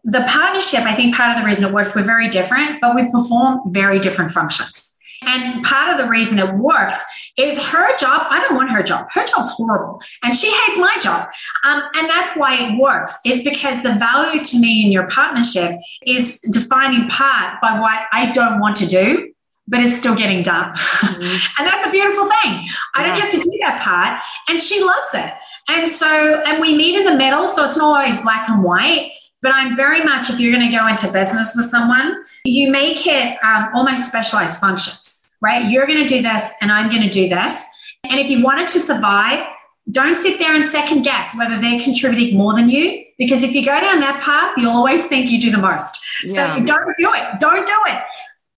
the 0.04 0.24
partnership? 0.28 0.80
I 0.80 0.94
think 0.94 1.16
part 1.16 1.32
of 1.32 1.38
the 1.38 1.44
reason 1.44 1.68
it 1.68 1.74
works, 1.74 1.94
we're 1.94 2.04
very 2.04 2.28
different, 2.28 2.80
but 2.80 2.94
we 2.94 3.10
perform 3.10 3.72
very 3.72 3.98
different 3.98 4.30
functions. 4.30 4.94
And 5.26 5.64
part 5.64 5.90
of 5.90 5.98
the 5.98 6.08
reason 6.08 6.38
it 6.38 6.54
works 6.54 6.96
is 7.36 7.58
her 7.58 7.96
job. 7.96 8.26
I 8.30 8.40
don't 8.40 8.54
want 8.54 8.70
her 8.70 8.82
job. 8.82 9.08
Her 9.12 9.24
job's 9.24 9.50
horrible, 9.50 10.00
and 10.22 10.34
she 10.34 10.50
hates 10.50 10.78
my 10.78 10.96
job. 11.00 11.28
Um, 11.64 11.82
and 11.96 12.08
that's 12.08 12.36
why 12.36 12.54
it 12.62 12.78
works. 12.78 13.18
Is 13.24 13.42
because 13.42 13.82
the 13.82 13.94
value 13.94 14.44
to 14.44 14.58
me 14.58 14.84
in 14.84 14.92
your 14.92 15.08
partnership 15.08 15.72
is 16.06 16.40
defined 16.50 16.94
in 16.94 17.08
part 17.08 17.60
by 17.60 17.80
what 17.80 18.02
I 18.12 18.30
don't 18.30 18.60
want 18.60 18.76
to 18.76 18.86
do 18.86 19.32
but 19.68 19.80
it's 19.80 19.96
still 19.96 20.14
getting 20.14 20.42
done. 20.42 20.72
Mm-hmm. 20.72 21.22
and 21.58 21.66
that's 21.68 21.86
a 21.86 21.90
beautiful 21.90 22.24
thing. 22.24 22.66
I 22.94 23.06
don't 23.06 23.18
have 23.18 23.30
to 23.30 23.38
do 23.38 23.58
that 23.60 23.82
part. 23.82 24.22
And 24.48 24.60
she 24.60 24.82
loves 24.82 25.14
it. 25.14 25.32
And 25.68 25.88
so, 25.88 26.42
and 26.46 26.60
we 26.60 26.76
meet 26.76 26.96
in 26.96 27.04
the 27.04 27.16
middle. 27.16 27.46
So 27.46 27.64
it's 27.64 27.76
not 27.76 28.00
always 28.00 28.20
black 28.22 28.48
and 28.48 28.62
white. 28.62 29.12
But 29.42 29.52
I'm 29.52 29.76
very 29.76 30.02
much, 30.02 30.30
if 30.30 30.40
you're 30.40 30.52
going 30.52 30.68
to 30.68 30.76
go 30.76 30.86
into 30.88 31.12
business 31.12 31.54
with 31.54 31.66
someone, 31.66 32.22
you 32.44 32.70
make 32.70 33.06
it 33.06 33.36
um, 33.44 33.68
almost 33.74 34.08
specialized 34.08 34.58
functions, 34.58 35.22
right? 35.40 35.70
You're 35.70 35.86
going 35.86 35.98
to 35.98 36.06
do 36.06 36.22
this 36.22 36.50
and 36.60 36.72
I'm 36.72 36.88
going 36.88 37.02
to 37.02 37.10
do 37.10 37.28
this. 37.28 37.64
And 38.04 38.18
if 38.18 38.30
you 38.30 38.42
wanted 38.42 38.66
to 38.68 38.78
survive, 38.78 39.46
don't 39.90 40.16
sit 40.16 40.38
there 40.38 40.54
and 40.54 40.64
second 40.64 41.02
guess 41.02 41.36
whether 41.36 41.60
they're 41.60 41.80
contributing 41.80 42.36
more 42.36 42.54
than 42.54 42.68
you. 42.68 43.04
Because 43.18 43.42
if 43.42 43.54
you 43.54 43.64
go 43.64 43.78
down 43.78 44.00
that 44.00 44.20
path, 44.22 44.56
you'll 44.56 44.72
always 44.72 45.06
think 45.06 45.30
you 45.30 45.40
do 45.40 45.50
the 45.50 45.58
most. 45.58 46.04
Yeah. 46.24 46.56
So 46.56 46.64
don't 46.64 46.96
do 46.96 47.12
it. 47.14 47.40
Don't 47.40 47.66
do 47.66 47.76
it 47.86 48.02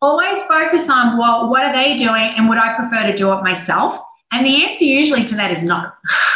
always 0.01 0.43
focus 0.45 0.89
on 0.89 1.19
well, 1.19 1.51
what 1.51 1.65
are 1.65 1.73
they 1.73 1.97
doing 1.97 2.33
and 2.37 2.49
would 2.49 2.59
I 2.59 2.75
prefer 2.75 3.05
to 3.05 3.15
do 3.15 3.33
it 3.33 3.43
myself? 3.43 3.99
And 4.33 4.45
the 4.45 4.65
answer 4.65 4.85
usually 4.85 5.25
to 5.25 5.35
that 5.37 5.51
is 5.51 5.65
no. 5.65 5.91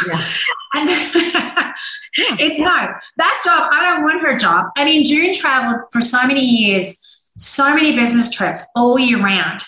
Yeah. 0.07 0.25
and 0.73 0.89
it's 2.39 2.59
no. 2.59 2.87
That 3.17 3.41
job, 3.43 3.69
I 3.71 3.85
don't 3.85 4.03
want 4.03 4.21
her 4.23 4.37
job. 4.37 4.71
I 4.75 4.85
mean, 4.85 5.05
June 5.05 5.33
traveled 5.33 5.81
for 5.91 6.01
so 6.01 6.25
many 6.25 6.43
years, 6.43 6.97
so 7.37 7.73
many 7.73 7.95
business 7.95 8.31
trips 8.31 8.67
all 8.75 8.97
year 8.97 9.23
round. 9.23 9.59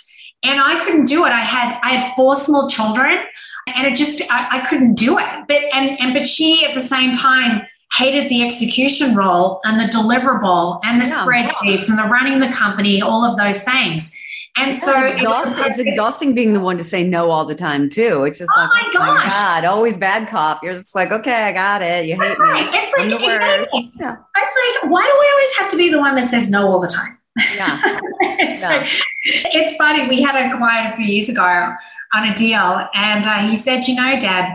And 0.43 0.59
I 0.59 0.83
couldn't 0.83 1.05
do 1.05 1.25
it. 1.25 1.29
I 1.29 1.41
had 1.41 1.79
I 1.83 1.89
had 1.89 2.15
four 2.15 2.35
small 2.35 2.67
children 2.67 3.19
and 3.67 3.87
it 3.87 3.95
just 3.95 4.21
I, 4.31 4.59
I 4.59 4.67
couldn't 4.67 4.95
do 4.95 5.17
it. 5.17 5.45
But 5.47 5.61
and 5.73 5.99
and 5.99 6.13
but 6.13 6.27
she 6.27 6.65
at 6.65 6.73
the 6.73 6.79
same 6.79 7.13
time 7.13 7.63
hated 7.93 8.29
the 8.29 8.43
execution 8.43 9.15
role 9.15 9.61
and 9.63 9.79
the 9.79 9.85
deliverable 9.85 10.79
and 10.83 10.99
the 10.99 11.07
yeah, 11.07 11.25
spreadsheets 11.25 11.89
and 11.89 11.97
the 11.97 12.03
running 12.03 12.39
the 12.39 12.47
company, 12.47 13.01
all 13.01 13.23
of 13.23 13.37
those 13.37 13.63
things. 13.63 14.11
And 14.57 14.71
yeah, 14.71 14.79
so 14.79 15.03
it's, 15.03 15.15
exhausting, 15.17 15.65
it's, 15.65 15.79
exhausting 15.79 16.33
being 16.33 16.53
the 16.53 16.61
one 16.61 16.77
to 16.77 16.83
say 16.83 17.03
no 17.03 17.29
all 17.29 17.45
the 17.45 17.55
time 17.55 17.89
too. 17.89 18.23
It's 18.23 18.37
just 18.37 18.51
oh 18.55 18.61
like, 18.61 18.69
my, 18.93 19.11
oh 19.11 19.13
my 19.15 19.29
God, 19.29 19.65
always 19.65 19.97
bad 19.97 20.29
cop. 20.29 20.63
You're 20.63 20.75
just 20.75 20.95
like, 20.95 21.11
okay, 21.11 21.43
I 21.43 21.51
got 21.51 21.81
it. 21.81 22.05
You 22.05 22.15
hate 22.15 22.37
right. 22.37 22.71
me. 22.71 22.77
It's 22.77 22.97
like, 22.97 23.11
exactly. 23.11 23.91
Yeah. 23.99 24.15
It's 24.37 24.83
like, 24.83 24.91
why 24.91 25.03
do 25.03 25.17
we 25.19 25.29
always 25.33 25.53
have 25.57 25.71
to 25.71 25.77
be 25.77 25.89
the 25.89 25.99
one 25.99 26.15
that 26.15 26.27
says 26.27 26.49
no 26.49 26.69
all 26.69 26.79
the 26.79 26.87
time? 26.87 27.17
Yeah. 27.55 27.79
it's, 28.21 28.61
yeah. 28.61 28.77
Like, 28.77 28.89
it's 29.25 29.75
funny. 29.75 30.07
We 30.07 30.21
had 30.21 30.35
a 30.35 30.57
client 30.57 30.93
a 30.93 30.95
few 30.95 31.05
years 31.05 31.27
ago 31.27 31.73
on 32.13 32.27
a 32.29 32.33
deal, 32.33 32.87
and 32.93 33.25
uh, 33.25 33.39
he 33.39 33.55
said, 33.55 33.85
you 33.87 33.95
know, 33.95 34.17
Deb, 34.17 34.45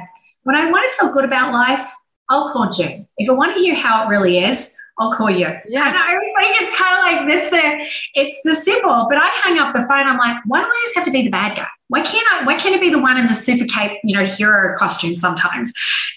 when 0.44 0.56
I 0.56 0.70
want 0.70 0.90
to 0.90 0.96
feel 0.96 1.12
good 1.12 1.26
about 1.26 1.52
life, 1.52 1.86
I'll 2.30 2.48
call 2.50 2.70
June. 2.70 3.06
If 3.18 3.28
I 3.28 3.32
want 3.34 3.54
to 3.54 3.60
hear 3.60 3.74
how 3.74 4.04
it 4.04 4.08
really 4.08 4.38
is, 4.38 4.72
I'll 4.98 5.12
call 5.12 5.30
you. 5.30 5.46
Yeah. 5.66 5.88
And 5.88 5.96
I 5.96 6.18
think 6.38 6.60
it's 6.60 6.78
kind 6.78 6.96
of 6.96 7.02
like 7.02 7.26
this. 7.26 7.52
Uh, 7.52 7.84
it's 8.14 8.38
the 8.44 8.54
symbol. 8.54 9.06
But 9.08 9.18
I 9.18 9.28
hang 9.42 9.58
up 9.58 9.74
the 9.74 9.80
phone. 9.80 10.06
I'm 10.06 10.18
like, 10.18 10.36
why 10.44 10.60
do 10.60 10.66
I 10.66 10.68
always 10.68 10.94
have 10.94 11.04
to 11.06 11.10
be 11.10 11.22
the 11.22 11.30
bad 11.30 11.56
guy? 11.56 11.66
Why 11.88 12.02
can't 12.02 12.26
I? 12.32 12.44
Why 12.44 12.54
can't 12.56 12.74
it 12.74 12.80
be 12.80 12.90
the 12.90 13.00
one 13.00 13.16
in 13.18 13.26
the 13.26 13.34
super 13.34 13.64
cape, 13.64 13.98
you 14.04 14.16
know, 14.16 14.24
hero 14.24 14.76
costume? 14.76 15.14
Sometimes 15.14 15.72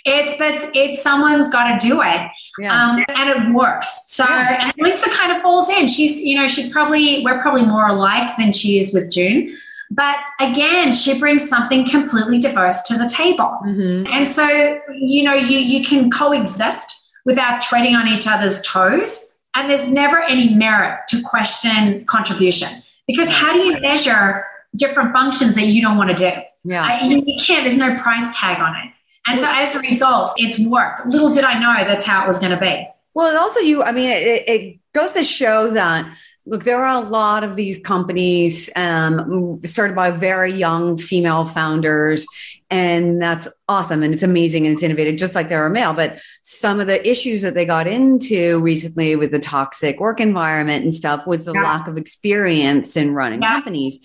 it's 0.06 0.38
that 0.38 0.70
it's 0.76 1.02
someone's 1.02 1.48
got 1.48 1.80
to 1.80 1.88
do 1.88 2.02
it, 2.04 2.30
yeah. 2.60 2.90
um, 2.90 3.04
and 3.08 3.30
it 3.30 3.54
works. 3.56 4.04
So 4.06 4.24
yeah. 4.24 4.66
and 4.66 4.74
Lisa 4.78 5.10
kind 5.10 5.32
of 5.32 5.42
falls 5.42 5.70
in. 5.70 5.88
She's, 5.88 6.20
you 6.20 6.38
know, 6.38 6.46
she's 6.46 6.72
probably 6.72 7.24
we're 7.24 7.42
probably 7.42 7.66
more 7.66 7.88
alike 7.88 8.38
than 8.38 8.52
she 8.54 8.78
is 8.78 8.94
with 8.94 9.12
June. 9.12 9.56
But 9.96 10.18
again, 10.40 10.92
she 10.92 11.20
brings 11.20 11.48
something 11.48 11.88
completely 11.88 12.40
diverse 12.40 12.82
to 12.84 12.98
the 12.98 13.08
table. 13.08 13.60
Mm-hmm. 13.66 14.08
And 14.08 14.28
so, 14.28 14.48
you 14.94 15.24
know, 15.24 15.34
you, 15.34 15.60
you 15.60 15.86
can 15.86 16.10
coexist 16.10 17.18
without 17.26 17.62
treading 17.62 17.96
on 17.96 18.08
each 18.08 18.28
other's 18.28 18.62
toes. 18.62 19.40
And 19.56 19.70
there's 19.70 19.88
never 19.88 20.22
any 20.22 20.54
merit 20.56 21.02
to 21.10 21.22
question 21.22 22.06
contribution 22.06 22.70
because 23.08 23.30
how 23.30 23.54
do 23.54 23.60
you 23.60 23.80
measure 23.82 24.46
different 24.76 25.14
functions 25.14 25.54
that 25.56 25.68
you 25.68 25.82
don't 25.82 25.98
want 25.98 26.10
to 26.10 26.16
do? 26.16 26.32
Yeah. 26.64 26.84
I, 26.84 27.06
you, 27.06 27.24
you 27.26 27.38
can't, 27.40 27.64
there's 27.64 27.78
no 27.78 27.96
price 28.02 28.36
tag 28.36 28.60
on 28.60 28.76
it. 28.76 28.92
And 29.28 29.40
so 29.40 29.48
as 29.48 29.76
a 29.76 29.80
result, 29.80 30.32
it's 30.38 30.60
worked. 30.60 31.06
Little 31.06 31.32
did 31.32 31.44
I 31.44 31.60
know 31.60 31.86
that's 31.86 32.04
how 32.04 32.24
it 32.24 32.28
was 32.28 32.40
going 32.40 32.52
to 32.52 32.60
be. 32.60 32.88
Well, 33.14 33.30
and 33.30 33.38
also 33.38 33.60
you, 33.60 33.84
I 33.84 33.92
mean, 33.92 34.10
it, 34.10 34.50
it 34.50 34.80
goes 34.94 35.14
to 35.14 35.24
show 35.24 35.72
that 35.72 36.12
Look, 36.46 36.66
there 36.66 36.84
are 36.84 37.02
a 37.02 37.08
lot 37.08 37.44
of 37.44 37.56
these 37.56 37.80
companies 37.80 38.70
um, 38.76 39.62
started 39.66 39.96
by 39.96 40.12
very 40.12 40.52
young 40.52 40.98
female 40.98 41.46
founders, 41.46 42.28
and 42.70 43.22
that's 43.22 43.48
awesome 43.70 44.02
and 44.02 44.14
it's 44.14 44.24
amazing 44.24 44.66
and 44.66 44.74
it's 44.74 44.84
innovative, 44.84 45.16
just 45.16 45.36
like 45.36 45.48
there 45.48 45.64
are 45.64 45.70
male. 45.70 45.94
But 45.94 46.20
some 46.42 46.80
of 46.80 46.88
the 46.88 47.08
issues 47.08 47.44
that 47.44 47.54
they 47.54 47.66
got 47.66 47.88
into 47.88 48.60
recently 48.60 49.16
with 49.16 49.32
the 49.32 49.40
toxic 49.40 50.00
work 50.00 50.20
environment 50.20 50.84
and 50.84 50.94
stuff 50.94 51.28
was 51.28 51.46
the 51.46 51.54
yeah. 51.54 51.62
lack 51.62 51.88
of 51.88 51.98
experience 51.98 52.98
in 52.98 53.14
running 53.14 53.42
yeah. 53.42 53.54
companies. 53.54 54.00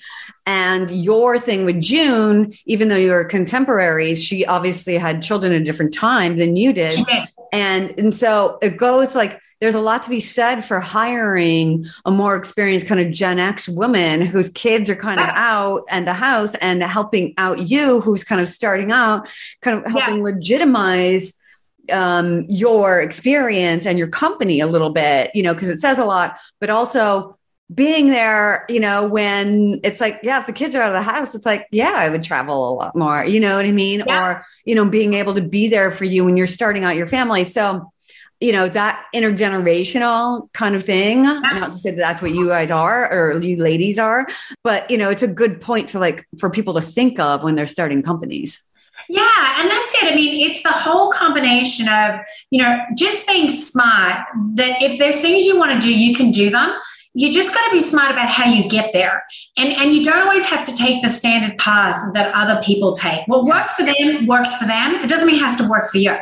And 0.44 0.90
your 0.90 1.38
thing 1.38 1.64
with 1.64 1.80
June, 1.80 2.52
even 2.66 2.88
though 2.88 2.96
you're 2.96 3.24
contemporaries, 3.24 4.22
she 4.22 4.44
obviously 4.44 4.98
had 4.98 5.22
children 5.22 5.52
at 5.52 5.62
a 5.62 5.64
different 5.64 5.94
time 5.94 6.36
than 6.36 6.54
you 6.56 6.72
did. 6.72 6.94
And 7.52 7.98
and 7.98 8.14
so 8.14 8.58
it 8.62 8.76
goes 8.76 9.14
like 9.14 9.40
there's 9.60 9.74
a 9.74 9.80
lot 9.80 10.04
to 10.04 10.10
be 10.10 10.20
said 10.20 10.60
for 10.60 10.78
hiring 10.78 11.84
a 12.04 12.10
more 12.10 12.36
experienced 12.36 12.86
kind 12.86 13.00
of 13.00 13.10
Gen 13.10 13.38
X 13.38 13.68
woman 13.68 14.20
whose 14.20 14.50
kids 14.50 14.88
are 14.88 14.96
kind 14.96 15.18
of 15.18 15.28
out 15.30 15.82
and 15.90 16.06
the 16.06 16.12
house 16.12 16.54
and 16.56 16.82
helping 16.82 17.34
out 17.38 17.68
you 17.68 18.00
who's 18.00 18.22
kind 18.22 18.40
of 18.40 18.48
starting 18.48 18.92
out, 18.92 19.28
kind 19.62 19.78
of 19.78 19.90
helping 19.90 20.18
yeah. 20.18 20.22
legitimize 20.22 21.34
um, 21.92 22.44
your 22.48 23.00
experience 23.00 23.86
and 23.86 23.98
your 23.98 24.08
company 24.08 24.60
a 24.60 24.66
little 24.66 24.90
bit, 24.90 25.30
you 25.34 25.42
know, 25.42 25.54
because 25.54 25.68
it 25.68 25.80
says 25.80 25.98
a 25.98 26.04
lot, 26.04 26.38
but 26.60 26.70
also 26.70 27.37
being 27.72 28.06
there, 28.06 28.64
you 28.68 28.80
know, 28.80 29.06
when 29.06 29.80
it's 29.84 30.00
like, 30.00 30.20
yeah, 30.22 30.40
if 30.40 30.46
the 30.46 30.52
kids 30.52 30.74
are 30.74 30.80
out 30.80 30.88
of 30.88 30.94
the 30.94 31.02
house, 31.02 31.34
it's 31.34 31.44
like, 31.44 31.66
yeah, 31.70 31.94
I 31.96 32.08
would 32.08 32.22
travel 32.22 32.70
a 32.70 32.72
lot 32.72 32.96
more, 32.96 33.24
you 33.24 33.40
know 33.40 33.56
what 33.56 33.66
I 33.66 33.72
mean? 33.72 34.02
Yeah. 34.06 34.24
Or, 34.24 34.44
you 34.64 34.74
know, 34.74 34.88
being 34.88 35.14
able 35.14 35.34
to 35.34 35.42
be 35.42 35.68
there 35.68 35.90
for 35.90 36.04
you 36.04 36.24
when 36.24 36.36
you're 36.36 36.46
starting 36.46 36.84
out 36.84 36.96
your 36.96 37.06
family. 37.06 37.44
So, 37.44 37.92
you 38.40 38.52
know, 38.52 38.68
that 38.68 39.04
intergenerational 39.14 40.50
kind 40.54 40.76
of 40.76 40.84
thing, 40.84 41.24
yeah. 41.24 41.40
not 41.40 41.72
to 41.72 41.78
say 41.78 41.90
that 41.90 41.96
that's 41.96 42.22
what 42.22 42.30
you 42.30 42.48
guys 42.48 42.70
are 42.70 43.12
or 43.12 43.38
you 43.42 43.62
ladies 43.62 43.98
are, 43.98 44.26
but, 44.64 44.90
you 44.90 44.96
know, 44.96 45.10
it's 45.10 45.22
a 45.24 45.28
good 45.28 45.60
point 45.60 45.90
to 45.90 45.98
like 45.98 46.26
for 46.38 46.48
people 46.48 46.72
to 46.74 46.80
think 46.80 47.18
of 47.18 47.42
when 47.42 47.54
they're 47.54 47.66
starting 47.66 48.02
companies. 48.02 48.62
Yeah, 49.10 49.60
and 49.60 49.70
that's 49.70 49.94
it. 49.94 50.12
I 50.12 50.14
mean, 50.14 50.48
it's 50.48 50.62
the 50.62 50.70
whole 50.70 51.10
combination 51.10 51.88
of, 51.88 52.20
you 52.50 52.62
know, 52.62 52.78
just 52.96 53.26
being 53.26 53.48
smart 53.48 54.20
that 54.54 54.82
if 54.82 54.98
there's 54.98 55.20
things 55.20 55.46
you 55.46 55.58
want 55.58 55.72
to 55.72 55.86
do, 55.86 55.92
you 55.92 56.14
can 56.14 56.30
do 56.30 56.50
them 56.50 56.74
you 57.18 57.32
just 57.32 57.52
got 57.52 57.66
to 57.66 57.72
be 57.72 57.80
smart 57.80 58.12
about 58.12 58.28
how 58.28 58.44
you 58.44 58.68
get 58.68 58.92
there. 58.92 59.24
And, 59.56 59.72
and 59.72 59.92
you 59.92 60.04
don't 60.04 60.22
always 60.22 60.44
have 60.44 60.64
to 60.66 60.74
take 60.74 61.02
the 61.02 61.08
standard 61.08 61.58
path 61.58 62.14
that 62.14 62.32
other 62.32 62.62
people 62.62 62.92
take. 62.92 63.26
What 63.26 63.44
works 63.44 63.74
for 63.74 63.82
them 63.82 64.24
works 64.28 64.56
for 64.56 64.66
them. 64.66 64.94
It 64.94 65.08
doesn't 65.08 65.26
mean 65.26 65.34
it 65.34 65.40
has 65.40 65.56
to 65.56 65.68
work 65.68 65.90
for 65.90 65.98
you. 65.98 66.14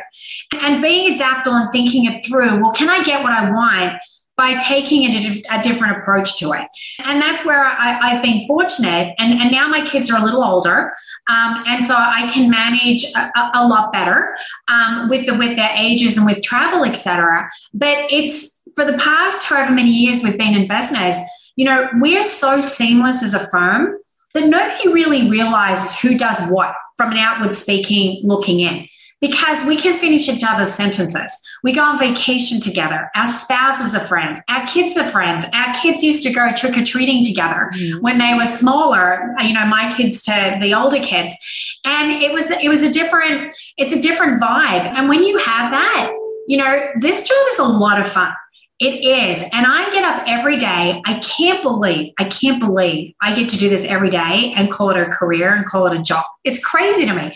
And 0.59 0.81
being 0.81 1.13
adaptable 1.13 1.55
and 1.55 1.71
thinking 1.71 2.05
it 2.05 2.25
through, 2.25 2.63
well, 2.63 2.71
can 2.71 2.89
I 2.89 3.03
get 3.03 3.21
what 3.21 3.31
I 3.31 3.51
want 3.51 4.01
by 4.37 4.53
taking 4.59 5.03
a, 5.03 5.43
a, 5.49 5.63
different 5.63 5.97
approach 5.97 6.37
to 6.37 6.53
it. 6.53 6.67
And 7.03 7.19
that's 7.19 7.43
where 7.43 7.65
I, 7.65 8.09
have 8.09 8.21
been 8.21 8.45
fortunate. 8.45 9.15
And, 9.17 9.33
and 9.39 9.51
now 9.51 9.67
my 9.67 9.83
kids 9.83 10.11
are 10.11 10.21
a 10.21 10.23
little 10.23 10.43
older. 10.43 10.93
Um, 11.27 11.63
and 11.65 11.83
so 11.83 11.95
I 11.97 12.29
can 12.31 12.47
manage 12.49 13.03
a, 13.15 13.31
a 13.55 13.67
lot 13.67 13.91
better 13.91 14.35
um, 14.67 15.09
with 15.09 15.25
the, 15.25 15.33
with 15.33 15.55
their 15.55 15.71
ages 15.75 16.17
and 16.17 16.25
with 16.25 16.43
travel, 16.43 16.85
etc. 16.85 17.49
But 17.73 17.97
it's 18.11 18.63
for 18.75 18.85
the 18.85 18.97
past 18.99 19.43
however 19.43 19.73
many 19.73 19.89
years 19.89 20.23
we've 20.23 20.37
been 20.37 20.53
in 20.53 20.67
business, 20.67 21.19
you 21.55 21.65
know, 21.65 21.89
we're 21.95 22.21
so 22.21 22.59
seamless 22.59 23.23
as 23.23 23.33
a 23.33 23.47
firm 23.47 23.97
that 24.35 24.47
nobody 24.47 24.93
really 24.93 25.31
realizes 25.31 25.99
who 25.99 26.15
does 26.15 26.39
what 26.51 26.75
from 26.95 27.11
an 27.11 27.17
outward 27.17 27.55
speaking 27.55 28.21
looking 28.23 28.59
in 28.59 28.87
because 29.19 29.65
we 29.65 29.75
can 29.75 29.97
finish 29.97 30.29
each 30.29 30.43
other's 30.47 30.73
sentences. 30.73 31.41
We 31.63 31.73
go 31.73 31.81
on 31.81 31.99
vacation 31.99 32.61
together. 32.61 33.09
Our 33.15 33.27
spouses 33.27 33.95
are 33.95 34.05
friends. 34.05 34.39
Our 34.49 34.65
kids 34.67 34.97
are 34.97 35.05
friends. 35.05 35.45
Our 35.53 35.73
kids 35.75 36.03
used 36.03 36.23
to 36.23 36.33
go 36.33 36.51
trick 36.53 36.77
or 36.77 36.83
treating 36.83 37.25
together 37.25 37.71
mm-hmm. 37.75 37.99
when 37.99 38.17
they 38.17 38.33
were 38.33 38.45
smaller. 38.45 39.35
You 39.39 39.53
know, 39.53 39.65
my 39.65 39.93
kids 39.95 40.21
to 40.23 40.57
the 40.61 40.73
older 40.73 40.99
kids, 40.99 41.35
and 41.83 42.11
it 42.11 42.31
was 42.31 42.51
it 42.51 42.69
was 42.69 42.83
a 42.83 42.91
different 42.91 43.53
it's 43.77 43.93
a 43.93 44.01
different 44.01 44.41
vibe. 44.41 44.93
And 44.95 45.09
when 45.09 45.23
you 45.23 45.37
have 45.37 45.71
that, 45.71 46.13
you 46.47 46.57
know, 46.57 46.89
this 46.99 47.27
job 47.27 47.37
is 47.51 47.59
a 47.59 47.65
lot 47.65 47.99
of 47.99 48.07
fun. 48.07 48.33
It 48.79 49.03
is. 49.03 49.41
And 49.41 49.65
I 49.67 49.91
get 49.91 50.03
up 50.03 50.23
every 50.27 50.55
day. 50.55 51.01
I 51.07 51.15
can't 51.15 51.63
believe, 51.63 52.13
I 52.19 52.25
can't 52.25 52.59
believe 52.59 53.15
I 53.21 53.33
get 53.33 53.49
to 53.49 53.57
do 53.57 53.69
this 53.69 53.83
every 53.85 54.11
day 54.11 54.53
and 54.55 54.69
call 54.69 54.91
it 54.91 54.97
a 54.97 55.07
career 55.07 55.55
and 55.55 55.65
call 55.65 55.87
it 55.87 55.99
a 55.99 56.03
job. 56.03 56.23
It's 56.43 56.63
crazy 56.63 57.07
to 57.07 57.13
me. 57.13 57.35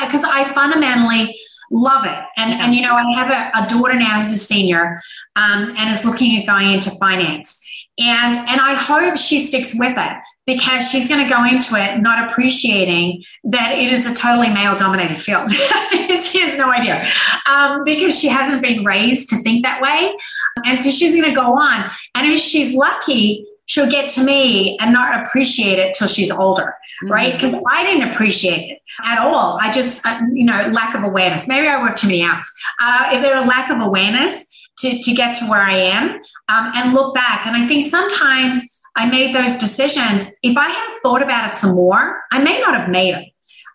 Because 0.00 0.24
I, 0.24 0.40
I, 0.40 0.44
fundamentally 0.52 1.38
love 1.70 2.04
it. 2.04 2.18
And, 2.36 2.52
and 2.52 2.74
you 2.74 2.82
know, 2.82 2.94
I 2.94 3.12
have 3.14 3.30
a, 3.30 3.64
a 3.64 3.68
daughter 3.68 3.94
now 3.94 4.18
who's 4.18 4.32
a 4.32 4.36
senior 4.36 5.00
um, 5.36 5.74
and 5.76 5.90
is 5.90 6.04
looking 6.04 6.38
at 6.38 6.46
going 6.46 6.70
into 6.70 6.90
finance. 6.92 7.56
And, 7.98 8.36
and 8.36 8.60
I 8.60 8.74
hope 8.74 9.18
she 9.18 9.46
sticks 9.46 9.78
with 9.78 9.94
it 9.96 10.16
because 10.46 10.88
she's 10.88 11.08
going 11.08 11.22
to 11.22 11.28
go 11.28 11.44
into 11.44 11.76
it 11.76 12.00
not 12.00 12.30
appreciating 12.30 13.22
that 13.44 13.78
it 13.78 13.92
is 13.92 14.06
a 14.06 14.14
totally 14.14 14.48
male 14.48 14.74
dominated 14.74 15.16
field. 15.16 15.50
she 15.50 16.40
has 16.40 16.56
no 16.56 16.70
idea 16.70 17.06
um, 17.48 17.84
because 17.84 18.18
she 18.18 18.28
hasn't 18.28 18.62
been 18.62 18.84
raised 18.84 19.28
to 19.28 19.36
think 19.36 19.62
that 19.64 19.80
way. 19.82 20.16
And 20.64 20.80
so 20.80 20.90
she's 20.90 21.14
going 21.14 21.28
to 21.28 21.34
go 21.34 21.58
on. 21.58 21.90
And 22.14 22.26
if 22.26 22.38
she's 22.38 22.74
lucky, 22.74 23.44
she'll 23.66 23.90
get 23.90 24.08
to 24.10 24.24
me 24.24 24.78
and 24.80 24.92
not 24.92 25.24
appreciate 25.24 25.78
it 25.78 25.94
till 25.94 26.08
she's 26.08 26.30
older. 26.30 26.74
Right? 27.04 27.32
Because 27.32 27.54
I 27.70 27.84
didn't 27.84 28.10
appreciate 28.10 28.70
it 28.70 28.78
at 29.04 29.18
all. 29.18 29.58
I 29.60 29.70
just, 29.70 30.04
uh, 30.06 30.20
you 30.32 30.44
know, 30.44 30.68
lack 30.72 30.94
of 30.94 31.02
awareness. 31.02 31.48
Maybe 31.48 31.68
I 31.68 31.80
work 31.80 31.96
too 31.96 32.08
many 32.08 32.22
hours. 32.22 32.50
Uh, 32.80 33.10
if 33.12 33.22
there 33.22 33.36
a 33.36 33.46
lack 33.46 33.70
of 33.70 33.80
awareness, 33.80 34.50
to, 34.80 34.98
to 35.02 35.12
get 35.12 35.34
to 35.36 35.46
where 35.46 35.60
I 35.60 35.76
am 35.76 36.20
um, 36.48 36.72
and 36.74 36.94
look 36.94 37.14
back. 37.14 37.46
And 37.46 37.56
I 37.56 37.66
think 37.66 37.84
sometimes 37.84 38.82
I 38.96 39.06
made 39.06 39.34
those 39.34 39.56
decisions. 39.56 40.28
If 40.42 40.56
I 40.56 40.68
had 40.68 40.98
thought 41.02 41.22
about 41.22 41.50
it 41.50 41.56
some 41.56 41.74
more, 41.74 42.22
I 42.32 42.42
may 42.42 42.60
not 42.60 42.74
have 42.74 42.90
made 42.90 43.14
it. 43.14 43.28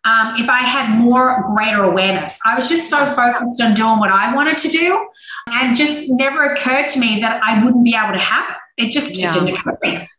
Um, 0.04 0.36
if 0.38 0.50
I 0.50 0.60
had 0.60 1.00
more 1.00 1.44
greater 1.56 1.84
awareness, 1.84 2.40
I 2.46 2.54
was 2.54 2.70
just 2.70 2.90
so 2.92 3.06
focused 3.06 3.60
on 3.60 3.74
doing 3.74 3.98
what 3.98 4.12
I 4.12 4.36
wanted 4.36 4.58
to 4.60 4.68
do, 4.68 5.08
and 5.48 5.76
just 5.76 6.12
never 6.12 6.44
occurred 6.44 6.88
to 6.90 7.00
me 7.00 7.22
that 7.22 7.42
I 7.44 7.64
wouldn't 7.64 7.84
be 7.84 7.96
able 7.96 8.14
to 8.14 8.20
have 8.20 8.52
it. 8.52 8.58
It 8.78 8.92
just 8.92 9.16
yeah. 9.16 9.32
didn't. 9.32 9.58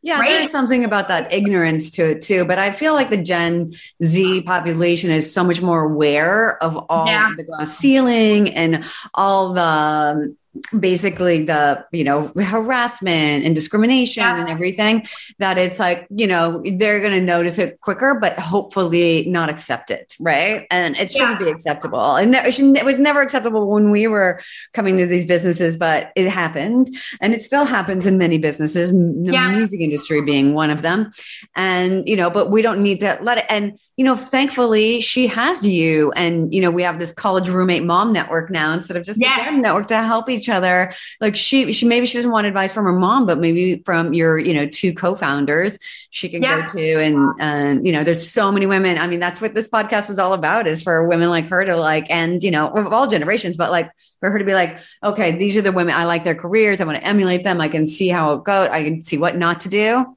Yeah, 0.02 0.20
right? 0.20 0.30
there's 0.30 0.50
something 0.50 0.84
about 0.84 1.08
that 1.08 1.32
ignorance 1.32 1.90
to 1.90 2.04
it 2.10 2.22
too. 2.22 2.44
But 2.44 2.58
I 2.58 2.70
feel 2.70 2.94
like 2.94 3.10
the 3.10 3.22
Gen 3.22 3.72
Z 4.02 4.42
population 4.42 5.10
is 5.10 5.32
so 5.32 5.44
much 5.44 5.60
more 5.60 5.84
aware 5.84 6.62
of 6.62 6.76
all 6.88 7.06
yeah. 7.06 7.32
the 7.36 7.44
glass 7.44 7.76
ceiling 7.76 8.54
and 8.54 8.84
all 9.14 9.52
the 9.52 10.34
basically 10.78 11.44
the 11.44 11.84
you 11.92 12.04
know 12.04 12.28
harassment 12.36 13.44
and 13.44 13.54
discrimination 13.54 14.22
yeah. 14.22 14.40
and 14.40 14.48
everything 14.48 15.06
that 15.38 15.58
it's 15.58 15.78
like 15.78 16.06
you 16.10 16.26
know 16.26 16.62
they're 16.76 17.00
going 17.00 17.12
to 17.12 17.20
notice 17.20 17.58
it 17.58 17.80
quicker 17.80 18.18
but 18.20 18.38
hopefully 18.38 19.26
not 19.28 19.48
accept 19.48 19.90
it 19.90 20.14
right? 20.20 20.66
And 20.70 20.96
it 20.96 21.10
shouldn't 21.10 21.38
be 21.38 21.48
acceptable. 21.48 22.16
And 22.16 22.34
it, 22.34 22.58
it, 22.58 22.84
was 22.84 22.98
never 22.98 23.20
acceptable 23.20 23.70
when 23.70 23.90
we 23.90 24.06
were 24.06 24.40
coming 24.72 24.96
to 24.98 25.06
these 25.06 25.24
businesses 25.24 25.76
but 25.76 26.12
it 26.16 26.28
happened. 26.28 26.88
And 27.20 27.34
it 27.34 27.42
still 27.42 27.64
happens 27.64 28.06
in 28.06 28.18
many 28.18 28.38
businesses 28.38 28.90
the 28.90 29.30
yeah. 29.32 29.50
music 29.50 29.80
industry 29.80 30.22
being 30.22 30.54
one 30.54 30.70
of 30.70 30.82
them. 30.82 31.10
And 31.54 32.06
you 32.08 32.16
know 32.16 32.30
but 32.30 32.50
we 32.50 32.62
don't 32.62 32.82
need 32.82 33.00
to 33.00 33.18
let 33.20 33.38
it 33.38 33.46
and 33.48 33.78
you 33.96 34.04
know 34.04 34.16
thankfully 34.16 35.00
she 35.00 35.26
has 35.26 35.66
you 35.66 36.12
and 36.12 36.52
you 36.54 36.60
know 36.60 36.70
we 36.70 36.82
have 36.82 36.98
this 36.98 37.12
college 37.12 37.48
roommate 37.48 37.84
mom 37.84 38.12
network 38.12 38.50
now 38.50 38.72
instead 38.72 38.96
of 38.96 39.04
just 39.04 39.20
yeah. 39.20 39.50
the 39.50 39.58
network 39.58 39.88
to 39.88 40.02
help 40.02 40.30
each 40.30 40.46
each 40.46 40.54
other. 40.54 40.92
Like 41.20 41.36
she, 41.36 41.72
she 41.72 41.86
maybe 41.86 42.06
she 42.06 42.18
doesn't 42.18 42.30
want 42.30 42.46
advice 42.46 42.72
from 42.72 42.84
her 42.84 42.92
mom, 42.92 43.26
but 43.26 43.38
maybe 43.38 43.82
from 43.84 44.14
your, 44.14 44.38
you 44.38 44.54
know, 44.54 44.66
two 44.66 44.94
co-founders 44.94 45.78
she 46.10 46.28
can 46.28 46.42
yeah. 46.42 46.60
go 46.60 46.72
to. 46.72 47.02
And, 47.02 47.34
and, 47.40 47.86
you 47.86 47.92
know, 47.92 48.04
there's 48.04 48.28
so 48.28 48.52
many 48.52 48.66
women. 48.66 48.98
I 48.98 49.06
mean, 49.06 49.20
that's 49.20 49.40
what 49.40 49.54
this 49.54 49.68
podcast 49.68 50.10
is 50.10 50.18
all 50.18 50.34
about 50.34 50.66
is 50.66 50.82
for 50.82 51.06
women 51.08 51.28
like 51.28 51.48
her 51.48 51.64
to 51.64 51.76
like, 51.76 52.06
and, 52.10 52.42
you 52.42 52.50
know, 52.50 52.68
of 52.68 52.92
all 52.92 53.06
generations, 53.06 53.56
but 53.56 53.70
like 53.70 53.90
for 54.20 54.30
her 54.30 54.38
to 54.38 54.44
be 54.44 54.54
like, 54.54 54.78
okay, 55.02 55.36
these 55.36 55.56
are 55.56 55.62
the 55.62 55.72
women. 55.72 55.94
I 55.94 56.04
like 56.04 56.24
their 56.24 56.34
careers. 56.34 56.80
I 56.80 56.84
want 56.84 56.98
to 56.98 57.06
emulate 57.06 57.44
them. 57.44 57.60
I 57.60 57.68
can 57.68 57.86
see 57.86 58.08
how 58.08 58.32
it 58.34 58.44
goes. 58.44 58.68
I 58.68 58.84
can 58.84 59.00
see 59.00 59.18
what 59.18 59.36
not 59.36 59.62
to 59.62 59.68
do 59.68 60.16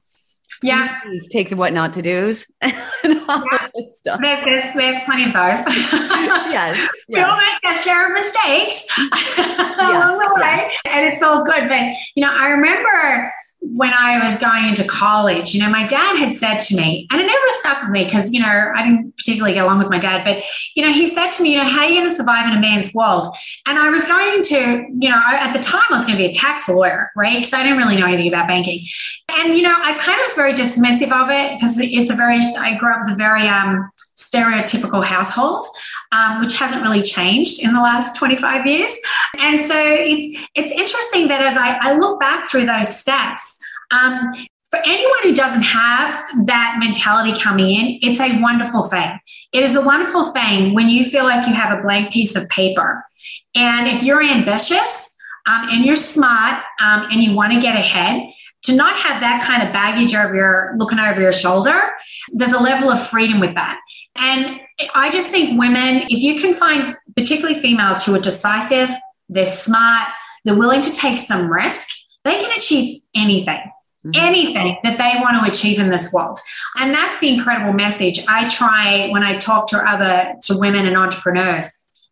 yeah 0.62 1.00
Please 1.02 1.28
take 1.28 1.50
the 1.50 1.56
what 1.56 1.74
not 1.74 1.94
to 1.94 2.02
do's 2.02 2.48
yeah. 3.30 3.68
there's, 3.74 4.44
there's, 4.44 4.76
there's, 4.76 5.04
plenty 5.06 5.26
of 5.26 5.34
those 5.34 5.64
yes, 6.52 6.88
we 7.10 7.20
all 7.20 7.38
make 7.38 7.62
that 7.64 7.82
share 7.84 8.08
of 8.08 8.14
mistakes 8.14 8.86
along 9.80 10.18
the 10.18 10.34
way 10.42 10.58
yes. 10.58 10.82
and 10.86 11.06
it's 11.06 11.22
all 11.22 11.44
good 11.44 11.70
but 11.70 11.86
you 12.16 12.26
know 12.26 12.32
i 12.32 12.50
remember 12.50 13.32
when 13.62 13.94
I 13.94 14.24
was 14.24 14.38
going 14.38 14.68
into 14.68 14.86
college, 14.86 15.54
you 15.54 15.62
know, 15.62 15.70
my 15.70 15.86
dad 15.86 16.18
had 16.18 16.34
said 16.34 16.60
to 16.60 16.78
me, 16.78 17.08
and 17.12 17.20
it 17.20 17.26
never 17.26 17.46
stuck 17.50 17.82
with 17.82 17.92
me 17.92 18.06
because, 18.06 18.32
you 18.32 18.40
know, 18.40 18.72
I 18.76 18.84
didn't 18.84 19.16
particularly 19.18 19.54
get 19.54 19.66
along 19.66 19.80
with 19.80 19.90
my 19.90 20.00
dad, 20.00 20.24
but, 20.24 20.44
you 20.76 20.86
know, 20.86 20.92
he 20.92 21.06
said 21.06 21.32
to 21.32 21.44
me, 21.44 21.54
you 21.54 21.58
know, 21.58 21.66
how 21.66 21.82
are 21.82 21.86
you 21.86 21.96
going 21.96 22.08
to 22.08 22.16
survive 22.16 22.50
in 22.50 22.58
a 22.58 22.62
man's 22.62 22.94
world? 22.94 23.28
And 23.66 23.78
I 23.78 23.90
was 23.90 24.06
going 24.06 24.42
to, 24.44 24.86
you 25.00 25.10
know, 25.10 25.22
at 25.26 25.52
the 25.54 25.60
time 25.60 25.84
I 25.90 25.94
was 25.94 26.06
going 26.06 26.18
to 26.18 26.24
be 26.24 26.30
a 26.30 26.34
tax 26.34 26.70
lawyer, 26.70 27.12
right? 27.18 27.36
Because 27.36 27.54
I 27.54 27.64
didn't 27.64 27.78
really 27.78 27.98
know 27.98 28.08
anything 28.08 28.30
about 28.30 28.48
banking. 28.48 28.86
And, 29.32 29.56
you 29.56 29.64
know, 29.64 29.76
I 29.78 29.94
kind 29.94 30.20
of 30.20 30.24
was 30.24 30.36
very 30.36 30.54
dismissive 30.54 31.12
of 31.12 31.30
it 31.30 31.58
because 31.58 31.80
it's 31.80 32.10
a 32.10 32.16
very, 32.16 32.40
I 32.58 32.78
grew 32.78 32.94
up 32.94 33.02
with 33.04 33.14
a 33.14 33.18
very 33.18 33.48
um, 33.48 33.90
stereotypical 34.16 35.04
household. 35.04 35.66
Um, 36.12 36.42
which 36.42 36.58
hasn't 36.58 36.82
really 36.82 37.04
changed 37.04 37.64
in 37.64 37.72
the 37.72 37.80
last 37.80 38.16
25 38.16 38.66
years. 38.66 38.90
And 39.38 39.62
so 39.62 39.76
it's 39.78 40.48
it's 40.56 40.72
interesting 40.72 41.28
that 41.28 41.40
as 41.40 41.56
I, 41.56 41.78
I 41.82 41.98
look 41.98 42.20
back 42.20 42.50
through 42.50 42.66
those 42.66 42.98
steps, 42.98 43.56
um, 43.92 44.34
for 44.70 44.80
anyone 44.86 45.20
who 45.24 45.34
doesn't 45.34 45.64
have 45.64 46.46
that 46.46 46.78
mentality 46.80 47.40
coming 47.40 47.70
in, 47.70 48.00
it's 48.02 48.20
a 48.20 48.40
wonderful 48.42 48.84
thing. 48.84 49.20
It 49.52 49.64
is 49.64 49.76
a 49.76 49.82
wonderful 49.82 50.32
thing 50.32 50.76
when 50.76 50.90
you 50.90 51.06
feel 51.06 51.24
like 51.24 51.48
you 51.48 51.54
have 51.54 51.78
a 51.78 51.82
blank 51.82 52.12
piece 52.12 52.36
of 52.36 52.48
paper. 52.50 53.04
And 53.56 53.88
if 53.88 54.04
you're 54.04 54.22
ambitious 54.22 55.16
um, 55.48 55.70
and 55.70 55.84
you're 55.84 55.96
smart 55.96 56.64
um, 56.82 57.08
and 57.12 57.24
you 57.24 57.36
want 57.36 57.54
to 57.54 57.60
get 57.60 57.76
ahead, 57.76 58.30
to 58.64 58.76
not 58.76 58.96
have 58.98 59.22
that 59.22 59.42
kind 59.42 59.64
of 59.64 59.74
baggage 59.74 60.14
over 60.14 60.36
your 60.36 60.74
looking 60.78 61.00
over 61.00 61.20
your 61.20 61.32
shoulder, 61.32 61.90
there's 62.34 62.52
a 62.52 62.60
level 62.60 62.92
of 62.92 63.06
freedom 63.08 63.40
with 63.40 63.56
that. 63.56 63.80
And 64.16 64.60
I 64.96 65.10
just 65.10 65.30
think 65.30 65.60
women, 65.60 66.04
if 66.10 66.22
you 66.22 66.40
can 66.40 66.54
find 66.54 66.88
particularly 67.16 67.60
females 67.60 68.04
who 68.04 68.16
are 68.16 68.20
decisive, 68.20 68.90
they're 69.28 69.46
smart, 69.46 70.08
they're 70.46 70.56
willing 70.56 70.82
to 70.82 70.94
take 70.94 71.20
some 71.20 71.52
risk, 71.52 71.90
they 72.24 72.40
can 72.40 72.52
achieve 72.58 73.02
anything. 73.16 73.60
Mm-hmm. 74.06 74.12
anything 74.16 74.78
that 74.84 74.98
they 74.98 75.20
want 75.22 75.44
to 75.44 75.52
achieve 75.52 75.78
in 75.78 75.90
this 75.90 76.14
world 76.14 76.40
and 76.78 76.94
that's 76.94 77.20
the 77.20 77.28
incredible 77.28 77.74
message 77.74 78.26
i 78.30 78.48
try 78.48 79.10
when 79.10 79.24
i 79.24 79.36
talk 79.36 79.68
to 79.72 79.78
other 79.78 80.38
to 80.44 80.58
women 80.58 80.88
and 80.88 80.96
entrepreneurs 80.96 81.66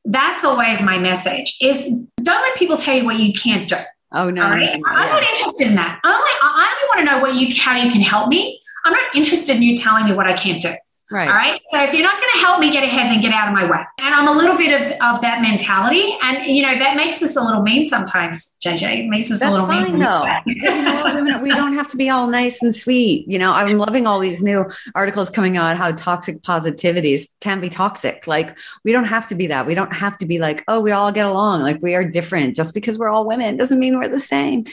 that's 0.04 0.44
always 0.44 0.82
my 0.82 1.00
message 1.00 1.56
is 1.62 1.88
don't 2.18 2.42
let 2.42 2.58
people 2.58 2.76
tell 2.76 2.94
you 2.94 3.06
what 3.06 3.18
you 3.20 3.32
can't 3.32 3.70
do 3.70 3.78
oh 4.12 4.30
no, 4.30 4.50
right? 4.50 4.74
no, 4.74 4.80
no 4.80 4.98
i'm 4.98 5.08
not 5.08 5.24
interested 5.24 5.68
in 5.68 5.76
that 5.76 5.98
I 6.04 6.10
only, 6.10 6.32
I 6.42 6.76
only 6.76 6.88
want 6.90 7.00
to 7.00 7.16
know 7.16 7.22
what 7.22 7.36
you 7.42 7.58
how 7.58 7.78
you 7.78 7.90
can 7.90 8.02
help 8.02 8.28
me 8.28 8.60
i'm 8.84 8.92
not 8.92 9.16
interested 9.16 9.56
in 9.56 9.62
you 9.62 9.78
telling 9.78 10.04
me 10.04 10.14
what 10.14 10.28
i 10.28 10.34
can't 10.34 10.62
do 10.62 10.74
Right. 11.10 11.28
All 11.30 11.36
right. 11.36 11.62
So 11.70 11.82
if 11.82 11.94
you're 11.94 12.04
not 12.04 12.16
going 12.16 12.32
to 12.34 12.40
help 12.40 12.60
me 12.60 12.70
get 12.70 12.84
ahead, 12.84 13.10
then 13.10 13.22
get 13.22 13.32
out 13.32 13.48
of 13.48 13.54
my 13.54 13.64
way. 13.64 13.82
And 14.00 14.14
I'm 14.14 14.28
a 14.28 14.32
little 14.34 14.58
bit 14.58 14.74
of, 14.82 14.92
of 15.02 15.22
that 15.22 15.42
mentality. 15.42 16.18
And, 16.22 16.46
you 16.46 16.62
know, 16.62 16.78
that 16.78 16.98
makes 16.98 17.22
us 17.24 17.38
a 17.38 17.42
little 17.42 17.62
mean 17.62 17.86
sometimes, 17.86 18.58
JJ. 18.62 19.06
It 19.06 19.08
makes 19.08 19.32
us 19.32 19.40
That's 19.40 19.50
a 19.50 19.52
little 19.52 19.68
fine, 19.68 19.92
mean. 19.92 20.00
though. 20.00 20.26
you 20.46 20.62
know, 20.62 21.40
we 21.42 21.50
don't 21.50 21.74
have 21.74 21.88
to 21.90 21.98
be 21.98 22.10
all 22.10 22.28
nice 22.28 22.62
and 22.62 22.76
sweet. 22.76 23.26
You 23.26 23.40
know, 23.40 23.54
I'm 23.54 23.78
loving 23.78 24.06
all 24.06 24.20
these 24.20 24.44
new 24.44 24.70
articles 24.96 25.30
coming 25.30 25.56
out 25.56 25.78
how 25.78 25.94
toxic 25.94 26.42
positivities 26.42 27.30
can 27.40 27.62
be 27.62 27.70
toxic. 27.70 28.28
Like, 28.28 28.58
we 28.84 28.92
don't 28.92 29.06
have 29.06 29.28
to 29.28 29.36
be 29.36 29.48
that. 29.48 29.66
We 29.66 29.76
don't 29.76 29.94
have 29.94 30.18
to 30.18 30.26
be 30.26 30.40
like, 30.40 30.66
oh, 30.68 30.82
we 30.82 30.92
all 30.92 31.14
get 31.14 31.26
along. 31.26 31.62
Like, 31.62 31.82
we 31.82 31.96
are 31.96 32.04
different. 32.04 32.54
Just 32.54 32.74
because 32.74 32.98
we're 32.98 33.10
all 33.10 33.26
women 33.26 33.56
doesn't 33.56 33.80
mean 33.80 33.98
we're 33.98 34.10
the 34.10 34.20
same. 34.20 34.66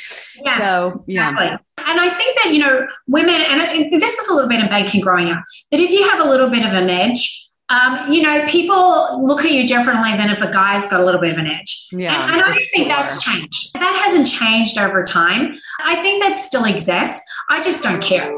Yeah, 0.44 0.58
so, 0.58 1.04
yeah. 1.06 1.30
Exactly. 1.30 1.64
And 1.86 2.00
I 2.00 2.08
think 2.08 2.38
that, 2.38 2.52
you 2.52 2.60
know, 2.60 2.86
women, 3.08 3.34
and 3.34 3.92
this 3.92 4.16
was 4.16 4.28
a 4.28 4.34
little 4.34 4.48
bit 4.48 4.60
in 4.60 4.68
banking 4.68 5.00
growing 5.00 5.30
up, 5.30 5.42
that 5.70 5.80
if 5.80 5.90
you 5.90 6.08
have 6.08 6.23
a 6.23 6.23
little 6.28 6.48
bit 6.48 6.64
of 6.64 6.72
an 6.72 6.90
edge, 6.90 7.44
um, 7.70 8.12
you 8.12 8.22
know, 8.22 8.44
people 8.46 9.26
look 9.26 9.44
at 9.44 9.50
you 9.50 9.66
differently 9.66 10.10
than 10.16 10.28
if 10.28 10.42
a 10.42 10.50
guy's 10.50 10.84
got 10.86 11.00
a 11.00 11.04
little 11.04 11.20
bit 11.20 11.32
of 11.32 11.38
an 11.38 11.46
edge. 11.46 11.88
Yeah. 11.92 12.24
And, 12.24 12.34
and 12.34 12.42
I 12.42 12.46
don't 12.46 12.62
think 12.74 12.88
that's 12.88 13.22
changed. 13.22 13.72
That 13.74 14.02
hasn't 14.04 14.28
changed 14.28 14.78
over 14.78 15.02
time. 15.02 15.54
I 15.84 15.96
think 15.96 16.22
that 16.22 16.36
still 16.36 16.64
exists. 16.64 17.22
I 17.48 17.62
just 17.62 17.82
don't 17.82 18.02
care. 18.02 18.30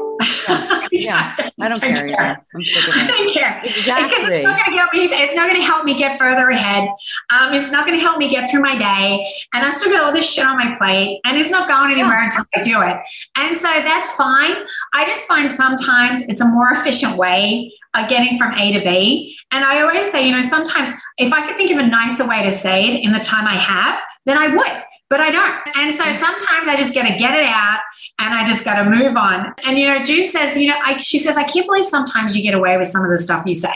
Yeah, 0.47 0.87
yeah. 0.91 1.49
I 1.59 1.69
don't 1.69 1.79
care. 1.81 2.07
Yeah. 2.07 2.35
I'm 2.55 2.63
sick 2.63 2.87
of 2.87 2.93
I 2.97 3.03
it. 3.03 3.07
don't 3.07 3.33
care. 3.33 3.61
Exactly. 3.63 4.17
Because 4.17 4.33
It's 4.33 4.45
not 4.45 4.65
going 4.65 4.71
to 4.71 4.79
help 4.79 4.93
me. 4.93 5.05
It's 5.05 5.35
not 5.35 5.47
going 5.49 5.59
to 5.59 5.65
help 5.65 5.85
me 5.85 5.97
get 5.97 6.19
further 6.19 6.49
ahead. 6.49 6.89
Um, 7.31 7.53
it's 7.53 7.71
not 7.71 7.85
going 7.85 7.97
to 7.97 8.03
help 8.03 8.17
me 8.17 8.29
get 8.29 8.49
through 8.49 8.61
my 8.61 8.77
day. 8.77 9.27
And 9.53 9.65
I 9.65 9.69
still 9.69 9.91
got 9.91 10.03
all 10.03 10.11
this 10.13 10.29
shit 10.31 10.45
on 10.45 10.57
my 10.57 10.75
plate, 10.77 11.21
and 11.25 11.37
it's 11.37 11.51
not 11.51 11.67
going 11.67 11.91
anywhere 11.91 12.23
until 12.23 12.45
I 12.55 12.61
do 12.61 12.81
it. 12.81 12.97
And 13.37 13.57
so 13.57 13.67
that's 13.67 14.13
fine. 14.15 14.55
I 14.93 15.05
just 15.05 15.27
find 15.27 15.49
sometimes 15.51 16.21
it's 16.23 16.41
a 16.41 16.45
more 16.47 16.71
efficient 16.71 17.17
way 17.17 17.71
of 17.95 18.07
getting 18.09 18.37
from 18.37 18.53
A 18.53 18.71
to 18.73 18.79
B. 18.81 19.35
And 19.51 19.63
I 19.63 19.81
always 19.81 20.09
say, 20.11 20.27
you 20.27 20.33
know, 20.33 20.41
sometimes 20.41 20.89
if 21.17 21.33
I 21.33 21.45
could 21.47 21.55
think 21.55 21.71
of 21.71 21.77
a 21.79 21.85
nicer 21.87 22.27
way 22.27 22.43
to 22.43 22.51
say 22.51 22.85
it 22.93 23.03
in 23.03 23.11
the 23.11 23.19
time 23.19 23.47
I 23.47 23.55
have, 23.55 23.99
then 24.25 24.37
I 24.37 24.55
would. 24.55 24.83
But 25.09 25.21
I 25.21 25.31
don't. 25.31 25.55
And 25.77 25.95
so 25.95 26.03
sometimes 26.03 26.67
I 26.67 26.75
just 26.75 26.93
got 26.93 27.03
to 27.07 27.15
get 27.15 27.33
it 27.33 27.45
out 27.45 27.79
and 28.19 28.33
I 28.33 28.43
just 28.43 28.65
got 28.65 28.83
to 28.83 28.89
move 28.89 29.15
on. 29.15 29.53
And, 29.65 29.79
you 29.79 29.87
know, 29.87 30.03
June 30.03 30.27
says, 30.27 30.57
you 30.57 30.67
know, 30.67 30.77
I, 30.83 30.97
she 30.97 31.17
says, 31.17 31.37
I 31.37 31.43
can't 31.43 31.65
believe 31.65 31.85
sometimes 31.85 32.35
you 32.35 32.43
get 32.43 32.53
away 32.53 32.77
with 32.77 32.89
some 32.89 33.05
of 33.05 33.09
the 33.09 33.17
stuff 33.17 33.45
you 33.45 33.55
say. 33.55 33.69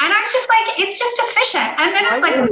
And 0.00 0.12
I'm 0.12 0.24
just 0.24 0.48
like, 0.48 0.78
it's 0.78 0.98
just 0.98 1.20
efficient. 1.24 1.78
And 1.80 1.94
then 1.94 2.04
it's 2.06 2.20
Why 2.20 2.30
like, 2.30 2.50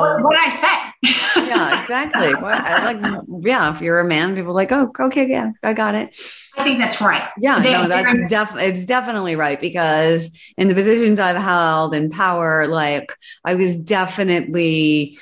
what, 0.00 0.22
what 0.24 0.36
I 0.38 0.50
say. 0.50 1.46
Yeah, 1.46 1.82
exactly. 1.82 2.34
Well, 2.34 2.60
I 2.64 2.92
like, 2.94 3.22
yeah, 3.42 3.74
if 3.74 3.82
you're 3.82 4.00
a 4.00 4.06
man, 4.06 4.34
people 4.34 4.52
are 4.52 4.54
like, 4.54 4.72
oh, 4.72 4.90
okay, 4.98 5.28
yeah, 5.28 5.50
I 5.62 5.74
got 5.74 5.94
it. 5.94 6.16
I 6.56 6.64
think 6.64 6.78
that's 6.78 7.02
right. 7.02 7.28
Yeah, 7.38 7.60
They- 7.60 7.72
no, 7.72 7.86
that's 7.88 8.30
definitely 8.30 8.70
it's 8.70 8.86
definitely 8.86 9.36
right 9.36 9.60
because 9.60 10.30
in 10.56 10.68
the 10.68 10.74
positions 10.74 11.20
I've 11.20 11.36
held 11.36 11.94
in 11.94 12.08
power, 12.08 12.66
like 12.66 13.12
I 13.44 13.54
was 13.54 13.76
definitely, 13.76 15.18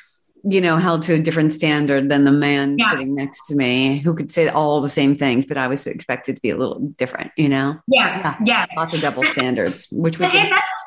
you 0.49 0.61
know, 0.61 0.77
held 0.77 1.03
to 1.03 1.15
a 1.15 1.19
different 1.19 1.53
standard 1.53 2.11
than 2.11 2.25
the 2.25 2.33
man 2.33 2.77
Yeah. 2.79 2.91
sitting 2.91 3.15
next 3.15 3.47
to 3.49 3.55
me 3.55 3.99
who 3.99 4.15
could 4.15 4.31
say 4.31 4.49
all 4.49 4.81
the 4.81 4.89
same 4.89 5.15
things, 5.17 5.47
but 5.47 5.57
I 5.57 5.67
was 5.69 5.87
expected 5.87 6.37
to 6.37 6.43
be 6.43 6.51
a 6.51 6.57
little 6.57 6.81
different, 6.97 7.31
you 7.37 7.49
know? 7.49 7.77
Yes, 7.89 8.21
Yeah. 8.23 8.37
yes. 8.45 8.69
Lots 8.77 8.95
of 8.95 9.01
double 9.01 9.23
standards, 9.25 9.89
which 9.91 10.19
we 10.19 10.27
go 10.27 10.33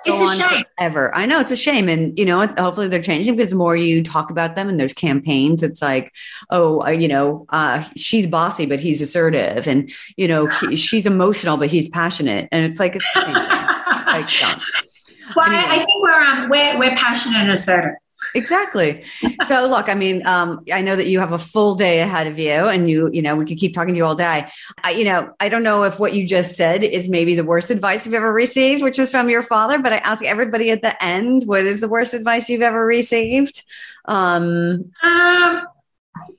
it's 0.06 0.22
a 0.22 0.36
shame. 0.36 0.64
forever. 0.78 1.14
I 1.16 1.26
know 1.26 1.40
it's 1.40 1.52
a 1.52 1.58
shame, 1.58 1.90
and 1.90 2.18
you 2.18 2.26
know, 2.26 2.46
hopefully 2.58 2.88
they're 2.88 3.02
changing 3.02 3.36
because 3.36 3.50
the 3.50 3.56
more 3.58 3.76
you 3.76 4.04
talk 4.04 4.30
about 4.32 4.56
them 4.56 4.70
and 4.70 4.80
there's 4.80 4.94
campaigns, 4.94 5.64
it's 5.64 5.82
like, 5.82 6.14
oh, 6.50 6.82
uh, 6.86 6.90
you 6.90 7.08
know, 7.08 7.46
uh, 7.50 7.84
she's 7.96 8.26
bossy, 8.28 8.66
but 8.66 8.80
he's 8.80 9.02
assertive, 9.02 9.68
and 9.68 9.92
you 10.16 10.28
know, 10.28 10.48
he, 10.48 10.76
she's 10.88 11.06
emotional, 11.06 11.58
but 11.58 11.70
he's 11.70 11.90
passionate, 11.90 12.48
and 12.52 12.64
it's 12.66 12.80
like 12.80 12.96
it's 12.96 13.06
the 13.14 13.22
same 13.26 13.34
thing. 13.34 13.44
Like, 13.44 14.30
well, 15.36 15.46
I, 15.50 15.56
anyway. 15.56 15.68
I 15.70 15.78
think 15.80 16.04
we're, 16.04 16.22
um, 16.24 16.50
we're, 16.50 16.78
we're 16.80 16.96
passionate 16.96 17.38
and 17.40 17.52
assertive. 17.52 17.94
Exactly. 18.36 19.04
So, 19.44 19.68
look, 19.68 19.90
I 19.90 19.96
mean, 19.96 20.26
um, 20.26 20.64
I 20.72 20.82
know 20.82 20.96
that 20.96 21.08
you 21.08 21.20
have 21.20 21.32
a 21.32 21.40
full 21.40 21.76
day 21.76 22.00
ahead 22.00 22.28
of 22.28 22.38
you, 22.38 22.52
and 22.52 22.90
you, 22.90 23.10
you 23.12 23.22
know, 23.22 23.36
we 23.36 23.46
could 23.46 23.58
keep 23.58 23.74
talking 23.74 23.94
to 23.94 23.98
you 23.98 24.06
all 24.06 24.16
day. 24.16 24.48
I, 24.84 24.92
you 24.92 25.06
know, 25.06 25.34
I 25.40 25.50
don't 25.50 25.64
know 25.64 25.84
if 25.84 26.00
what 26.00 26.14
you 26.14 26.28
just 26.28 26.56
said 26.56 26.84
is 26.84 27.10
maybe 27.10 27.36
the 27.36 27.44
worst 27.44 27.70
advice 27.70 28.06
you've 28.06 28.16
ever 28.16 28.32
received, 28.32 28.84
which 28.84 29.00
is 29.00 29.12
from 29.12 29.30
your 29.30 29.44
father. 29.44 29.80
But 29.80 29.94
I 29.94 29.98
ask 29.98 30.24
everybody 30.24 30.72
at 30.72 30.82
the 30.82 31.02
end, 31.04 31.44
what 31.46 31.62
is 31.62 31.82
the 31.82 31.90
worst 31.90 32.14
advice 32.14 32.50
you've 32.50 32.62
ever 32.62 32.86
received? 32.86 33.64
Um, 34.06 34.92
Um, 35.04 35.62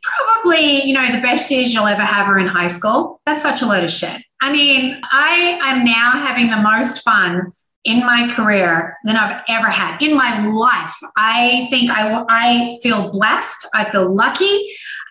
probably, 0.03 0.83
you 0.85 0.95
know, 0.95 1.11
the 1.13 1.21
best 1.21 1.51
years 1.51 1.73
you'll 1.73 1.87
ever 1.87 2.03
have 2.03 2.29
are 2.29 2.39
in 2.39 2.47
high 2.47 2.67
school. 2.67 3.21
That's 3.27 3.43
such 3.43 3.63
a 3.63 3.67
load 3.67 3.85
of 3.85 3.91
shit. 3.91 4.23
I 4.41 4.53
mean, 4.53 5.01
I 5.11 5.59
am 5.65 5.85
now 5.85 6.13
having 6.13 6.51
the 6.51 6.61
most 6.61 7.03
fun 7.03 7.53
in 7.89 8.01
my 8.01 8.31
career 8.33 8.99
than 9.05 9.17
I've 9.17 9.43
ever 9.49 9.69
had 9.69 10.01
in 10.03 10.15
my 10.17 10.47
life. 10.47 10.95
I 11.17 11.67
think 11.71 11.91
I, 11.91 12.25
I 12.29 12.79
feel 12.83 13.11
blessed. 13.11 13.67
I 13.75 13.89
feel 13.91 14.15
lucky. 14.15 14.61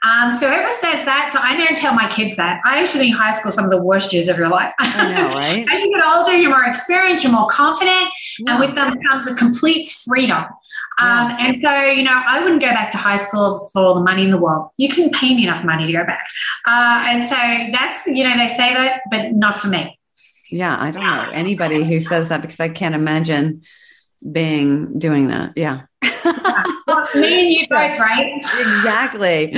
Um, 0.03 0.31
so 0.31 0.47
whoever 0.47 0.69
says 0.69 1.03
that, 1.05 1.31
so 1.33 1.39
I 1.41 1.57
never 1.57 1.73
tell 1.73 1.93
my 1.95 2.07
kids 2.07 2.35
that. 2.35 2.61
I 2.65 2.79
actually 2.79 2.99
think 3.05 3.15
high 3.15 3.31
school 3.31 3.49
is 3.49 3.55
some 3.55 3.65
of 3.65 3.71
the 3.71 3.81
worst 3.81 4.13
years 4.13 4.29
of 4.29 4.37
your 4.37 4.47
life. 4.47 4.71
I 4.79 5.11
know, 5.11 5.29
right? 5.35 5.65
As 5.73 5.81
you 5.81 5.89
get 5.91 6.05
older, 6.05 6.37
you're 6.37 6.51
more 6.51 6.65
experienced, 6.65 7.23
you're 7.23 7.33
more 7.33 7.47
confident, 7.49 8.07
Yeah. 8.37 8.51
and 8.51 8.59
with 8.59 8.75
them 8.75 8.93
comes 9.09 9.25
a 9.25 9.33
complete 9.33 9.89
freedom. 9.89 10.45
Um, 10.99 11.35
and 11.39 11.61
so, 11.61 11.81
you 11.83 12.03
know, 12.03 12.23
I 12.27 12.41
wouldn't 12.41 12.61
go 12.61 12.69
back 12.69 12.89
to 12.91 12.97
high 12.97 13.17
school 13.17 13.69
for 13.73 13.83
all 13.83 13.95
the 13.95 14.03
money 14.03 14.23
in 14.23 14.31
the 14.31 14.37
world. 14.37 14.69
You 14.77 14.89
can 14.89 15.09
pay 15.11 15.35
me 15.35 15.43
enough 15.43 15.63
money 15.63 15.85
to 15.87 15.93
go 15.93 16.03
back. 16.05 16.25
Uh, 16.65 17.03
and 17.07 17.27
so 17.27 17.35
that's, 17.71 18.05
you 18.07 18.23
know, 18.23 18.35
they 18.35 18.47
say 18.47 18.73
that, 18.73 19.01
but 19.11 19.33
not 19.33 19.59
for 19.59 19.67
me. 19.67 19.96
Yeah, 20.51 20.75
I 20.79 20.91
don't 20.91 21.03
know 21.03 21.29
anybody 21.33 21.83
who 21.83 21.99
says 21.99 22.29
that 22.29 22.41
because 22.41 22.59
I 22.59 22.69
can't 22.69 22.95
imagine 22.95 23.63
being 24.31 24.97
doing 24.97 25.27
that. 25.27 25.53
Yeah. 25.55 25.81
Well, 26.03 27.07
me 27.15 27.39
and 27.39 27.49
you 27.49 27.67
both, 27.69 27.99
right? 27.99 28.37
exactly. 28.37 29.53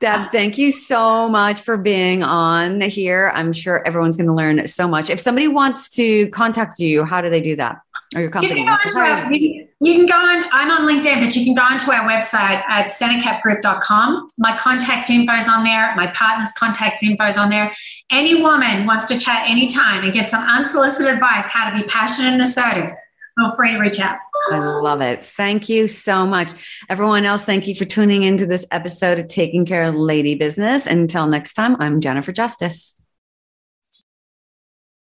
Deb, 0.00 0.26
thank 0.28 0.58
you 0.58 0.70
so 0.72 1.28
much 1.28 1.60
for 1.60 1.76
being 1.76 2.22
on 2.22 2.80
here. 2.80 3.32
I'm 3.34 3.52
sure 3.52 3.86
everyone's 3.86 4.16
going 4.16 4.28
to 4.28 4.34
learn 4.34 4.66
so 4.68 4.86
much. 4.86 5.10
If 5.10 5.20
somebody 5.20 5.48
wants 5.48 5.88
to 5.90 6.28
contact 6.28 6.78
you, 6.78 7.04
how 7.04 7.20
do 7.20 7.30
they 7.30 7.40
do 7.40 7.56
that? 7.56 7.78
Or 8.14 8.20
your 8.20 8.28
You 8.28 8.30
company? 8.30 8.54
can, 8.54 8.66
go 8.66 8.72
onto 8.72 9.34
you, 9.34 9.57
you 9.80 9.94
can 9.94 10.06
go 10.06 10.14
on, 10.14 10.42
I'm 10.52 10.70
on 10.70 10.88
LinkedIn, 10.88 11.24
but 11.24 11.36
you 11.36 11.44
can 11.44 11.54
go 11.54 11.62
onto 11.62 11.92
our 11.92 12.08
website 12.08 12.62
at 12.68 12.86
centercapgroup.com. 12.88 14.28
My 14.36 14.56
contact 14.56 15.08
info 15.08 15.34
is 15.34 15.48
on 15.48 15.62
there. 15.62 15.94
My 15.94 16.08
partner's 16.08 16.52
contact 16.52 17.02
info 17.02 17.26
is 17.26 17.38
on 17.38 17.48
there. 17.48 17.72
Any 18.10 18.42
woman 18.42 18.86
wants 18.86 19.06
to 19.06 19.18
chat 19.18 19.48
anytime 19.48 20.02
and 20.02 20.12
get 20.12 20.28
some 20.28 20.44
unsolicited 20.48 21.14
advice 21.14 21.46
how 21.46 21.70
to 21.70 21.76
be 21.76 21.86
passionate 21.88 22.32
and 22.32 22.42
assertive, 22.42 22.90
feel 23.38 23.54
free 23.54 23.70
to 23.70 23.78
reach 23.78 24.00
out. 24.00 24.18
I 24.50 24.58
love 24.58 25.00
it. 25.00 25.22
Thank 25.22 25.68
you 25.68 25.86
so 25.86 26.26
much. 26.26 26.82
Everyone 26.88 27.24
else, 27.24 27.44
thank 27.44 27.68
you 27.68 27.74
for 27.76 27.84
tuning 27.84 28.24
into 28.24 28.46
this 28.46 28.66
episode 28.72 29.20
of 29.20 29.28
Taking 29.28 29.64
Care 29.64 29.84
of 29.84 29.94
Lady 29.94 30.34
Business. 30.34 30.86
Until 30.86 31.28
next 31.28 31.52
time, 31.52 31.76
I'm 31.78 32.00
Jennifer 32.00 32.32
Justice. 32.32 32.97